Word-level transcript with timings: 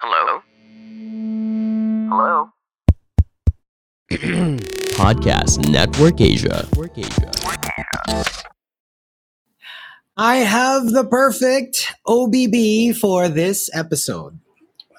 Hello? 0.00 0.40
Hello? 2.08 2.50
Podcast 4.94 5.68
Network 5.68 6.20
Asia. 6.20 6.66
Network 6.70 6.96
Asia. 6.98 7.32
I 10.16 10.36
have 10.36 10.90
the 10.90 11.04
perfect 11.04 11.92
OBB 12.06 12.96
for 12.96 13.28
this 13.28 13.68
episode. 13.74 14.38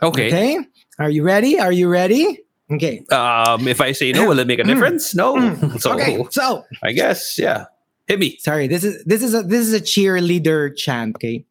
Okay. 0.04 0.27
Okay. 0.27 0.59
Are 1.00 1.09
you 1.09 1.23
ready? 1.23 1.59
Are 1.59 1.71
you 1.71 1.88
ready? 1.89 2.39
Okay. 2.71 3.05
Um, 3.11 3.68
if 3.68 3.79
I 3.81 3.93
say 3.93 4.11
no, 4.11 4.27
will 4.27 4.39
it 4.39 4.47
make 4.47 4.59
a 4.59 4.63
difference? 4.71 5.16
No. 5.16 5.36
So 5.79 5.93
Okay. 5.93 6.25
So 6.31 6.66
I 6.84 6.91
guess 6.91 7.39
yeah. 7.39 7.66
Hit 8.07 8.20
me. 8.20 8.38
sorry. 8.39 8.68
This 8.68 8.84
is 8.84 9.04
this 9.05 9.23
is 9.23 9.34
a 9.34 9.43
this 9.43 9.61
is 9.61 9.73
a 9.73 9.79
cheerleader 9.81 10.75
chant. 10.75 11.16
Okay. 11.16 11.45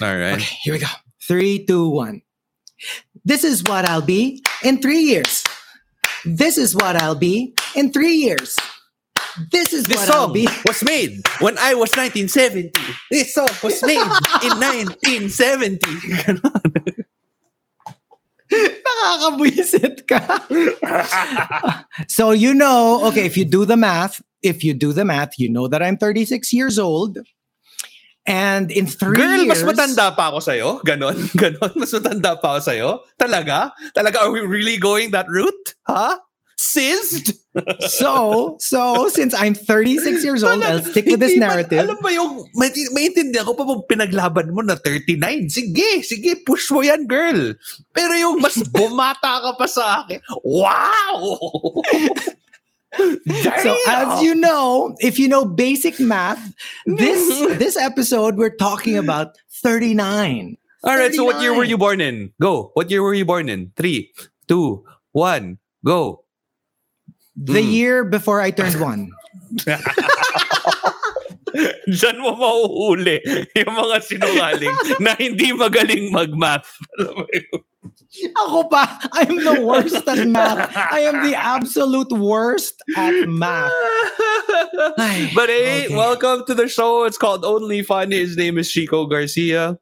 All 0.00 0.16
right. 0.16 0.34
Okay. 0.34 0.56
Here 0.62 0.74
we 0.74 0.78
go. 0.78 0.86
Three, 1.20 1.64
two, 1.66 1.88
one. 1.88 2.22
This 3.24 3.44
is 3.44 3.62
what 3.64 3.84
I'll 3.84 4.02
be 4.02 4.42
in 4.62 4.80
three 4.80 5.00
years. 5.02 5.42
This 6.24 6.58
is 6.58 6.74
what 6.74 6.96
I'll 6.96 7.14
be 7.14 7.54
in 7.74 7.92
three 7.92 8.14
years. 8.14 8.56
This 9.52 9.72
is 9.72 9.84
This 9.86 9.98
what 9.98 10.10
I'll 10.10 10.24
song 10.26 10.32
be. 10.32 10.48
was 10.66 10.82
made 10.82 11.20
when 11.40 11.58
I 11.58 11.74
was 11.74 11.90
1970. 11.96 12.72
This 13.10 13.34
song 13.34 13.48
was 13.62 13.82
made 13.82 14.00
in 14.00 14.52
1970. 14.58 15.78
Nakakabwisit 18.52 20.06
ka. 20.06 20.22
so 22.08 22.30
you 22.30 22.54
know, 22.54 23.04
okay, 23.08 23.26
if 23.26 23.36
you 23.36 23.44
do 23.44 23.64
the 23.64 23.76
math, 23.76 24.22
if 24.42 24.62
you 24.64 24.72
do 24.74 24.92
the 24.92 25.04
math, 25.04 25.38
you 25.38 25.48
know 25.50 25.68
that 25.68 25.82
I'm 25.82 25.96
36 25.96 26.52
years 26.52 26.78
old. 26.78 27.18
And 28.26 28.74
in 28.74 28.90
three 28.90 29.14
Girl, 29.14 29.38
years, 29.46 29.62
mas 29.62 29.62
matanda 29.62 30.10
pa 30.10 30.34
ako 30.34 30.42
sa'yo? 30.42 30.68
Ganon? 30.82 31.14
Ganon? 31.40 31.72
Mas 31.78 31.94
matanda 31.94 32.34
pa 32.34 32.58
ako 32.58 32.60
sa'yo? 32.60 32.88
Talaga? 33.14 33.70
Talaga? 33.94 34.26
Are 34.26 34.34
we 34.34 34.42
really 34.42 34.76
going 34.76 35.14
that 35.14 35.30
route? 35.30 35.78
Huh? 35.86 36.18
Sizzed? 36.58 37.34
So, 37.88 38.60
so 38.60 39.08
since 39.08 39.32
I'm 39.32 39.56
36 39.56 40.20
years 40.20 40.44
old, 40.44 40.60
I'll 40.60 40.84
stick 40.84 41.08
with 41.08 41.24
this 41.24 41.32
Hindi 41.32 41.40
man- 41.40 41.64
narrative. 41.64 41.80
alam 41.88 41.96
mo 42.04 42.10
yung, 42.12 42.30
may, 42.52 42.68
maintindihan 42.92 43.48
ko 43.48 43.56
pa 43.56 43.64
pag 43.64 43.88
pinaglaban 43.88 44.52
mo 44.52 44.60
na 44.60 44.76
39. 44.76 45.48
Sige, 45.48 46.04
sige, 46.04 46.36
push 46.44 46.68
mo 46.68 46.84
yan, 46.84 47.08
girl. 47.08 47.56
Pero 47.96 48.12
yung 48.12 48.44
mas 48.44 48.60
bumata 48.76 49.40
ka 49.40 49.56
pa 49.56 49.64
sa 49.64 50.04
akin, 50.04 50.20
wow! 50.44 51.40
So 53.62 53.76
as 53.88 54.22
you 54.22 54.34
know, 54.34 54.94
if 55.00 55.18
you 55.18 55.28
know 55.28 55.44
basic 55.44 55.98
math, 55.98 56.40
this 56.86 57.18
this 57.58 57.76
episode 57.76 58.36
we're 58.36 58.54
talking 58.54 58.96
about 58.96 59.36
39. 59.62 60.56
All 60.84 60.96
right, 60.96 61.12
so 61.12 61.24
what 61.24 61.42
year 61.42 61.50
were 61.54 61.64
you 61.66 61.76
born 61.76 62.00
in? 62.00 62.30
Go. 62.40 62.70
What 62.74 62.90
year 62.90 63.02
were 63.02 63.14
you 63.14 63.24
born 63.26 63.48
in? 63.48 63.72
Three, 63.76 64.14
two, 64.46 64.84
one, 65.12 65.58
go. 65.84 66.22
The 67.34 67.60
Mm. 67.60 67.72
year 67.74 67.96
before 68.04 68.40
I 68.40 68.50
turned 68.54 68.78
one. 68.80 69.10
Diyan 71.88 72.16
mo 72.20 72.36
mauhuli 72.36 73.22
yung 73.56 73.72
mga 73.72 73.96
sinungaling 74.04 74.76
na 75.00 75.16
hindi 75.16 75.52
magaling 75.56 76.12
mag-math. 76.12 76.68
Alam 77.86 77.92
mo 77.92 78.06
yun? 78.10 78.32
Ako 78.36 78.68
pa, 78.68 78.98
I'm 79.12 79.36
the 79.44 79.62
worst 79.62 80.08
at 80.08 80.26
math. 80.26 80.74
I 80.74 81.00
am 81.00 81.22
the 81.22 81.34
absolute 81.34 82.12
worst 82.12 82.82
at 82.96 83.28
math. 83.28 83.72
Ay, 84.98 85.30
but 85.34 85.48
hey, 85.48 85.86
okay. 85.86 85.94
welcome 85.94 86.44
to 86.46 86.54
the 86.54 86.68
show. 86.68 87.04
It's 87.04 87.18
called 87.18 87.44
Only 87.44 87.82
Fun. 87.82 88.10
His 88.10 88.36
name 88.36 88.58
is 88.58 88.70
Chico 88.70 89.06
Garcia. 89.06 89.78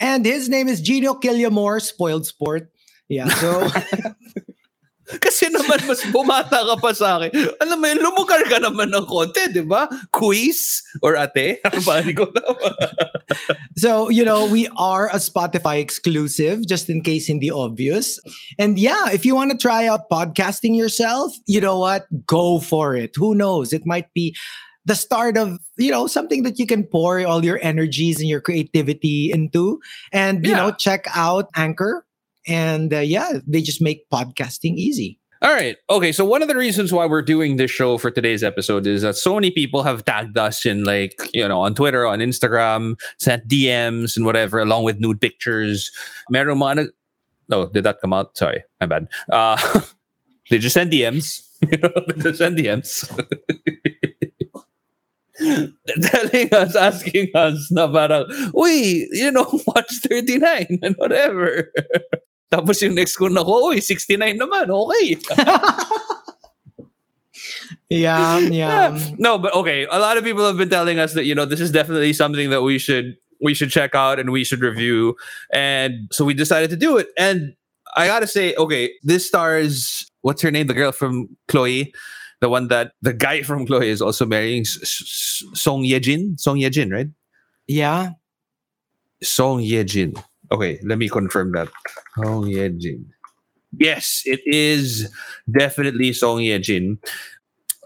And 0.00 0.24
his 0.24 0.48
name 0.48 0.68
is 0.68 0.80
Gino 0.80 1.14
Quillamor, 1.14 1.82
spoiled 1.82 2.26
sport. 2.26 2.70
Yeah, 3.08 3.28
so 3.28 3.66
Kasi 5.16 5.48
naman 5.48 5.80
mas 5.88 6.04
bumata 6.12 6.60
ka 6.60 6.76
pa 6.76 6.92
sa 6.92 7.16
akin. 7.16 7.32
Alam 7.64 7.80
mo 7.80 7.86
yun, 7.88 8.00
ka 8.26 8.58
naman 8.60 8.92
ng 8.92 9.06
konti, 9.08 9.48
di 9.48 9.64
ba? 9.64 9.88
Quiz 10.12 10.84
or 11.00 11.16
ate? 11.16 11.64
Ko 12.18 12.28
so 13.76 14.08
you 14.08 14.24
know 14.24 14.44
we 14.44 14.68
are 14.76 15.08
a 15.08 15.20
Spotify 15.20 15.80
exclusive, 15.80 16.66
just 16.66 16.88
in 16.88 17.00
case 17.00 17.28
in 17.28 17.38
the 17.38 17.50
obvious. 17.50 18.20
And 18.58 18.78
yeah, 18.78 19.08
if 19.10 19.24
you 19.24 19.34
want 19.34 19.52
to 19.52 19.58
try 19.58 19.86
out 19.86 20.10
podcasting 20.12 20.76
yourself, 20.76 21.32
you 21.46 21.60
know 21.60 21.78
what? 21.78 22.06
Go 22.26 22.60
for 22.60 22.96
it. 22.96 23.16
Who 23.16 23.34
knows? 23.34 23.72
It 23.72 23.86
might 23.86 24.12
be 24.12 24.36
the 24.88 24.96
start 24.96 25.36
of 25.36 25.58
you 25.76 25.90
know 25.90 26.06
something 26.06 26.42
that 26.42 26.58
you 26.58 26.66
can 26.66 26.84
pour 26.84 27.20
all 27.24 27.44
your 27.44 27.60
energies 27.62 28.20
and 28.20 28.28
your 28.28 28.40
creativity 28.40 29.30
into. 29.30 29.80
And 30.12 30.44
you 30.44 30.56
know, 30.56 30.72
check 30.72 31.04
out 31.14 31.48
Anchor. 31.54 32.04
And 32.48 32.92
uh, 32.92 33.00
yeah, 33.00 33.38
they 33.46 33.60
just 33.60 33.80
make 33.82 34.08
podcasting 34.10 34.76
easy. 34.76 35.18
All 35.40 35.54
right. 35.54 35.76
Okay. 35.88 36.10
So 36.10 36.24
one 36.24 36.42
of 36.42 36.48
the 36.48 36.56
reasons 36.56 36.92
why 36.92 37.06
we're 37.06 37.22
doing 37.22 37.56
this 37.56 37.70
show 37.70 37.96
for 37.96 38.10
today's 38.10 38.42
episode 38.42 38.88
is 38.88 39.02
that 39.02 39.14
so 39.16 39.34
many 39.34 39.52
people 39.52 39.84
have 39.84 40.04
tagged 40.04 40.36
us 40.36 40.66
in 40.66 40.82
like, 40.82 41.14
you 41.32 41.46
know, 41.46 41.60
on 41.60 41.76
Twitter, 41.76 42.06
on 42.06 42.18
Instagram, 42.18 42.98
sent 43.18 43.46
DMs 43.46 44.16
and 44.16 44.26
whatever, 44.26 44.58
along 44.58 44.82
with 44.82 44.98
nude 44.98 45.20
pictures. 45.20 45.92
Meron 46.28 46.58
mga 46.58 46.88
No, 47.48 47.68
did 47.68 47.84
that 47.84 48.00
come 48.00 48.12
out? 48.12 48.36
Sorry, 48.36 48.64
my 48.80 48.86
bad. 48.86 49.06
Uh, 49.30 49.56
they 50.50 50.58
just 50.58 50.74
send 50.74 50.92
DMs. 50.92 51.44
You 51.60 51.76
know, 51.78 51.90
they 52.06 52.22
just 52.22 52.38
send 52.38 52.56
DMs. 52.56 53.02
Telling 56.02 56.54
us, 56.54 56.76
asking 56.76 57.30
us 57.34 57.68
na 57.72 57.90
parang, 57.90 58.26
uy, 58.54 59.06
you 59.10 59.32
know, 59.32 59.46
watch 59.66 59.90
39 60.06 60.78
and 60.82 60.94
whatever. 60.98 61.72
Tapos 62.50 62.80
yung 62.80 62.94
next 62.96 63.16
ko 63.16 63.28
na 63.28 63.44
ko, 63.44 63.70
uy, 63.72 63.80
69 63.80 64.16
naman, 64.40 64.72
okay. 64.72 65.16
Yeah, 67.88 68.38
yeah. 68.38 68.98
no, 69.18 69.38
but 69.38 69.54
okay. 69.54 69.86
A 69.90 69.98
lot 69.98 70.16
of 70.16 70.24
people 70.24 70.46
have 70.46 70.56
been 70.56 70.68
telling 70.68 70.98
us 70.98 71.14
that 71.14 71.24
you 71.24 71.34
know 71.34 71.44
this 71.44 71.60
is 71.60 71.72
definitely 71.72 72.12
something 72.12 72.50
that 72.50 72.62
we 72.62 72.78
should 72.78 73.16
we 73.40 73.54
should 73.54 73.70
check 73.70 73.94
out 73.94 74.18
and 74.18 74.30
we 74.30 74.44
should 74.44 74.60
review, 74.60 75.16
and 75.52 76.08
so 76.12 76.24
we 76.24 76.34
decided 76.34 76.68
to 76.70 76.76
do 76.76 76.98
it. 76.98 77.08
And 77.16 77.54
I 77.96 78.06
gotta 78.06 78.26
say, 78.26 78.54
okay, 78.56 78.92
this 79.02 79.26
stars 79.26 80.04
what's 80.20 80.42
her 80.42 80.50
name, 80.50 80.66
the 80.66 80.74
girl 80.74 80.92
from 80.92 81.36
CLOY, 81.48 81.90
the 82.40 82.48
one 82.48 82.68
that 82.68 82.92
the 83.00 83.14
guy 83.14 83.42
from 83.42 83.66
CLOY 83.66 83.86
is 83.86 84.02
also 84.02 84.26
marrying 84.26 84.64
Song 84.64 85.82
Yejin, 85.82 86.38
Song 86.38 86.58
Yejin, 86.58 86.92
right? 86.92 87.08
yeah. 87.66 88.10
Song 89.22 89.60
Yejin. 89.60 90.22
Okay, 90.50 90.78
let 90.84 90.98
me 90.98 91.08
confirm 91.08 91.52
that. 91.52 91.68
Song 92.16 92.44
Yejin. 92.44 93.04
Yes, 93.78 94.22
it 94.24 94.40
is 94.46 95.12
definitely 95.50 96.12
Song 96.12 96.38
Yejin. 96.40 96.98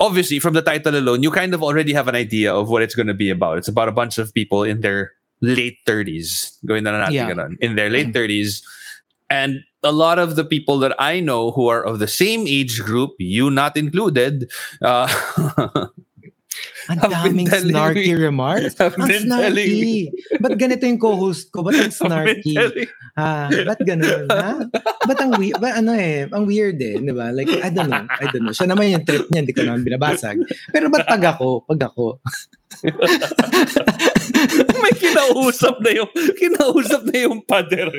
Obviously, 0.01 0.39
from 0.39 0.55
the 0.55 0.63
title 0.63 0.97
alone, 0.97 1.23
you 1.23 1.31
kind 1.31 1.55
of 1.55 1.63
already 1.63 1.93
have 1.93 2.09
an 2.09 2.15
idea 2.15 2.53
of 2.55 2.69
what 2.71 2.83
it's 2.83 2.95
going 2.95 3.07
to 3.09 3.15
be 3.15 3.31
about. 3.31 3.59
It's 3.59 3.69
about 3.69 3.89
a 3.89 3.93
bunch 3.93 4.19
of 4.19 4.33
people 4.35 4.63
in 4.63 4.81
their 4.81 5.13
late 5.41 5.79
30s, 5.87 6.59
going 6.67 6.85
down 6.85 7.13
Yeah. 7.13 7.31
ganun, 7.31 7.57
in 7.61 7.75
their 7.77 7.91
late 7.91 8.13
30s. 8.13 8.63
And 9.29 9.61
a 9.83 9.91
lot 9.93 10.19
of 10.19 10.37
the 10.37 10.45
people 10.45 10.79
that 10.81 10.95
I 10.99 11.19
know 11.21 11.51
who 11.51 11.67
are 11.67 11.83
of 11.83 11.99
the 11.99 12.07
same 12.07 12.47
age 12.47 12.81
group, 12.83 13.13
you 13.19 13.51
not 13.51 13.77
included, 13.77 14.51
uh, 14.83 15.09
Ang 16.91 16.99
daming 16.99 17.47
snarky 17.47 18.13
remarks. 18.17 18.75
Ang 18.81 19.07
snarky. 19.07 20.11
Ba't 20.43 20.59
ganito 20.59 20.83
yung 20.83 20.99
co-host 20.99 21.51
ko? 21.51 21.63
Ba't 21.63 21.79
ang 21.79 21.95
snarky? 21.95 22.59
Ah, 23.15 23.47
ba't 23.53 23.79
ganun? 23.85 24.27
Ha? 24.27 24.67
Ba't 25.05 25.19
ang 25.21 25.37
weird? 25.37 25.61
Ba't 25.61 25.79
ano 25.79 25.93
eh, 25.93 26.27
ang 26.27 26.49
weird 26.49 26.81
eh, 26.81 26.97
di 26.99 27.13
ba? 27.13 27.29
Like, 27.31 27.53
I 27.61 27.69
don't 27.69 27.93
know. 27.93 28.09
I 28.09 28.25
don't 28.33 28.49
know. 28.49 28.55
Siya 28.57 28.67
naman 28.67 28.89
yung 28.91 29.05
trip 29.05 29.29
niya, 29.29 29.45
hindi 29.45 29.55
ko 29.55 29.63
naman 29.63 29.85
binabasag. 29.85 30.41
Pero 30.73 30.89
ba't 30.89 31.07
pag 31.07 31.23
ako? 31.37 31.63
Pag 31.69 31.81
ako? 31.93 32.19
May 34.83 34.93
kinausap 34.97 35.79
na 35.85 35.91
yung, 35.93 36.11
kinausap 36.35 37.03
na 37.07 37.17
yung 37.29 37.43
pader. 37.47 37.91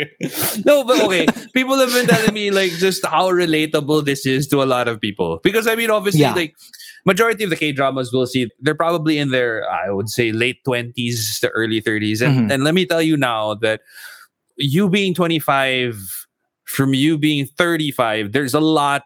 No, 0.68 0.84
but 0.84 1.00
okay. 1.08 1.26
People 1.54 1.78
have 1.80 1.94
been 1.94 2.08
telling 2.08 2.34
me 2.34 2.52
like 2.52 2.72
just 2.82 3.06
how 3.06 3.30
relatable 3.32 4.04
this 4.04 4.26
is 4.26 4.48
to 4.52 4.62
a 4.62 4.68
lot 4.68 4.88
of 4.88 5.00
people. 5.00 5.40
Because 5.44 5.68
I 5.68 5.76
mean, 5.76 5.92
obviously, 5.92 6.22
Yeah. 6.26 6.34
like 6.36 6.56
majority 7.06 7.44
of 7.44 7.50
the 7.50 7.56
K 7.56 7.72
dramas 7.72 8.12
we'll 8.14 8.26
see, 8.28 8.50
they're 8.60 8.76
probably 8.76 9.18
in 9.18 9.32
their, 9.32 9.70
I 9.70 9.90
would 9.92 10.10
say, 10.10 10.32
late 10.32 10.64
twenties 10.64 11.40
to 11.40 11.50
early 11.50 11.82
thirties. 11.82 12.22
And 12.22 12.50
Mhm. 12.50 12.54
and 12.54 12.64
let 12.64 12.74
me 12.74 12.86
tell 12.86 13.02
you 13.02 13.18
now 13.18 13.56
that 13.56 13.82
you 14.58 14.90
being 14.90 15.14
25 15.14 16.28
from 16.66 16.94
you 16.94 17.18
being 17.18 17.46
35, 17.58 18.32
there's 18.32 18.54
a 18.54 18.60
lot 18.60 19.04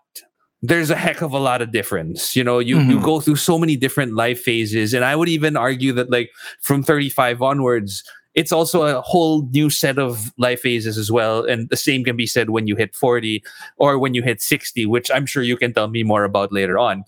there's 0.63 0.89
a 0.89 0.95
heck 0.95 1.21
of 1.21 1.33
a 1.33 1.37
lot 1.39 1.61
of 1.61 1.71
difference. 1.71 2.35
You 2.35 2.43
know, 2.43 2.57
you 2.59 2.79
you 2.81 2.97
Mhm. 2.99 3.03
go 3.03 3.19
through 3.19 3.35
so 3.37 3.59
many 3.59 3.75
different 3.75 4.13
life 4.15 4.41
phases, 4.41 4.93
and 4.93 5.05
I 5.05 5.15
would 5.15 5.29
even 5.29 5.55
argue 5.55 5.93
that 5.93 6.09
like 6.09 6.31
from 6.61 6.81
35 6.83 7.41
onwards, 7.43 8.03
it's 8.33 8.51
also 8.51 8.81
a 8.83 9.01
whole 9.01 9.47
new 9.53 9.69
set 9.69 9.97
of 9.99 10.31
life 10.37 10.61
phases 10.61 10.97
as 10.97 11.11
well. 11.11 11.43
And 11.45 11.69
the 11.69 11.77
same 11.77 12.03
can 12.03 12.17
be 12.17 12.25
said 12.27 12.49
when 12.49 12.65
you 12.67 12.75
hit 12.75 12.95
40 12.95 13.43
or 13.77 13.97
when 13.99 14.13
you 14.15 14.21
hit 14.23 14.41
60, 14.41 14.85
which 14.85 15.09
I'm 15.13 15.25
sure 15.27 15.43
you 15.43 15.57
can 15.57 15.73
tell 15.73 15.87
me 15.89 16.03
more 16.03 16.23
about 16.23 16.51
later 16.51 16.77
on. 16.79 17.03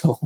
So, 0.00 0.16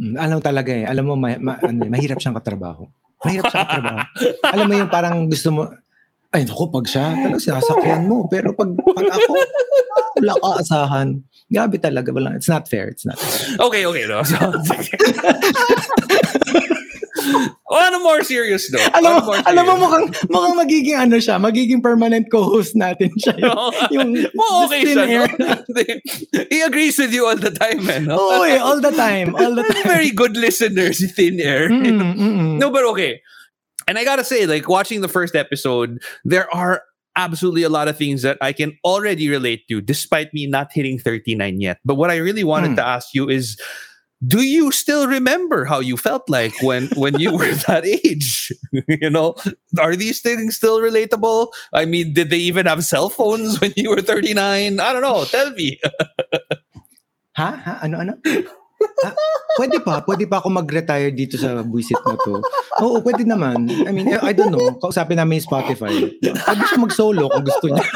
Mm, 0.00 0.16
alam 0.16 0.40
talaga 0.40 0.72
eh. 0.72 0.88
Alam 0.88 1.12
mo, 1.12 1.14
ma, 1.20 1.36
ma- 1.36 1.60
ano, 1.60 1.84
mahirap 1.92 2.16
siyang 2.16 2.32
katrabaho. 2.32 2.88
Mahirap 3.20 3.52
siyang 3.52 3.68
katrabaho. 3.68 3.98
Alam 4.48 4.64
mo 4.64 4.74
yung 4.80 4.88
parang 4.88 5.28
gusto 5.28 5.52
mo, 5.52 5.62
Ay, 6.30 6.46
naku, 6.46 6.70
pag 6.70 6.86
siya, 6.86 7.10
talagang 7.10 7.42
sinasakyan 7.42 8.06
mo. 8.06 8.30
Pero 8.30 8.54
pag, 8.54 8.70
pag 8.70 9.06
ako, 9.12 9.32
wala 10.22 10.32
ka 10.38 10.48
asahan. 10.62 11.08
Grabe 11.50 11.76
talaga. 11.82 12.14
Wala. 12.14 12.38
It's 12.38 12.46
not 12.46 12.70
fair. 12.70 12.86
It's 12.86 13.02
not 13.02 13.18
fair. 13.18 13.58
Okay, 13.58 13.82
okay. 13.84 14.06
No? 14.06 14.22
So, 14.30 14.38
on 17.70 17.94
a 17.94 18.00
more 18.02 18.22
serious 18.26 18.66
note. 18.74 18.82
Alam 18.94 19.22
mo, 19.24 19.32
alam 19.46 19.64
mo 19.64 19.74
mukhang, 19.86 20.06
mukhang 20.26 20.56
magiging 20.58 20.98
ano 20.98 21.16
siya, 21.22 21.38
magiging 21.38 21.78
permanent 21.80 22.26
co-host 22.30 22.74
natin 22.74 23.14
siya. 23.16 23.38
Yung, 23.94 24.10
yung 24.18 24.30
Well, 24.34 24.66
okay 24.66 24.82
siya. 24.84 25.06
air. 25.06 25.26
No? 25.38 25.54
he 26.50 26.60
agrees 26.60 26.98
with 26.98 27.14
you 27.14 27.26
all 27.30 27.38
the 27.38 27.54
time, 27.54 27.86
man. 27.86 28.10
No? 28.10 28.18
Oo 28.18 28.42
eh, 28.42 28.58
all 28.58 28.80
the 28.82 28.90
time. 28.90 29.34
All 29.38 29.54
the 29.54 29.62
time. 29.70 29.86
Very 29.86 30.10
good 30.10 30.36
listeners, 30.36 30.98
thin 31.14 31.38
air. 31.38 31.70
Mm, 31.70 31.86
mm, 31.86 32.14
mm. 32.18 32.58
No, 32.58 32.70
but 32.74 32.84
okay. 32.90 33.22
And 33.86 33.98
I 33.98 34.04
gotta 34.04 34.24
say, 34.24 34.46
like 34.46 34.68
watching 34.68 35.00
the 35.00 35.08
first 35.10 35.34
episode, 35.34 35.98
there 36.24 36.46
are 36.54 36.82
absolutely 37.18 37.62
a 37.62 37.68
lot 37.68 37.88
of 37.88 37.98
things 37.98 38.22
that 38.22 38.38
I 38.40 38.52
can 38.52 38.78
already 38.84 39.28
relate 39.28 39.66
to, 39.68 39.80
despite 39.80 40.32
me 40.34 40.46
not 40.46 40.70
hitting 40.70 40.98
39 40.98 41.60
yet. 41.60 41.78
But 41.84 41.96
what 41.96 42.10
I 42.10 42.16
really 42.22 42.44
wanted 42.44 42.74
Hmm. 42.74 42.82
to 42.82 42.86
ask 42.86 43.14
you 43.14 43.28
is 43.28 43.58
do 44.20 44.44
you 44.44 44.70
still 44.70 45.08
remember 45.08 45.64
how 45.64 45.80
you 45.80 45.96
felt 45.96 46.28
like 46.28 46.52
when 46.62 46.88
when 46.96 47.18
you 47.18 47.32
were 47.32 47.50
that 47.66 47.84
age 47.84 48.52
you 48.88 49.08
know 49.08 49.34
are 49.80 49.96
these 49.96 50.20
things 50.20 50.56
still 50.56 50.80
relatable 50.80 51.48
i 51.72 51.84
mean 51.84 52.12
did 52.12 52.28
they 52.28 52.38
even 52.38 52.66
have 52.66 52.84
cell 52.84 53.08
phones 53.08 53.60
when 53.60 53.72
you 53.76 53.88
were 53.88 54.02
39 54.02 54.80
i 54.80 54.92
don't 54.92 55.02
know 55.02 55.24
tell 55.24 55.50
me 55.52 55.80
Ha? 57.40 57.50
Ha? 57.56 57.72
Ano, 57.86 58.04
ano? 58.04 58.12
Ha? 58.20 59.10
Pwede 59.56 59.78
pa. 59.80 60.04
Pwede 60.04 60.28
pa 60.28 60.44
ako 60.44 60.48
mag-retire 60.52 61.08
dito 61.14 61.40
sa 61.40 61.64
buisit 61.64 62.00
na 62.04 62.16
to. 62.20 62.44
Oo, 62.84 63.00
pwede 63.00 63.24
naman. 63.24 63.64
I 63.86 63.90
mean, 63.92 64.12
I 64.20 64.32
don't 64.36 64.52
know. 64.52 64.76
Kausapin 64.76 65.16
namin 65.16 65.40
yung 65.40 65.48
Spotify. 65.48 65.92
Pwede 66.20 66.62
siya 66.68 66.80
mag-solo 66.80 67.32
kung 67.32 67.44
gusto 67.44 67.66
niya. 67.72 67.86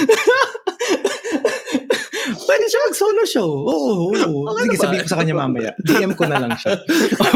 Pwede 2.46 2.64
siya 2.66 2.80
mag-solo 2.88 3.22
show. 3.26 3.46
Oo, 3.46 4.10
oo. 4.10 4.38
Sige, 4.64 4.76
sabihin 4.78 5.02
ko 5.04 5.10
sa 5.10 5.20
kanya 5.20 5.36
mamaya. 5.36 5.70
DM 5.86 6.14
ko 6.16 6.24
na 6.26 6.40
lang 6.40 6.56
siya. 6.56 6.78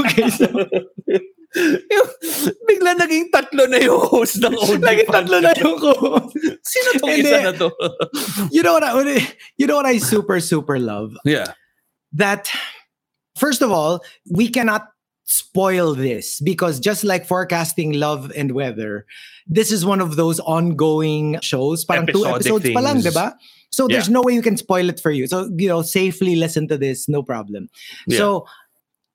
Okay, 0.03 0.27
so... 0.31 0.47
Yung, 1.87 2.09
bigla 2.67 2.99
naging 2.99 3.31
tatlo 3.31 3.71
na 3.71 3.79
yung 3.79 4.03
host 4.11 4.43
ng 4.43 4.59
OnlyFans. 4.59 4.83
Lagi 4.83 5.07
tatlo 5.07 5.37
na 5.39 5.55
yung 5.55 5.79
ko. 5.79 6.19
Sino 6.67 6.89
tong 6.99 7.15
isa 7.15 7.47
na 7.47 7.55
to? 7.55 7.71
you 8.51 8.59
know 8.59 8.75
what 8.75 8.83
I 8.83 8.91
you 9.55 9.71
know 9.71 9.79
what 9.79 9.87
I 9.87 10.03
super 10.03 10.43
super 10.43 10.83
love 10.83 11.15
yeah. 11.23 11.55
that 12.11 12.51
first 13.39 13.63
of 13.63 13.71
all 13.71 14.03
we 14.27 14.51
cannot 14.51 14.94
spoil 15.25 15.95
this 15.95 16.41
because 16.41 16.79
just 16.79 17.03
like 17.03 17.25
forecasting 17.27 17.93
love 17.93 18.31
and 18.37 18.53
weather 18.53 19.07
this 19.47 19.71
is 19.71 19.85
one 19.85 20.01
of 20.01 20.17
those 20.17 20.41
ongoing 20.41 21.39
shows. 21.41 21.85
Parang 21.85 22.07
two 22.07 22.25
Episodic 22.25 22.47
episodes 22.47 22.71
pa 22.73 22.81
lang 22.81 22.97
diba? 23.01 23.35
So 23.71 23.89
there's 23.89 24.09
no 24.09 24.23
way 24.23 24.33
you 24.33 24.43
can 24.43 24.57
spoil 24.57 24.89
it 24.89 25.01
for 25.01 25.11
you. 25.11 25.27
So 25.27 25.51
you 25.57 25.69
know 25.69 25.83
safely 25.83 26.37
listen 26.37 26.69
to 26.69 26.79
this 26.79 27.09
no 27.09 27.23
problem. 27.23 27.69
Yeah. 28.07 28.19
so 28.19 28.47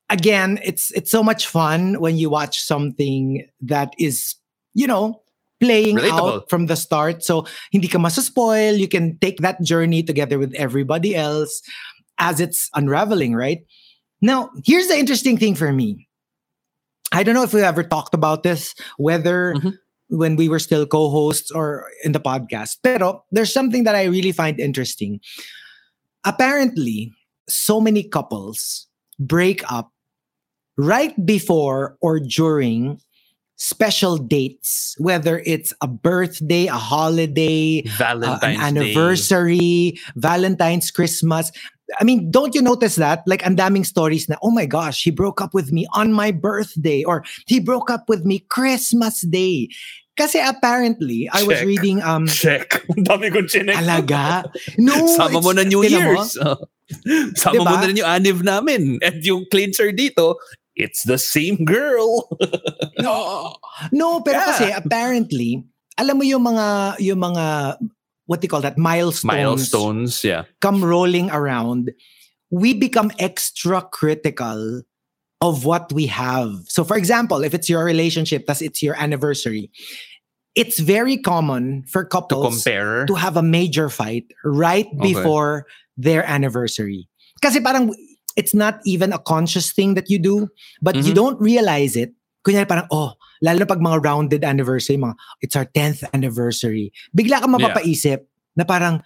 again 0.10 0.60
it's 0.64 0.92
it's 0.92 1.10
so 1.10 1.24
much 1.24 1.48
fun 1.48 2.00
when 2.00 2.18
you 2.18 2.30
watch 2.30 2.62
something 2.62 3.48
that 3.62 3.94
is 3.98 4.36
you 4.74 4.86
know 4.86 5.22
playing 5.60 5.98
Relatable. 5.98 6.44
out 6.44 6.50
from 6.50 6.68
the 6.68 6.76
start. 6.76 7.24
So 7.24 7.46
hindi 7.72 7.88
ka 7.88 7.98
masaspoil. 7.98 8.78
You 8.78 8.88
can 8.88 9.18
take 9.18 9.42
that 9.42 9.62
journey 9.62 10.04
together 10.04 10.38
with 10.38 10.54
everybody 10.54 11.16
else 11.16 11.62
as 12.20 12.40
it's 12.40 12.70
unraveling 12.76 13.34
right 13.34 13.64
now 14.22 14.50
here's 14.66 14.88
the 14.88 14.98
interesting 14.98 15.38
thing 15.38 15.56
for 15.56 15.72
me 15.72 16.08
i 17.12 17.24
don't 17.24 17.34
know 17.36 17.44
if 17.44 17.54
we 17.54 17.62
ever 17.62 17.84
talked 17.84 18.14
about 18.14 18.44
this 18.44 18.74
whether 18.98 19.54
Mhm. 19.56 19.74
when 20.10 20.36
we 20.36 20.50
were 20.50 20.60
still 20.60 20.86
co-hosts 20.86 21.52
or 21.52 21.86
in 22.04 22.12
the 22.12 22.20
podcast 22.20 22.78
pero 22.84 23.24
there's 23.32 23.54
something 23.54 23.84
that 23.86 23.96
i 23.96 24.04
really 24.06 24.32
find 24.32 24.60
interesting 24.60 25.20
apparently 26.26 27.12
so 27.48 27.80
many 27.82 28.04
couples 28.04 28.88
break 29.20 29.64
up 29.72 29.92
right 30.78 31.14
before 31.26 31.98
or 32.02 32.20
during 32.20 33.00
special 33.62 34.16
dates, 34.18 34.96
whether 35.00 35.44
it's 35.46 35.74
a 35.82 35.88
birthday, 35.88 36.68
a 36.68 36.80
holiday, 36.80 37.84
uh, 37.86 37.92
Valentine's 37.98 38.44
an 38.64 38.74
Day. 38.76 38.80
anniversary, 38.96 40.00
Valentine's, 40.16 40.92
Christmas. 40.92 41.52
I 41.98 42.04
mean, 42.04 42.30
don't 42.30 42.54
you 42.54 42.62
notice 42.62 42.96
that? 43.02 43.26
Like, 43.26 43.42
ang 43.42 43.58
daming 43.58 43.86
stories 43.86 44.30
na, 44.30 44.38
oh 44.46 44.52
my 44.54 44.70
gosh, 44.70 45.02
he 45.02 45.10
broke 45.10 45.42
up 45.42 45.54
with 45.58 45.72
me 45.74 45.88
on 45.98 46.14
my 46.14 46.30
birthday, 46.30 47.02
or 47.04 47.26
he 47.50 47.58
broke 47.60 47.90
up 47.90 48.06
with 48.08 48.26
me 48.26 48.46
Christmas 48.46 49.22
Day. 49.26 49.70
Kasi 50.14 50.38
apparently, 50.38 51.32
I 51.32 51.42
was 51.48 51.64
Check. 51.64 51.68
reading, 51.68 51.98
um, 52.04 52.28
Check. 52.28 52.84
Ang 52.94 53.08
dami 53.08 53.32
kong 53.32 53.48
chinek. 53.50 53.80
alaga. 53.80 54.46
No, 54.78 54.94
Sama 55.16 55.40
mo 55.42 55.50
na 55.56 55.64
New 55.64 55.82
mo, 55.82 55.88
Year's. 55.88 56.36
Oh. 56.38 56.60
Sama 57.40 57.64
mo 57.64 57.72
Diba? 57.72 57.80
na 57.80 57.88
rin 57.88 57.98
yung 58.04 58.12
aniv 58.12 58.38
namin. 58.44 59.00
And 59.02 59.24
yung 59.24 59.48
cleanser 59.50 59.96
dito, 59.96 60.36
it's 60.76 61.08
the 61.08 61.18
same 61.18 61.64
girl. 61.66 62.28
No. 63.00 63.56
No, 63.96 64.20
pero 64.20 64.44
Yeah. 64.44 64.48
kasi 64.52 64.66
apparently, 64.76 65.64
alam 65.96 66.20
mo 66.20 66.28
yung 66.28 66.44
mga 66.44 67.00
yung 67.00 67.20
mga 67.24 67.46
what 68.30 68.42
do 68.42 68.46
you 68.46 68.50
call 68.54 68.62
that 68.62 68.78
milestones, 68.78 69.26
Milestones, 69.26 70.22
yeah. 70.24 70.46
come 70.62 70.86
rolling 70.86 71.34
around, 71.34 71.90
we 72.54 72.78
become 72.78 73.10
extra 73.18 73.82
critical 73.82 74.86
of 75.42 75.66
what 75.66 75.90
we 75.92 76.06
have. 76.06 76.54
So 76.70 76.84
for 76.86 76.94
example, 76.96 77.42
if 77.44 77.58
it's 77.58 77.66
your 77.70 77.82
relationship, 77.84 78.46
that's 78.46 78.62
it's 78.62 78.84
your 78.86 78.94
anniversary, 79.02 79.72
it's 80.54 80.78
very 80.78 81.18
common 81.18 81.84
for 81.90 82.06
couples 82.06 82.62
To 82.62 82.70
compare. 82.70 83.06
to 83.10 83.16
have 83.18 83.34
a 83.36 83.42
major 83.42 83.90
fight 83.90 84.30
right 84.46 84.86
Okay. 84.86 85.02
before 85.14 85.66
their 85.98 86.22
anniversary. 86.22 87.10
Kasi 87.42 87.60
parang 87.66 87.90
it's 88.38 88.54
not 88.54 88.78
even 88.86 89.10
a 89.10 89.18
conscious 89.18 89.74
thing 89.74 89.98
that 89.98 90.06
you 90.10 90.20
do, 90.22 90.48
but 90.86 90.94
you 91.02 91.12
Mhm. 91.12 91.18
don't 91.18 91.40
realize 91.42 91.98
it. 91.98 92.14
Kunyari 92.46 92.68
parang, 92.70 92.86
oh, 92.94 93.18
lalo 93.42 93.66
pag 93.66 93.80
mga 93.80 94.04
rounded 94.04 94.42
anniversary, 94.44 94.98
mga, 94.98 95.16
it's 95.42 95.56
our 95.56 95.66
10th 95.66 96.04
anniversary. 96.14 96.92
Bigla 97.16 97.42
ka 97.44 97.48
mapapaisip 97.48 98.28
na 98.56 98.64
parang, 98.64 99.02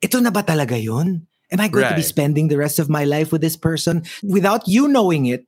ito 0.00 0.20
na 0.20 0.32
ba 0.32 0.44
talaga 0.44 0.76
yun? 0.76 1.24
Am 1.52 1.60
I 1.60 1.68
going 1.68 1.86
to 1.86 1.94
be 1.94 2.02
Right. 2.02 2.08
spending 2.08 2.48
the 2.48 2.58
rest 2.58 2.80
of 2.80 2.88
my 2.88 3.04
life 3.04 3.30
with 3.30 3.44
this 3.44 3.56
person? 3.56 4.02
Without 4.24 4.66
you 4.66 4.88
knowing 4.88 5.26
it, 5.28 5.44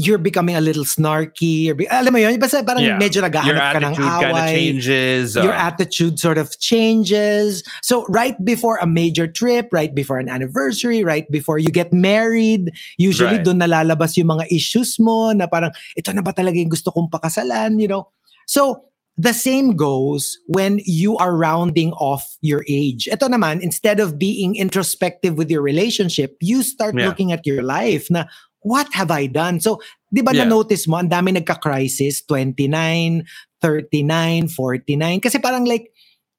you're 0.00 0.16
becoming 0.22 0.56
a 0.56 0.64
little 0.64 0.88
snarky. 0.88 1.68
Or 1.68 1.76
be, 1.76 1.84
alam 1.84 2.08
mo 2.08 2.18
yun? 2.18 2.40
Basta 2.40 2.64
parang 2.64 2.80
Yeah. 2.80 2.96
medyo 2.96 3.20
naghahanap 3.20 3.76
ka 3.76 3.78
ng 3.84 3.92
attitude 3.92 4.08
kind 4.08 4.32
of 4.32 4.40
away 4.40 4.54
changes. 4.56 5.36
your 5.36 5.52
uh, 5.52 5.66
attitude 5.68 6.16
sort 6.16 6.40
of 6.40 6.48
changes. 6.56 7.60
So 7.84 8.08
right 8.08 8.34
before 8.40 8.80
a 8.80 8.88
major 8.88 9.28
trip, 9.28 9.68
right 9.76 9.92
before 9.92 10.16
an 10.16 10.32
anniversary, 10.32 11.04
right 11.04 11.28
before 11.28 11.60
you 11.60 11.68
get 11.68 11.92
married, 11.92 12.72
usually 12.96 13.36
Right. 13.36 13.44
doon 13.44 13.60
nalalabas 13.60 14.16
yung 14.16 14.32
mga 14.32 14.48
issues 14.48 14.96
mo 14.96 15.36
na 15.36 15.44
parang 15.44 15.76
ito 15.92 16.08
na 16.16 16.24
ba 16.24 16.32
talaga 16.32 16.56
yung 16.56 16.72
gusto 16.72 16.88
kong 16.88 17.12
pakasalan, 17.12 17.76
you 17.76 17.86
know. 17.86 18.08
So 18.48 18.88
the 19.20 19.36
same 19.36 19.76
goes 19.76 20.40
when 20.48 20.80
you 20.88 21.12
are 21.20 21.36
rounding 21.36 21.92
off 22.00 22.24
your 22.40 22.64
age. 22.72 23.04
Ito 23.04 23.28
naman, 23.28 23.60
instead 23.60 24.00
of 24.00 24.16
being 24.16 24.56
introspective 24.56 25.36
with 25.36 25.52
your 25.52 25.60
relationship, 25.60 26.40
you 26.40 26.64
start 26.64 26.96
Yeah. 26.96 27.04
looking 27.12 27.28
at 27.28 27.44
your 27.44 27.60
life 27.60 28.08
na 28.08 28.24
what 28.60 28.88
have 28.92 29.10
I 29.10 29.26
done? 29.26 29.60
So, 29.60 29.80
di 30.12 30.20
ba 30.20 30.32
Yeah. 30.32 30.44
na-notice 30.44 30.88
mo, 30.88 31.00
ang 31.00 31.08
dami 31.08 31.32
nagka-crisis, 31.36 32.24
29, 32.28 33.24
39, 33.60 34.48
49. 34.48 35.20
Kasi 35.20 35.38
parang 35.40 35.64
like, 35.64 35.92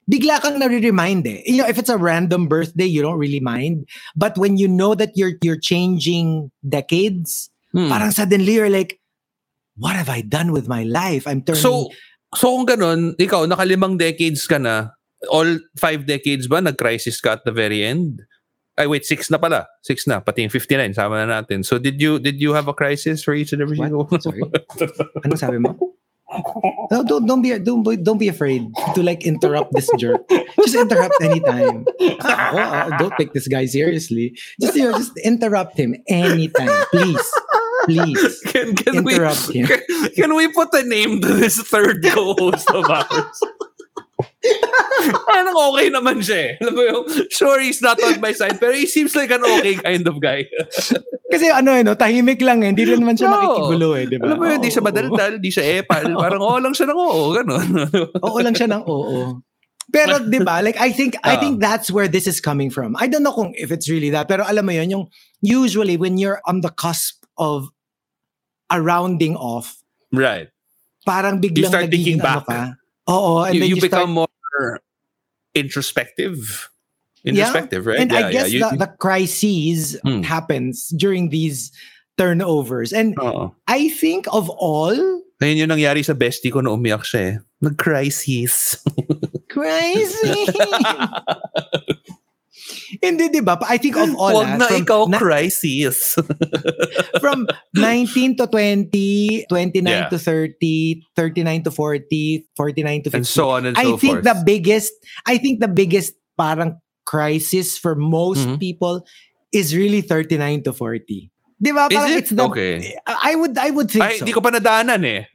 bigla 0.10 0.42
kang 0.42 0.60
nare-remind 0.60 1.26
eh. 1.28 1.42
You 1.46 1.62
know, 1.62 1.70
if 1.70 1.78
it's 1.78 1.90
a 1.90 1.98
random 1.98 2.48
birthday, 2.48 2.86
you 2.86 3.02
don't 3.02 3.18
really 3.18 3.40
mind. 3.40 3.86
But 4.16 4.38
when 4.38 4.58
you 4.58 4.68
know 4.68 4.94
that 4.96 5.16
you're 5.16 5.38
you're 5.42 5.62
changing 5.62 6.52
decades, 6.66 7.50
hmm. 7.72 7.90
parang 7.90 8.12
suddenly 8.12 8.58
you're 8.58 8.74
like, 8.74 9.00
what 9.78 9.96
have 9.96 10.10
I 10.10 10.22
done 10.22 10.52
with 10.52 10.68
my 10.68 10.84
life? 10.84 11.26
I'm 11.26 11.42
turning... 11.42 11.62
So, 11.62 11.90
so 12.36 12.52
kung 12.52 12.68
ganun, 12.68 13.16
ikaw, 13.18 13.48
nakalimang 13.48 13.98
decades 13.98 14.46
ka 14.46 14.58
na, 14.58 14.94
all 15.30 15.58
five 15.80 16.06
decades 16.06 16.46
ba, 16.50 16.62
nag-crisis 16.62 17.22
ka 17.22 17.40
at 17.40 17.46
the 17.46 17.56
very 17.56 17.86
end? 17.86 18.22
Ay, 18.78 18.88
wait, 18.88 19.06
six 19.06 19.30
na 19.30 19.38
pala. 19.38 19.68
Six 19.84 20.08
na, 20.08 20.24
pati 20.24 20.48
yung 20.48 20.54
59, 20.54 20.96
sama 20.96 21.26
na 21.26 21.42
natin. 21.42 21.64
So, 21.66 21.78
did 21.78 22.00
you 22.00 22.20
did 22.20 22.40
you 22.40 22.54
have 22.56 22.72
a 22.72 22.74
crisis 22.74 23.24
for 23.24 23.36
each 23.36 23.52
and 23.52 23.62
every 23.62 23.76
single 23.78 24.08
one? 24.08 24.22
Sorry? 24.24 24.42
ano 25.26 25.36
sabi 25.36 25.60
mo? 25.60 25.76
No, 26.92 27.04
don't, 27.04 27.26
don't 27.26 27.42
be 27.42 27.58
don't, 27.60 27.84
be- 27.84 27.98
don't 27.98 28.18
be 28.18 28.30
afraid 28.30 28.64
to 28.96 29.04
like 29.04 29.26
interrupt 29.26 29.74
this 29.74 29.90
jerk. 29.98 30.24
Just 30.64 30.76
interrupt 30.76 31.16
anytime. 31.22 31.84
Ah, 32.24 32.52
oh, 32.52 32.96
oh, 32.96 32.98
don't 32.98 33.14
take 33.18 33.34
this 33.34 33.48
guy 33.48 33.66
seriously. 33.66 34.38
Just 34.60 34.76
you 34.76 34.88
know, 34.88 34.98
just 34.98 35.12
interrupt 35.24 35.76
him 35.76 35.96
anytime, 36.08 36.72
please, 36.92 37.32
please. 37.84 38.40
Can, 38.48 38.76
can 38.76 39.04
we 39.04 39.16
him. 39.16 39.68
can, 39.68 39.80
can 40.16 40.36
we 40.36 40.48
put 40.54 40.74
a 40.74 40.84
name 40.84 41.20
to 41.20 41.28
this 41.34 41.60
third 41.64 42.04
co-host 42.04 42.70
of 42.72 42.90
ours? 42.90 43.40
Parang 45.30 45.58
okay 45.70 45.88
naman 45.94 46.18
siya 46.22 46.38
eh. 46.38 46.52
Alam 46.62 46.74
mo 46.74 46.82
yung, 46.82 47.04
sure 47.30 47.62
he's 47.62 47.82
not 47.82 47.98
on 48.02 48.18
my 48.18 48.34
side, 48.34 48.58
pero 48.58 48.74
he 48.74 48.90
seems 48.90 49.14
like 49.14 49.30
an 49.30 49.46
okay 49.46 49.78
kind 49.78 50.06
of 50.10 50.18
guy. 50.18 50.46
Kasi 51.30 51.48
ano 51.54 51.78
eh, 51.78 51.86
no, 51.86 51.94
tahimik 51.94 52.42
lang 52.42 52.66
eh. 52.66 52.74
Hindi 52.74 52.90
rin 52.90 53.00
naman 53.02 53.16
siya 53.18 53.30
Oo. 53.30 53.36
nakikigulo 53.38 53.88
eh, 53.98 54.06
di 54.10 54.18
ba? 54.18 54.34
Alam 54.34 54.38
mo 54.42 54.46
yun, 54.50 54.60
di 54.62 54.72
siya 54.74 54.84
madaldal, 54.84 55.34
di 55.38 55.50
siya 55.54 55.66
epal. 55.82 56.06
Parang 56.18 56.42
oo 56.42 56.58
lang 56.58 56.74
siya 56.74 56.90
ng 56.90 57.00
oo, 57.00 57.22
gano'n. 57.38 57.68
Oo 58.20 58.38
lang 58.42 58.56
siya 58.58 58.68
ng 58.70 58.84
oo. 58.86 59.42
Pero 59.92 60.24
'di 60.24 60.40
ba? 60.42 60.64
Like 60.64 60.80
I 60.80 60.96
think 60.96 61.20
I 61.20 61.36
think 61.36 61.60
that's 61.60 61.92
where 61.92 62.08
this 62.08 62.24
is 62.24 62.40
coming 62.40 62.72
from. 62.72 62.96
I 62.96 63.12
don't 63.12 63.28
know 63.28 63.36
kung 63.36 63.52
if 63.60 63.76
it's 63.76 63.92
really 63.92 64.08
that, 64.16 64.32
pero 64.32 64.48
alam 64.48 64.64
mo 64.64 64.72
'yun, 64.72 64.88
yung 64.88 65.06
usually 65.44 66.00
when 66.00 66.16
you're 66.16 66.40
on 66.48 66.64
the 66.64 66.72
cusp 66.72 67.28
of 67.36 67.68
a 68.72 68.80
rounding 68.80 69.36
off, 69.36 69.84
right. 70.16 70.48
parang 71.04 71.44
biglang 71.44 71.68
start 71.68 71.92
thinking 71.92 72.24
ano 72.24 72.40
back. 72.40 72.44
ka. 72.48 72.62
Oo, 73.12 73.44
and 73.44 73.56
You, 73.60 73.64
you 73.68 73.76
you, 73.76 73.82
become 73.84 74.16
start, 74.16 74.32
more 74.32 74.80
introspective. 75.56 76.70
Yeah, 77.24 77.46
Introspective, 77.46 77.86
right? 77.86 78.00
and 78.00 78.10
I 78.14 78.32
guess 78.32 78.50
yeah. 78.52 78.72
The, 78.74 78.88
the 78.88 78.92
crises 78.98 80.00
Hmm. 80.02 80.24
happens 80.26 80.90
during 80.96 81.30
these 81.30 81.70
turnovers. 82.18 82.90
And 82.94 83.14
Oo. 83.22 83.54
I 83.68 83.90
think 83.94 84.26
of 84.34 84.50
all 84.50 84.98
Ngayon 85.42 85.58
yung 85.58 85.72
nangyari 85.74 86.02
sa 86.06 86.14
bestie 86.14 86.50
ko 86.54 86.62
na 86.62 86.70
umiyak 86.74 87.02
siya 87.06 87.22
eh. 87.22 87.36
Nag-crisis. 87.62 88.78
crises. 89.50 90.50
Hindi, 93.02 93.30
di 93.30 93.42
ba? 93.42 93.58
I 93.64 93.78
think 93.78 93.96
of 93.96 94.12
all 94.16 94.42
Huwag 94.42 94.48
ah, 94.48 94.58
na 94.58 94.66
from 94.68 94.82
ikaw 94.82 95.02
na- 95.10 95.18
crisis. 95.18 96.16
from 97.24 97.48
19 97.74 98.38
to 98.38 98.48
20, 98.48 99.46
29 99.50 99.84
Yeah. 99.88 100.10
to 100.10 100.18
30, 100.20 101.04
39 101.16 101.64
to 101.68 101.72
40, 101.72 102.48
49 102.56 103.04
to 103.04 103.10
50. 103.12 103.18
and 103.18 103.28
so 103.28 103.50
on 103.52 103.66
and 103.66 103.76
I 103.78 103.84
so 103.84 103.98
think 103.98 104.22
forth. 104.22 104.26
the 104.26 104.38
biggest, 104.46 104.94
I 105.26 105.38
think 105.38 105.60
the 105.60 105.68
biggest 105.72 106.14
parang 106.38 106.80
crisis 107.06 107.78
for 107.78 107.96
most 107.96 108.46
Mhm. 108.48 108.60
people 108.60 109.04
is 109.52 109.76
really 109.76 110.02
39 110.02 110.64
to 110.64 110.74
40. 110.74 111.28
Di 111.62 111.70
ba? 111.70 111.86
Is 111.86 111.94
Parang 111.94 112.10
it? 112.10 112.18
it's 112.26 112.34
the, 112.34 112.42
Okay. 112.50 112.98
I 113.06 113.38
would, 113.38 113.54
I 113.54 113.70
would 113.70 113.86
think 113.86 114.02
Ay, 114.02 114.18
so. 114.18 114.26
hindi 114.26 114.34
ko 114.34 114.42
pa 114.42 114.50
nadaanan 114.50 115.06
eh. 115.06 115.30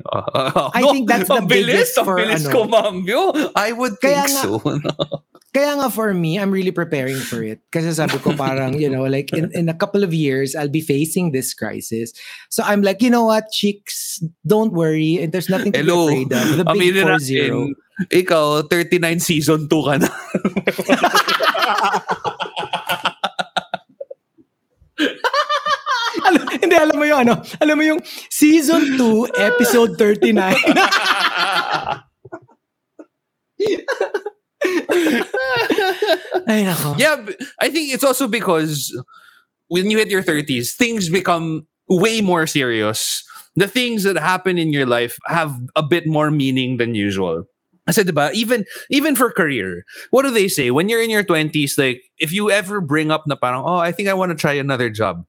I 0.75 0.83
think 0.91 1.07
that's 1.07 1.29
the 1.31 1.39
ang 1.39 1.47
bilis, 1.47 1.71
biggest 1.87 1.95
for 2.03 2.19
ang 2.19 2.35
bilis 2.35 2.43
ano. 2.51 2.55
kumambyo. 2.67 3.21
I 3.55 3.71
would 3.71 3.95
Kaya 4.03 4.27
think 4.27 4.35
nga- 4.35 4.43
so. 4.43 4.59
Kaya 5.57 5.73
nga 5.81 5.89
for 5.89 6.13
me, 6.13 6.37
I'm 6.37 6.53
really 6.53 6.69
preparing 6.69 7.17
for 7.17 7.41
it. 7.41 7.65
Kasi 7.73 7.89
sabi 7.97 8.21
ko 8.21 8.37
parang, 8.37 8.77
you 8.77 8.93
know, 8.93 9.09
like 9.09 9.33
in, 9.33 9.49
in 9.57 9.73
a 9.73 9.75
couple 9.75 10.05
of 10.05 10.13
years, 10.13 10.53
I'll 10.53 10.69
be 10.69 10.85
facing 10.85 11.33
this 11.33 11.57
crisis. 11.57 12.13
So 12.53 12.61
I'm 12.61 12.85
like, 12.85 13.01
you 13.01 13.09
know 13.09 13.25
what, 13.25 13.49
chicks, 13.57 14.21
don't 14.45 14.77
worry. 14.77 15.17
And 15.17 15.33
there's 15.33 15.49
nothing 15.49 15.73
to 15.73 15.81
Hello. 15.81 16.13
be 16.13 16.29
afraid 16.29 16.37
of. 16.37 16.61
The 16.61 16.65
big 16.69 16.93
Aminin 16.93 17.09
4-0. 17.09 17.73
ikaw, 18.13 18.69
39 18.69 19.17
season 19.25 19.65
2 19.65 19.81
ka 19.81 19.97
na. 19.97 20.13
Alam, 26.27 26.43
hindi, 26.53 26.77
alam 26.77 26.97
mo 27.01 27.05
yung 27.09 27.21
ano, 27.25 27.41
alam 27.65 27.81
mo 27.81 27.85
yung 27.97 28.01
season 28.29 29.01
2, 29.01 29.41
episode 29.41 29.97
39. 29.97 30.37
Yeah, 36.99 37.25
I 37.61 37.71
think 37.71 37.93
it's 37.93 38.05
also 38.05 38.29
because 38.29 38.95
when 39.69 39.91
you 39.91 39.99
hit 39.99 40.09
your 40.09 40.23
30s, 40.23 40.75
things 40.75 41.09
become 41.09 41.67
way 41.89 42.21
more 42.21 42.47
serious. 42.47 43.25
The 43.57 43.69
things 43.69 44.03
that 44.05 44.17
happen 44.17 44.59
in 44.59 44.73
your 44.73 44.87
life 44.87 45.17
have 45.27 45.57
a 45.75 45.83
bit 45.83 46.07
more 46.07 46.31
meaning 46.31 46.77
than 46.77 46.95
usual. 46.95 47.45
I 47.87 47.93
said, 47.93 48.07
diba, 48.07 48.33
even 48.35 48.65
even 48.91 49.15
for 49.15 49.31
career, 49.31 49.85
what 50.11 50.23
do 50.23 50.31
they 50.31 50.49
say? 50.49 50.71
When 50.71 50.89
you're 50.89 51.03
in 51.03 51.11
your 51.11 51.23
20s, 51.23 51.79
like 51.79 52.03
if 52.19 52.33
you 52.33 52.51
ever 52.51 52.81
bring 52.81 53.11
up 53.11 53.25
na 53.27 53.37
parang, 53.37 53.63
oh, 53.65 53.79
I 53.79 53.93
think 53.93 54.09
I 54.09 54.15
want 54.15 54.31
to 54.31 54.37
try 54.37 54.55
another 54.55 54.91
job. 54.91 55.25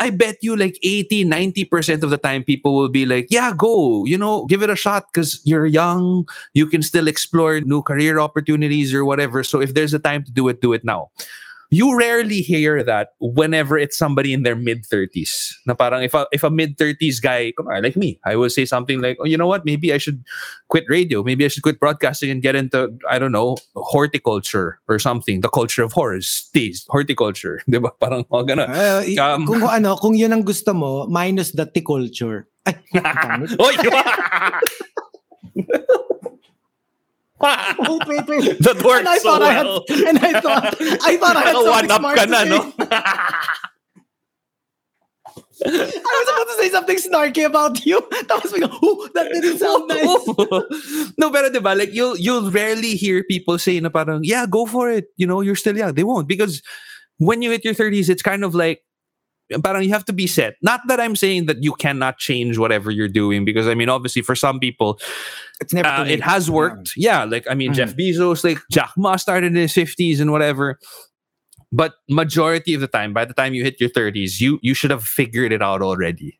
I 0.00 0.08
bet 0.08 0.38
you 0.40 0.56
like 0.56 0.78
80, 0.82 1.26
90% 1.26 2.02
of 2.02 2.08
the 2.08 2.16
time 2.16 2.42
people 2.42 2.74
will 2.74 2.88
be 2.88 3.04
like, 3.04 3.26
yeah, 3.28 3.52
go, 3.54 4.06
you 4.06 4.16
know, 4.16 4.46
give 4.46 4.62
it 4.62 4.70
a 4.70 4.76
shot 4.76 5.04
because 5.12 5.42
you're 5.44 5.66
young. 5.66 6.26
You 6.54 6.66
can 6.66 6.80
still 6.80 7.06
explore 7.06 7.60
new 7.60 7.82
career 7.82 8.18
opportunities 8.18 8.94
or 8.94 9.04
whatever. 9.04 9.44
So 9.44 9.60
if 9.60 9.74
there's 9.74 9.92
a 9.92 9.98
time 9.98 10.24
to 10.24 10.32
do 10.32 10.48
it, 10.48 10.62
do 10.62 10.72
it 10.72 10.84
now. 10.84 11.10
You 11.70 11.94
rarely 11.96 12.42
hear 12.42 12.82
that 12.82 13.14
whenever 13.22 13.78
it's 13.78 13.96
somebody 13.96 14.34
in 14.34 14.42
their 14.42 14.58
mid 14.58 14.82
30s. 14.90 15.54
Na 15.66 15.74
parang 15.78 16.02
if 16.02 16.14
a, 16.14 16.26
if 16.34 16.42
a 16.42 16.50
mid 16.50 16.74
30s 16.76 17.22
guy, 17.22 17.54
like 17.80 17.94
me, 17.94 18.18
I 18.26 18.34
will 18.34 18.50
say 18.50 18.66
something 18.66 19.00
like, 19.00 19.18
oh, 19.22 19.24
you 19.24 19.38
know 19.38 19.46
what? 19.46 19.64
Maybe 19.64 19.94
I 19.94 19.98
should 19.98 20.24
quit 20.68 20.82
radio. 20.90 21.22
Maybe 21.22 21.44
I 21.44 21.48
should 21.48 21.62
quit 21.62 21.78
broadcasting 21.78 22.28
and 22.28 22.42
get 22.42 22.56
into, 22.58 22.90
I 23.08 23.20
don't 23.22 23.30
know, 23.30 23.56
horticulture 23.76 24.80
or 24.88 24.98
something. 24.98 25.42
The 25.42 25.48
culture 25.48 25.84
of 25.86 25.92
horse, 25.92 26.50
taste, 26.52 26.86
horticulture. 26.90 27.62
Di 27.70 27.78
ba? 27.78 27.94
Parang 28.02 28.24
mga 28.26 28.44
ganun. 28.50 28.68
Uh, 28.68 29.02
Um, 29.22 29.46
kung 29.46 29.62
ano, 29.78 29.94
kung 29.94 30.14
yun 30.18 30.32
ang 30.34 30.42
gusto 30.42 30.74
mo, 30.74 31.06
minus 31.06 31.52
the 31.54 31.66
culture. 31.86 32.48
Ay. 32.66 32.74
Oy! 33.62 33.74
Wait, 37.40 38.06
wait, 38.06 38.26
wait. 38.28 38.58
That 38.60 38.82
works 38.84 39.00
and 39.00 39.08
I 39.08 39.18
so 39.18 39.30
thought 39.30 39.42
I 39.42 39.52
had, 39.52 39.66
well. 39.66 39.84
and 39.88 40.18
I 40.18 40.40
thought, 40.40 40.76
I 40.80 41.16
thought 41.16 41.36
I 41.36 41.42
had 41.42 41.56
something 41.56 41.90
smart 41.96 42.18
to 42.18 42.26
na, 42.26 42.38
say. 42.42 42.48
no? 42.48 42.72
I 45.62 45.68
was 45.68 46.28
about 46.32 46.48
to 46.48 46.56
say 46.58 46.68
something 46.70 46.96
snarky 46.96 47.44
about 47.44 47.84
you. 47.84 48.00
Tapos 48.24 48.52
bigla, 48.52 48.70
oh, 48.82 49.08
that 49.14 49.28
didn't 49.32 49.58
sound 49.58 49.88
nice. 49.92 51.12
no, 51.18 51.30
pero 51.30 51.50
diba, 51.50 51.76
like 51.76 51.92
you'll 51.92 52.16
you'll 52.16 52.50
rarely 52.50 52.96
hear 52.96 53.24
people 53.24 53.58
say 53.58 53.78
na 53.80 53.90
parang, 53.90 54.20
yeah, 54.22 54.46
go 54.46 54.64
for 54.64 54.90
it. 54.90 55.06
You 55.16 55.26
know, 55.26 55.40
you're 55.40 55.56
still 55.56 55.76
young. 55.76 55.92
They 55.92 56.04
won't 56.04 56.28
because 56.28 56.62
when 57.18 57.42
you 57.42 57.50
hit 57.50 57.64
your 57.64 57.74
30s, 57.74 58.08
it's 58.08 58.22
kind 58.22 58.44
of 58.44 58.54
like 58.54 58.82
parang 59.62 59.82
you 59.82 59.90
have 59.90 60.04
to 60.06 60.12
be 60.12 60.26
set. 60.26 60.54
Not 60.62 60.80
that 60.88 61.00
I'm 61.00 61.16
saying 61.16 61.46
that 61.46 61.62
you 61.62 61.72
cannot 61.74 62.18
change 62.18 62.58
whatever 62.58 62.90
you're 62.90 63.08
doing 63.08 63.44
because 63.44 63.66
I 63.66 63.74
mean, 63.74 63.88
obviously 63.88 64.22
for 64.22 64.34
some 64.34 64.60
people, 64.60 65.00
It's 65.60 65.72
never 65.72 65.88
uh, 65.88 66.04
it 66.04 66.22
has 66.22 66.50
worked. 66.50 66.92
Yeah, 66.96 67.24
like 67.24 67.46
I 67.50 67.54
mean, 67.54 67.72
Mhm. 67.72 67.74
Jeff 67.76 67.96
Bezos, 67.96 68.44
like 68.44 68.58
Jack 68.70 68.90
Ma 68.96 69.16
started 69.16 69.48
in 69.48 69.56
his 69.56 69.72
fifties 69.72 70.20
and 70.20 70.30
whatever. 70.32 70.78
But 71.72 71.94
majority 72.08 72.74
of 72.74 72.80
the 72.80 72.88
time, 72.88 73.12
by 73.12 73.24
the 73.24 73.34
time 73.34 73.54
you 73.54 73.62
hit 73.62 73.80
your 73.80 73.90
thirties, 73.90 74.40
you 74.40 74.58
you 74.62 74.74
should 74.74 74.90
have 74.90 75.04
figured 75.04 75.52
it 75.52 75.62
out 75.62 75.82
already. 75.82 76.38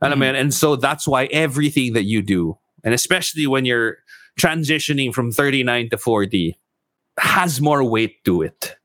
And 0.00 0.12
I 0.12 0.16
mean, 0.16 0.34
and 0.34 0.52
so 0.52 0.76
that's 0.76 1.08
why 1.08 1.26
everything 1.26 1.94
that 1.94 2.04
you 2.04 2.20
do, 2.20 2.58
and 2.82 2.92
especially 2.92 3.46
when 3.46 3.64
you're 3.64 3.98
transitioning 4.38 5.14
from 5.14 5.30
39 5.32 5.88
to 5.90 5.96
40, 5.96 6.58
has 7.18 7.60
more 7.60 7.82
weight 7.84 8.22
to 8.24 8.42
it. 8.42 8.76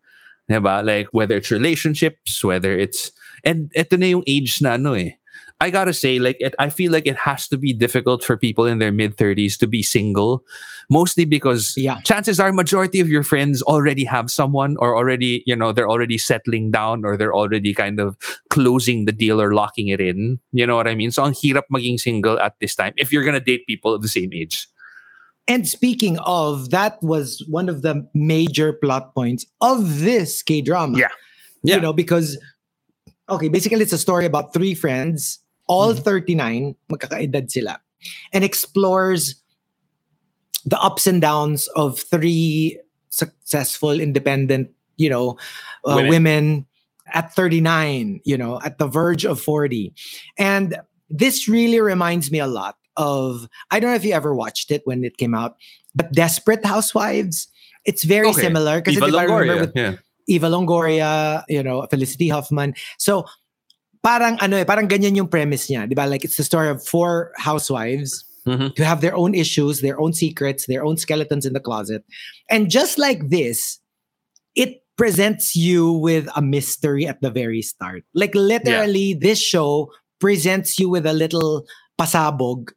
Diba? 0.49 0.85
Like 0.85 1.07
whether 1.11 1.35
it's 1.37 1.51
relationships, 1.51 2.43
whether 2.43 2.77
it's 2.77 3.11
and 3.43 3.71
ito 3.75 3.97
na 3.97 4.05
yung 4.07 4.23
age 4.27 4.61
na 4.61 4.73
ano 4.73 4.93
eh. 4.93 5.15
I 5.61 5.71
gotta 5.71 5.91
say, 5.91 6.19
like, 6.19 6.37
it, 6.39 6.55
I 6.57 6.69
feel 6.69 6.89
like 6.89 7.05
it 7.05 7.17
has 7.17 7.49
to 7.49 7.57
be 7.57 7.73
difficult 7.73 8.23
for 8.23 8.37
people 8.37 8.63
in 8.65 8.79
their 8.79 8.93
mid 8.93 9.17
30s 9.17 9.57
to 9.59 9.67
be 9.67 9.83
single, 9.83 10.41
mostly 10.89 11.25
because 11.25 11.75
Yeah. 11.75 11.99
chances 12.07 12.39
are 12.39 12.53
majority 12.53 13.01
of 13.01 13.09
your 13.09 13.23
friends 13.23 13.61
already 13.63 14.05
have 14.05 14.31
someone 14.31 14.77
or 14.79 14.95
already, 14.95 15.43
you 15.45 15.55
know, 15.57 15.73
they're 15.73 15.89
already 15.89 16.17
settling 16.17 16.71
down 16.71 17.03
or 17.03 17.17
they're 17.17 17.35
already 17.35 17.73
kind 17.73 17.99
of 17.99 18.15
closing 18.49 19.03
the 19.03 19.11
deal 19.11 19.41
or 19.41 19.53
locking 19.53 19.89
it 19.89 19.99
in. 19.99 20.39
You 20.53 20.65
know 20.65 20.77
what 20.77 20.87
I 20.87 20.95
mean? 20.95 21.11
So 21.11 21.25
ang 21.27 21.33
hirap 21.35 21.67
maging 21.67 21.99
single 21.99 22.39
at 22.39 22.55
this 22.61 22.73
time 22.73 22.93
if 22.95 23.11
you're 23.11 23.25
gonna 23.27 23.43
date 23.43 23.67
people 23.67 23.93
of 23.93 24.01
the 24.01 24.07
same 24.07 24.31
age. 24.31 24.63
And 25.45 25.67
speaking 25.67 26.19
of, 26.23 26.69
that 26.69 27.01
was 27.03 27.43
one 27.49 27.67
of 27.67 27.81
the 27.81 28.07
major 28.15 28.71
plot 28.71 29.13
points 29.13 29.43
of 29.59 29.99
this 29.99 30.39
K 30.41 30.61
drama. 30.61 30.97
Yeah. 30.97 31.11
Yeah. 31.63 31.75
You 31.75 31.81
know, 31.81 31.91
because, 31.91 32.37
okay, 33.29 33.47
basically 33.49 33.81
it's 33.81 33.93
a 33.93 33.97
story 33.97 34.25
about 34.25 34.53
three 34.53 34.73
friends, 34.73 35.39
all 35.67 35.93
Mhm. 35.93 36.03
39, 36.03 36.75
magkakaedad 36.91 37.49
sila, 37.51 37.79
and 38.33 38.43
explores 38.43 39.35
the 40.65 40.79
ups 40.81 41.07
and 41.07 41.21
downs 41.21 41.67
of 41.75 41.99
three 41.99 42.79
successful, 43.09 43.99
independent, 43.99 44.69
you 44.97 45.09
know, 45.09 45.37
uh, 45.85 45.95
Women. 45.95 46.09
women 46.09 46.65
at 47.13 47.33
39, 47.33 48.21
you 48.23 48.37
know, 48.37 48.59
at 48.63 48.77
the 48.77 48.85
verge 48.87 49.25
of 49.25 49.41
40. 49.41 49.93
And 50.37 50.77
this 51.09 51.47
really 51.47 51.79
reminds 51.81 52.29
me 52.31 52.39
a 52.39 52.47
lot 52.47 52.75
of 52.97 53.47
I 53.71 53.79
don't 53.79 53.89
know 53.91 53.95
if 53.95 54.03
you 54.05 54.13
ever 54.13 54.35
watched 54.35 54.69
it 54.71 54.81
when 54.85 55.03
it 55.03 55.17
came 55.17 55.33
out, 55.33 55.55
but 55.95 56.11
Desperate 56.11 56.65
Housewives. 56.65 57.47
It's 57.85 58.03
very 58.03 58.27
Okay. 58.27 58.41
similar 58.41 58.81
because 58.81 58.97
if 58.97 59.03
I 59.15 59.23
remember 59.23 59.61
with 59.61 59.71
yeah. 59.75 59.95
Eva 60.29 60.47
Longoria, 60.47 61.43
you 61.49 61.63
know, 61.65 61.81
Felicity 61.89 62.29
Huffman. 62.29 62.77
So 63.01 63.25
parang 64.05 64.37
ano 64.39 64.55
eh, 64.55 64.63
parang 64.63 64.87
ganyan 64.87 65.17
yung 65.17 65.27
premise 65.27 65.67
niya, 65.67 65.89
'di 65.89 65.97
ba? 65.97 66.05
Like 66.07 66.23
it's 66.23 66.37
the 66.37 66.45
story 66.45 66.69
of 66.69 66.79
four 66.85 67.33
housewives 67.35 68.23
Mhm. 68.47 68.71
who 68.77 68.83
have 68.87 69.01
their 69.03 69.13
own 69.17 69.35
issues, 69.35 69.81
their 69.83 69.99
own 69.99 70.13
secrets, 70.15 70.65
their 70.65 70.85
own 70.85 70.95
skeletons 70.95 71.43
in 71.45 71.51
the 71.51 71.59
closet. 71.59 72.05
And 72.47 72.71
just 72.71 72.95
like 72.97 73.27
this, 73.27 73.83
it 74.55 74.79
presents 74.95 75.55
you 75.55 75.91
with 75.91 76.27
a 76.35 76.41
mystery 76.41 77.03
at 77.05 77.19
the 77.19 77.29
very 77.29 77.61
start. 77.61 78.03
Like 78.15 78.31
literally 78.35 79.13
this 79.13 79.39
show 79.43 79.91
presents 80.19 80.79
you 80.79 80.87
with 80.87 81.05
a 81.05 81.13
little 81.13 81.67
pasabog 81.99 82.71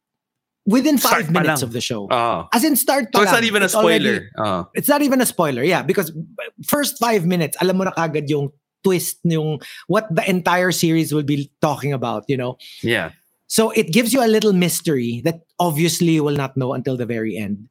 within 0.66 0.98
five 0.98 1.26
Start 1.26 1.30
minutes 1.30 1.62
of 1.62 1.72
the 1.72 1.80
show. 1.80 2.06
Ah. 2.10 2.48
As 2.52 2.64
in 2.64 2.76
start 2.76 3.08
so 3.14 3.22
it's 3.22 3.32
lang. 3.32 3.42
not 3.42 3.44
even 3.44 3.62
a 3.62 3.66
It's 3.66 3.74
already- 3.74 4.04
spoiler. 4.04 4.30
Ah. 4.38 4.68
it's 4.74 4.88
not 4.88 5.02
even 5.02 5.20
a 5.20 5.26
spoiler, 5.26 5.62
yeah, 5.62 5.82
because 5.82 6.12
first 6.66 6.98
five 6.98 7.26
minutes, 7.26 7.56
alam 7.60 7.76
mo 7.78 7.84
na 7.84 7.92
kagad 7.92 8.28
yung 8.30 8.50
twist, 8.84 9.18
yung 9.24 9.60
what 9.86 10.06
the 10.14 10.22
entire 10.28 10.70
series 10.72 11.12
will 11.14 11.22
be 11.26 11.50
talking 11.60 11.92
about, 11.92 12.24
you 12.28 12.36
know? 12.36 12.58
yeah. 12.82 13.10
So 13.52 13.68
it 13.76 13.92
gives 13.92 14.14
you 14.16 14.24
a 14.24 14.30
little 14.32 14.54
mystery 14.56 15.20
that 15.28 15.44
obviously 15.60 16.16
you 16.16 16.24
will 16.24 16.36
not 16.40 16.56
know 16.56 16.72
until 16.72 16.96
the 16.96 17.04
very 17.04 17.36
end. 17.36 17.68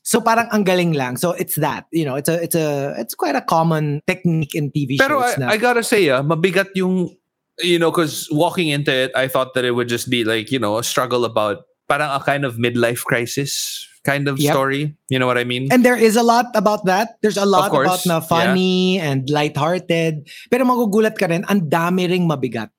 So 0.00 0.22
parang 0.24 0.48
ang 0.48 0.64
galing 0.64 0.96
lang. 0.96 1.18
So 1.20 1.32
it's 1.36 1.56
that, 1.60 1.84
you 1.92 2.06
know, 2.08 2.16
it's 2.16 2.30
a 2.32 2.40
it's 2.40 2.56
a 2.56 2.96
it's 2.96 3.12
quite 3.12 3.36
a 3.36 3.44
common 3.44 4.00
technique 4.08 4.54
in 4.56 4.72
TV 4.72 4.96
Pero 4.96 5.20
shows 5.20 5.36
I. 5.36 5.52
I 5.52 5.56
gotta 5.60 5.84
say, 5.84 6.08
ah, 6.08 6.24
mabigat 6.24 6.72
yung, 6.80 7.12
you 7.60 7.76
know, 7.78 7.90
because 7.92 8.24
walking 8.32 8.68
into 8.72 8.88
it, 8.88 9.12
I 9.14 9.28
thought 9.28 9.52
that 9.52 9.68
it 9.68 9.72
would 9.76 9.92
just 9.92 10.08
be 10.08 10.24
like, 10.24 10.48
you 10.50 10.56
know, 10.58 10.78
a 10.80 10.82
struggle 10.82 11.26
about 11.28 11.68
parang 11.88 12.10
a 12.12 12.20
kind 12.22 12.44
of 12.44 12.56
midlife 12.56 13.02
crisis 13.04 13.84
kind 14.04 14.28
of 14.28 14.38
Yep. 14.38 14.52
story. 14.54 14.94
You 15.08 15.18
know 15.18 15.26
what 15.26 15.36
I 15.36 15.44
mean? 15.44 15.68
and 15.72 15.84
there 15.84 15.96
is 15.98 16.16
a 16.16 16.22
lot 16.22 16.46
about 16.54 16.84
that. 16.86 17.16
There's 17.20 17.36
a 17.36 17.44
lot 17.44 17.68
course, 17.70 17.88
about 17.88 18.02
na 18.06 18.20
funny 18.20 18.96
and 19.00 19.28
lighthearted. 19.28 20.28
Pero 20.48 20.64
magugulat 20.64 21.18
ka 21.18 21.26
rin, 21.26 21.44
ang 21.48 21.68
dami 21.68 22.08
ring 22.08 22.28
mabigat. 22.28 22.70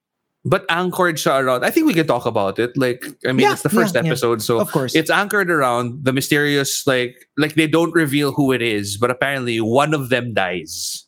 but 0.48 0.64
anchored 0.72 1.20
siya 1.20 1.44
around, 1.44 1.68
I 1.68 1.70
think 1.70 1.86
we 1.86 1.94
can 1.94 2.08
talk 2.08 2.24
about 2.26 2.58
it. 2.64 2.72
Like, 2.80 3.04
I 3.28 3.36
mean, 3.36 3.44
Yeah, 3.44 3.54
it's 3.54 3.62
the 3.62 3.70
first 3.70 3.94
yeah, 3.94 4.02
yeah. 4.02 4.16
episode, 4.16 4.40
so 4.42 4.58
Of 4.64 4.72
course. 4.72 4.96
it's 4.96 5.12
anchored 5.12 5.52
around 5.52 6.08
the 6.08 6.14
mysterious, 6.16 6.88
like, 6.88 7.28
like 7.36 7.60
they 7.60 7.68
don't 7.68 7.92
reveal 7.94 8.32
who 8.32 8.56
it 8.56 8.64
is, 8.64 8.96
but 8.96 9.12
apparently 9.12 9.60
one 9.60 9.94
of 9.94 10.08
them 10.08 10.32
dies. 10.34 11.06